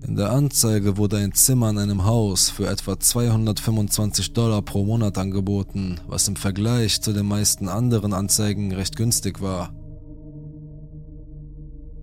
In 0.08 0.16
der 0.16 0.32
Anzeige 0.32 0.98
wurde 0.98 1.18
ein 1.18 1.34
Zimmer 1.34 1.70
in 1.70 1.78
einem 1.78 2.06
Haus 2.06 2.50
für 2.50 2.66
etwa 2.66 3.00
225 3.00 4.34
Dollar 4.34 4.64
pro 4.64 4.86
Monat 4.86 5.20
angeboten, 5.20 6.00
was 6.08 6.28
im 6.28 6.36
Vergleich 6.36 7.00
zu 7.00 7.14
den 7.14 7.28
meisten 7.28 7.70
anderen 7.70 8.12
Anzeigen 8.12 8.74
recht 8.74 8.96
günstig 8.96 9.40
war. 9.40 9.72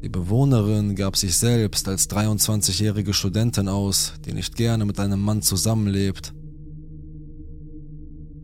Die 0.02 0.08
Bewohnerin 0.08 0.94
gab 0.94 1.16
sich 1.16 1.36
selbst 1.36 1.86
als 1.88 2.08
23-jährige 2.08 3.12
Studentin 3.12 3.68
aus, 3.68 4.14
die 4.24 4.32
nicht 4.32 4.56
gerne 4.56 4.84
mit 4.84 4.98
einem 4.98 5.20
Mann 5.20 5.42
zusammenlebt 5.42 6.32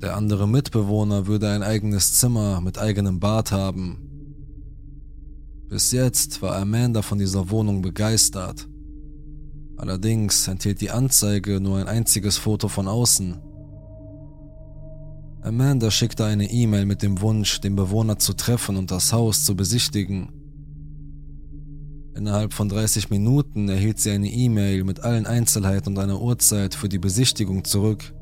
der 0.03 0.15
andere 0.15 0.47
Mitbewohner 0.47 1.27
würde 1.27 1.51
ein 1.51 1.63
eigenes 1.63 2.15
Zimmer 2.15 2.61
mit 2.61 2.79
eigenem 2.79 3.19
Bad 3.19 3.51
haben. 3.51 3.99
Bis 5.69 5.91
jetzt 5.91 6.43
war 6.43 6.55
Amanda 6.57 7.01
von 7.01 7.19
dieser 7.19 7.51
Wohnung 7.51 7.81
begeistert. 7.81 8.69
Allerdings 9.79 10.49
enthielt 10.49 10.81
die 10.81 10.91
Anzeige 10.91 11.61
nur 11.61 11.79
ein 11.79 11.89
einziges 11.89 12.37
Foto 12.37 12.69
von 12.69 12.89
außen. 12.89 13.41
Amanda 15.43 15.91
schickte 15.91 16.25
eine 16.25 16.51
E-Mail 16.51 16.85
mit 16.85 17.03
dem 17.03 17.21
Wunsch, 17.21 17.61
den 17.61 17.75
Bewohner 17.75 18.19
zu 18.19 18.35
treffen 18.35 18.77
und 18.77 18.91
das 18.91 19.13
Haus 19.13 19.45
zu 19.45 19.57
besichtigen. 19.57 20.36
Innerhalb 22.17 22.55
von 22.55 22.71
30 22.71 23.11
Minuten 23.11 23.69
erhielt 23.69 24.01
sie 24.01 24.11
eine 24.11 24.31
E-Mail 24.31 24.85
mit 24.85 25.01
allen 25.01 25.27
Einzelheiten 25.27 25.91
und 25.91 25.99
einer 25.99 26.21
Uhrzeit 26.21 26.75
für 26.75 26.89
die 26.89 26.99
Besichtigung 26.99 27.65
zurück. 27.65 28.15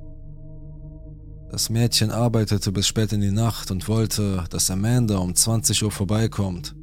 Das 1.53 1.70
Mädchen 1.70 2.11
arbeitete 2.11 2.72
bis 2.72 2.88
spät 2.88 3.12
in 3.12 3.20
die 3.20 3.30
Nacht 3.30 3.70
und 3.70 3.86
wollte, 3.86 4.42
dass 4.51 4.68
Amanda 4.68 5.18
um 5.18 5.36
20 5.36 5.84
Uhr 5.84 5.92
vorbeikommt. 5.92 6.74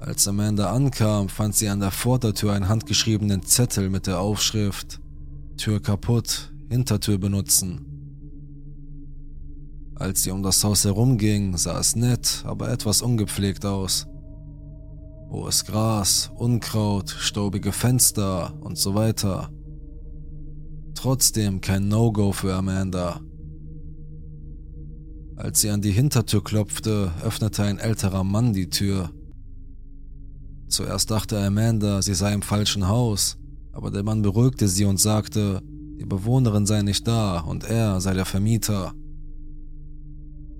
Als 0.00 0.26
Amanda 0.26 0.72
ankam, 0.72 1.28
fand 1.28 1.54
sie 1.56 1.68
an 1.68 1.80
der 1.80 1.90
Vordertür 1.90 2.54
einen 2.54 2.68
handgeschriebenen 2.68 3.42
Zettel 3.42 3.90
mit 3.90 4.06
der 4.06 4.18
Aufschrift 4.18 4.98
Tür 5.58 5.82
kaputt, 5.82 6.54
Hintertür 6.70 7.18
benutzen. 7.18 7.84
Als 9.94 10.22
sie 10.22 10.30
um 10.30 10.42
das 10.42 10.64
Haus 10.64 10.86
herumging, 10.86 11.58
sah 11.58 11.78
es 11.78 11.94
nett, 11.94 12.42
aber 12.46 12.70
etwas 12.70 13.02
ungepflegt 13.02 13.66
aus. 13.66 14.06
Hohes 15.32 15.64
Gras, 15.64 16.30
Unkraut, 16.36 17.08
staubige 17.08 17.72
Fenster 17.72 18.52
und 18.60 18.76
so 18.76 18.94
weiter. 18.94 19.50
Trotzdem 20.94 21.62
kein 21.62 21.88
No-Go 21.88 22.32
für 22.32 22.54
Amanda. 22.54 23.18
Als 25.36 25.62
sie 25.62 25.70
an 25.70 25.80
die 25.80 25.90
Hintertür 25.90 26.44
klopfte, 26.44 27.12
öffnete 27.24 27.62
ein 27.62 27.78
älterer 27.78 28.24
Mann 28.24 28.52
die 28.52 28.68
Tür. 28.68 29.10
Zuerst 30.68 31.10
dachte 31.10 31.42
Amanda, 31.42 32.02
sie 32.02 32.14
sei 32.14 32.34
im 32.34 32.42
falschen 32.42 32.86
Haus, 32.86 33.38
aber 33.72 33.90
der 33.90 34.02
Mann 34.02 34.20
beruhigte 34.20 34.68
sie 34.68 34.84
und 34.84 35.00
sagte, 35.00 35.62
die 35.98 36.04
Bewohnerin 36.04 36.66
sei 36.66 36.82
nicht 36.82 37.08
da 37.08 37.40
und 37.40 37.64
er 37.64 38.02
sei 38.02 38.12
der 38.12 38.26
Vermieter. 38.26 38.92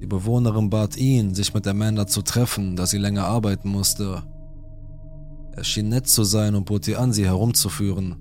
Die 0.01 0.07
Bewohnerin 0.07 0.71
bat 0.71 0.97
ihn, 0.97 1.35
sich 1.35 1.53
mit 1.53 1.67
Amanda 1.67 2.07
zu 2.07 2.23
treffen, 2.23 2.75
da 2.75 2.87
sie 2.87 2.99
länger 2.99 3.27
arbeiten 3.27 3.69
musste. 3.69 4.23
Er 5.53 5.65
schien 5.65 5.89
nett 5.89 6.09
zu 6.09 6.25
sein 6.25 6.55
und 6.55 6.65
bot 6.65 6.89
ihr 6.89 6.99
an, 6.99 7.13
sie 7.13 7.27
herumzuführen. 7.27 8.17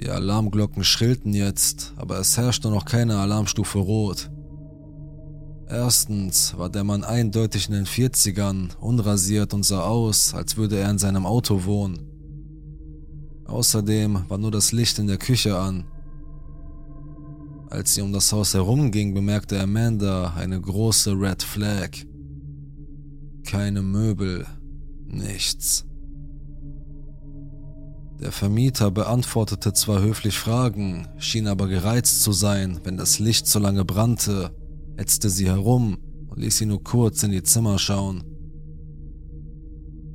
Die 0.00 0.10
Alarmglocken 0.10 0.84
schrillten 0.84 1.32
jetzt, 1.32 1.94
aber 1.96 2.18
es 2.20 2.36
herrschte 2.36 2.68
noch 2.68 2.84
keine 2.84 3.18
Alarmstufe 3.18 3.78
Rot. 3.78 4.30
Erstens 5.66 6.56
war 6.56 6.70
der 6.70 6.84
Mann 6.84 7.04
eindeutig 7.04 7.68
in 7.68 7.74
den 7.74 7.86
40ern, 7.86 8.76
unrasiert 8.76 9.52
und 9.54 9.64
sah 9.64 9.82
aus, 9.82 10.34
als 10.34 10.56
würde 10.56 10.78
er 10.78 10.90
in 10.90 10.98
seinem 10.98 11.26
Auto 11.26 11.64
wohnen. 11.64 11.98
Außerdem 13.46 14.24
war 14.28 14.38
nur 14.38 14.50
das 14.50 14.72
Licht 14.72 14.98
in 14.98 15.06
der 15.06 15.18
Küche 15.18 15.58
an. 15.58 15.84
Als 17.70 17.94
sie 17.94 18.02
um 18.02 18.12
das 18.12 18.32
Haus 18.32 18.54
herumging, 18.54 19.14
bemerkte 19.14 19.60
Amanda 19.60 20.34
eine 20.36 20.60
große 20.60 21.12
Red 21.12 21.42
Flag. 21.42 21.90
Keine 23.44 23.82
Möbel, 23.82 24.46
nichts. 25.08 25.84
Der 28.20 28.32
Vermieter 28.32 28.90
beantwortete 28.90 29.72
zwar 29.72 30.02
höflich 30.02 30.38
Fragen, 30.38 31.06
schien 31.18 31.46
aber 31.46 31.68
gereizt 31.68 32.22
zu 32.22 32.32
sein, 32.32 32.80
wenn 32.82 32.96
das 32.96 33.20
Licht 33.20 33.46
so 33.46 33.60
lange 33.60 33.84
brannte, 33.84 34.50
hetzte 34.96 35.30
sie 35.30 35.46
herum 35.46 35.98
und 36.26 36.40
ließ 36.40 36.58
sie 36.58 36.66
nur 36.66 36.82
kurz 36.82 37.22
in 37.22 37.30
die 37.30 37.44
Zimmer 37.44 37.78
schauen. 37.78 38.24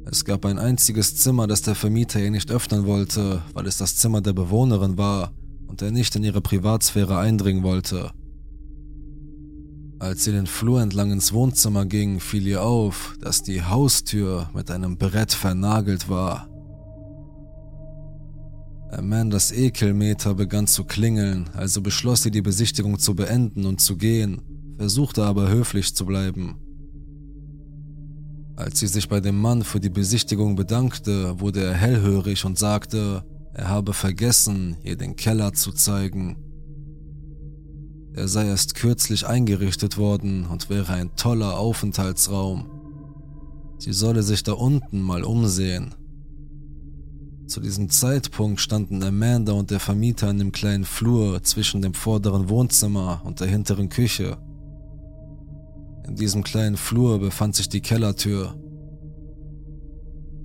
Es 0.06 0.26
gab 0.26 0.46
ein 0.46 0.60
einziges 0.60 1.16
Zimmer, 1.16 1.48
das 1.48 1.62
der 1.62 1.76
Vermieter 1.76 2.20
ihr 2.20 2.30
nicht 2.30 2.52
öffnen 2.52 2.86
wollte, 2.86 3.42
weil 3.54 3.68
es 3.68 3.78
das 3.78 3.96
Zimmer 3.96 4.22
der 4.22 4.34
Bewohnerin 4.34 4.98
war 4.98 5.32
und 5.68 5.82
er 5.82 5.92
nicht 5.92 6.16
in 6.18 6.24
ihre 6.26 6.42
Privatsphäre 6.42 7.18
eindringen 7.18 7.64
wollte. 7.64 8.12
Als 10.04 10.26
sie 10.26 10.34
den 10.34 10.48
Flur 10.48 10.82
entlang 10.82 11.14
ins 11.14 11.32
Wohnzimmer 11.32 11.86
ging, 11.86 12.20
fiel 12.20 12.46
ihr 12.46 12.62
auf, 12.62 13.16
dass 13.22 13.42
die 13.42 13.64
Haustür 13.64 14.50
mit 14.54 14.70
einem 14.70 14.98
Brett 14.98 15.32
vernagelt 15.32 16.10
war. 16.10 16.50
Amandas 18.92 19.54
Ekelmeter 19.54 20.34
begann 20.34 20.68
zu 20.68 20.84
klingeln, 20.84 21.50
also 21.54 21.82
beschloss 21.82 22.24
sie, 22.24 22.32
die 22.32 22.42
Besichtigung 22.42 23.00
zu 23.00 23.16
beenden 23.16 23.66
und 23.66 23.80
zu 23.80 23.96
gehen, 23.96 24.42
versuchte 24.78 25.24
aber 25.24 25.48
höflich 25.48 25.96
zu 25.96 26.06
bleiben. 26.06 26.58
Als 28.58 28.82
sie 28.82 28.88
sich 28.88 29.08
bei 29.08 29.22
dem 29.22 29.40
Mann 29.40 29.64
für 29.64 29.80
die 29.80 29.90
Besichtigung 29.90 30.58
bedankte, 30.58 31.40
wurde 31.40 31.64
er 31.64 31.76
hellhörig 31.76 32.44
und 32.44 32.60
sagte, 32.60 33.24
er 33.54 33.70
habe 33.70 33.94
vergessen, 33.94 34.76
ihr 34.84 34.98
den 34.98 35.16
Keller 35.16 35.54
zu 35.54 35.72
zeigen. 35.72 36.53
Er 38.16 38.28
sei 38.28 38.48
erst 38.48 38.76
kürzlich 38.76 39.28
eingerichtet 39.28 39.98
worden 39.98 40.46
und 40.46 40.70
wäre 40.70 40.94
ein 40.94 41.16
toller 41.16 41.58
Aufenthaltsraum. 41.58 42.70
Sie 43.80 43.94
solle 43.94 44.22
sich 44.22 44.44
da 44.44 44.54
unten 44.54 45.02
mal 45.02 45.24
umsehen. 45.24 45.96
Zu 47.48 47.60
diesem 47.60 47.90
Zeitpunkt 47.90 48.62
standen 48.62 49.04
Amanda 49.04 49.54
und 49.54 49.72
der 49.72 49.80
Vermieter 49.80 50.30
in 50.30 50.40
dem 50.40 50.52
kleinen 50.52 50.86
Flur 50.86 51.44
zwischen 51.44 51.82
dem 51.82 51.94
vorderen 51.94 52.50
Wohnzimmer 52.50 53.22
und 53.26 53.40
der 53.40 53.48
hinteren 53.48 53.90
Küche. 53.90 54.38
In 56.08 56.16
diesem 56.16 56.44
kleinen 56.44 56.78
Flur 56.78 57.20
befand 57.20 57.56
sich 57.56 57.68
die 57.68 57.82
Kellertür. 57.82 58.56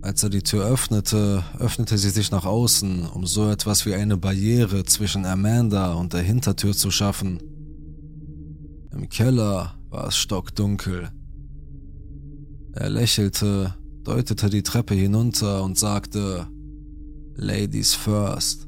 Als 0.00 0.22
er 0.22 0.30
die 0.30 0.42
Tür 0.42 0.64
öffnete, 0.64 1.44
öffnete 1.58 1.98
sie 1.98 2.10
sich 2.10 2.30
nach 2.30 2.44
außen, 2.44 3.06
um 3.06 3.26
so 3.26 3.50
etwas 3.50 3.84
wie 3.84 3.94
eine 3.94 4.16
Barriere 4.16 4.84
zwischen 4.84 5.26
Amanda 5.26 5.94
und 5.94 6.12
der 6.12 6.22
Hintertür 6.22 6.72
zu 6.72 6.90
schaffen. 6.90 7.40
Im 8.98 9.08
Keller 9.08 9.74
war 9.90 10.08
es 10.08 10.16
stockdunkel. 10.16 11.08
Er 12.72 12.90
lächelte, 12.90 13.76
deutete 14.02 14.50
die 14.50 14.64
Treppe 14.64 14.94
hinunter 14.94 15.62
und 15.62 15.78
sagte, 15.78 16.48
Ladies 17.36 17.94
first. 17.94 18.66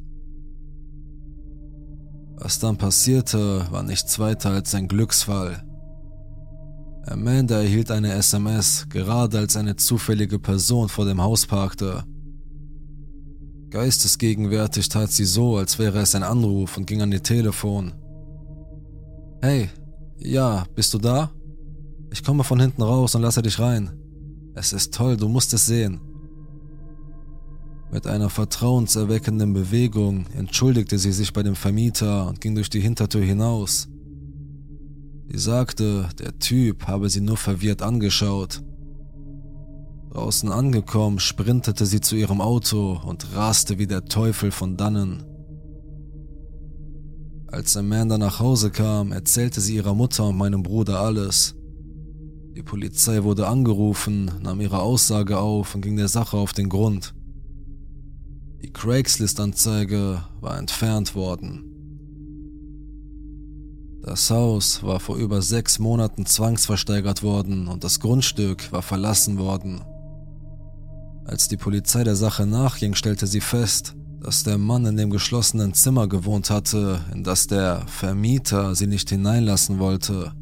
Was 2.36 2.60
dann 2.60 2.76
passierte, 2.76 3.66
war 3.72 3.82
nichts 3.82 4.20
weiter 4.20 4.50
als 4.50 4.72
ein 4.76 4.86
Glücksfall. 4.86 5.64
Amanda 7.06 7.56
erhielt 7.56 7.90
eine 7.90 8.12
SMS, 8.12 8.86
gerade 8.88 9.38
als 9.38 9.56
eine 9.56 9.74
zufällige 9.74 10.38
Person 10.38 10.88
vor 10.88 11.06
dem 11.06 11.20
Haus 11.20 11.44
parkte. 11.44 12.04
Geistesgegenwärtig 13.70 14.88
tat 14.88 15.10
sie 15.10 15.24
so, 15.24 15.56
als 15.56 15.80
wäre 15.80 15.98
es 15.98 16.14
ein 16.14 16.22
Anruf 16.22 16.76
und 16.76 16.86
ging 16.86 17.02
an 17.02 17.10
ihr 17.10 17.22
Telefon. 17.24 17.94
Hey, 19.42 19.70
ja, 20.20 20.64
bist 20.74 20.94
du 20.94 20.98
da? 20.98 21.30
Ich 22.12 22.22
komme 22.22 22.44
von 22.44 22.60
hinten 22.60 22.82
raus 22.82 23.14
und 23.14 23.22
lasse 23.22 23.42
dich 23.42 23.58
rein. 23.58 23.90
Es 24.54 24.72
ist 24.72 24.94
toll, 24.94 25.16
du 25.16 25.28
musst 25.28 25.54
es 25.54 25.66
sehen. 25.66 26.00
Mit 27.92 28.06
einer 28.06 28.30
vertrauenserweckenden 28.30 29.52
Bewegung 29.52 30.26
entschuldigte 30.36 30.98
sie 30.98 31.12
sich 31.12 31.32
bei 31.32 31.42
dem 31.42 31.56
Vermieter 31.56 32.28
und 32.28 32.40
ging 32.40 32.54
durch 32.54 32.70
die 32.70 32.80
Hintertür 32.80 33.22
hinaus. 33.22 33.88
Sie 35.28 35.38
sagte, 35.38 36.08
der 36.18 36.38
Typ 36.38 36.86
habe 36.86 37.08
sie 37.08 37.20
nur 37.20 37.36
verwirrt 37.36 37.82
angeschaut. 37.82 38.62
Draußen 40.10 40.50
angekommen, 40.50 41.20
sprintete 41.20 41.86
sie 41.86 42.00
zu 42.00 42.16
ihrem 42.16 42.40
Auto 42.40 43.00
und 43.04 43.34
raste 43.34 43.78
wie 43.78 43.86
der 43.86 44.04
Teufel 44.04 44.50
von 44.50 44.76
dannen. 44.76 45.24
Als 47.52 47.76
Amanda 47.76 48.16
nach 48.16 48.38
Hause 48.38 48.70
kam, 48.70 49.10
erzählte 49.10 49.60
sie 49.60 49.74
ihrer 49.74 49.94
Mutter 49.94 50.28
und 50.28 50.36
meinem 50.36 50.62
Bruder 50.62 51.00
alles. 51.00 51.56
Die 52.54 52.62
Polizei 52.62 53.24
wurde 53.24 53.48
angerufen, 53.48 54.30
nahm 54.40 54.60
ihre 54.60 54.80
Aussage 54.80 55.38
auf 55.38 55.74
und 55.74 55.80
ging 55.80 55.96
der 55.96 56.08
Sache 56.08 56.36
auf 56.36 56.52
den 56.52 56.68
Grund. 56.68 57.12
Die 58.62 58.72
Craigslist-Anzeige 58.72 60.24
war 60.40 60.58
entfernt 60.58 61.16
worden. 61.16 61.64
Das 64.02 64.30
Haus 64.30 64.82
war 64.84 65.00
vor 65.00 65.16
über 65.16 65.42
sechs 65.42 65.78
Monaten 65.80 66.26
zwangsversteigert 66.26 67.22
worden 67.24 67.66
und 67.66 67.82
das 67.82 67.98
Grundstück 67.98 68.70
war 68.70 68.82
verlassen 68.82 69.38
worden. 69.38 69.82
Als 71.24 71.48
die 71.48 71.56
Polizei 71.56 72.04
der 72.04 72.16
Sache 72.16 72.46
nachging, 72.46 72.94
stellte 72.94 73.26
sie 73.26 73.40
fest, 73.40 73.96
dass 74.20 74.42
der 74.42 74.58
Mann 74.58 74.84
in 74.84 74.96
dem 74.96 75.10
geschlossenen 75.10 75.72
Zimmer 75.72 76.06
gewohnt 76.06 76.50
hatte, 76.50 77.00
in 77.12 77.24
das 77.24 77.46
der 77.46 77.86
Vermieter 77.86 78.74
sie 78.74 78.86
nicht 78.86 79.08
hineinlassen 79.08 79.78
wollte. 79.78 80.32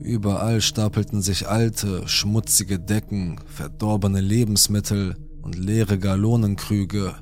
Überall 0.00 0.60
stapelten 0.60 1.22
sich 1.22 1.48
alte, 1.48 2.08
schmutzige 2.08 2.80
Decken, 2.80 3.38
verdorbene 3.46 4.20
Lebensmittel 4.20 5.16
und 5.42 5.56
leere 5.56 5.98
Galonenkrüge. 5.98 7.14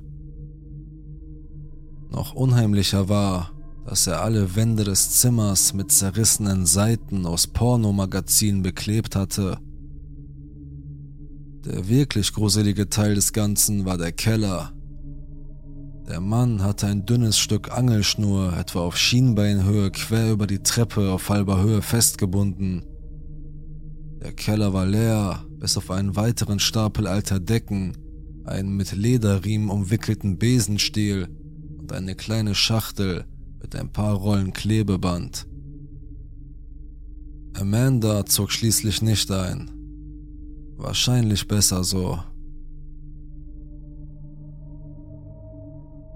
Noch 2.10 2.34
unheimlicher 2.34 3.08
war, 3.08 3.52
dass 3.84 4.06
er 4.06 4.22
alle 4.22 4.54
Wände 4.56 4.84
des 4.84 5.20
Zimmers 5.20 5.74
mit 5.74 5.90
zerrissenen 5.90 6.64
Seiten 6.66 7.26
aus 7.26 7.46
Pornomagazinen 7.46 8.62
beklebt 8.62 9.16
hatte. 9.16 9.58
Der 11.64 11.88
wirklich 11.88 12.32
gruselige 12.32 12.88
Teil 12.88 13.14
des 13.14 13.32
Ganzen 13.32 13.84
war 13.84 13.98
der 13.98 14.12
Keller. 14.12 14.72
Der 16.10 16.20
Mann 16.20 16.64
hatte 16.64 16.88
ein 16.88 17.06
dünnes 17.06 17.38
Stück 17.38 17.70
Angelschnur 17.70 18.52
etwa 18.58 18.80
auf 18.80 18.96
Schienbeinhöhe 18.96 19.92
quer 19.92 20.32
über 20.32 20.48
die 20.48 20.58
Treppe 20.58 21.12
auf 21.12 21.28
halber 21.28 21.62
Höhe 21.62 21.82
festgebunden. 21.82 22.84
Der 24.20 24.32
Keller 24.32 24.72
war 24.72 24.86
leer, 24.86 25.44
bis 25.60 25.76
auf 25.76 25.88
einen 25.92 26.16
weiteren 26.16 26.58
Stapel 26.58 27.06
alter 27.06 27.38
Decken, 27.38 27.96
einen 28.44 28.76
mit 28.76 28.90
Lederriemen 28.90 29.70
umwickelten 29.70 30.36
Besenstiel 30.36 31.28
und 31.78 31.92
eine 31.92 32.16
kleine 32.16 32.56
Schachtel 32.56 33.24
mit 33.62 33.76
ein 33.76 33.92
paar 33.92 34.14
Rollen 34.14 34.52
Klebeband. 34.52 35.46
Amanda 37.54 38.26
zog 38.26 38.50
schließlich 38.50 39.00
nicht 39.00 39.30
ein. 39.30 39.70
Wahrscheinlich 40.76 41.46
besser 41.46 41.84
so. 41.84 42.18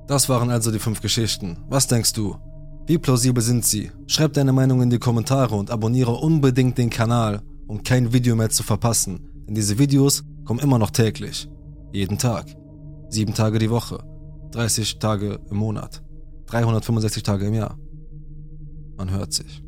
Das 0.07 0.29
waren 0.29 0.51
also 0.51 0.71
die 0.71 0.79
fünf 0.79 1.01
Geschichten. 1.01 1.59
Was 1.69 1.87
denkst 1.87 2.13
du? 2.13 2.37
Wie 2.87 2.99
plausibel 2.99 3.43
sind 3.43 3.65
sie? 3.65 3.91
Schreib 4.07 4.35
deine 4.35 4.53
Meinung 4.53 4.83
in 4.83 4.91
die 4.91 4.99
Kommentare 4.99 5.55
und 5.57 5.71
abonniere 5.71 6.13
unbedingt 6.13 6.77
den 6.77 6.91
Kanal, 6.91 7.41
um 7.67 7.83
kein 7.83 8.13
Video 8.13 8.37
mehr 8.37 8.51
zu 8.51 8.63
verpassen, 8.63 9.27
denn 9.47 9.55
diese 9.55 9.79
Videos 9.79 10.23
kommen 10.45 10.61
immer 10.61 10.79
noch 10.79 10.91
täglich. 10.91 11.49
Jeden 11.93 12.19
Tag. 12.19 12.55
Sieben 13.09 13.33
Tage 13.33 13.59
die 13.59 13.71
Woche. 13.71 14.05
30 14.51 14.99
Tage 14.99 15.41
im 15.51 15.57
Monat. 15.57 16.03
365 16.47 17.23
Tage 17.23 17.47
im 17.47 17.55
Jahr. 17.55 17.79
Man 18.99 19.11
hört 19.11 19.33
sich. 19.33 19.64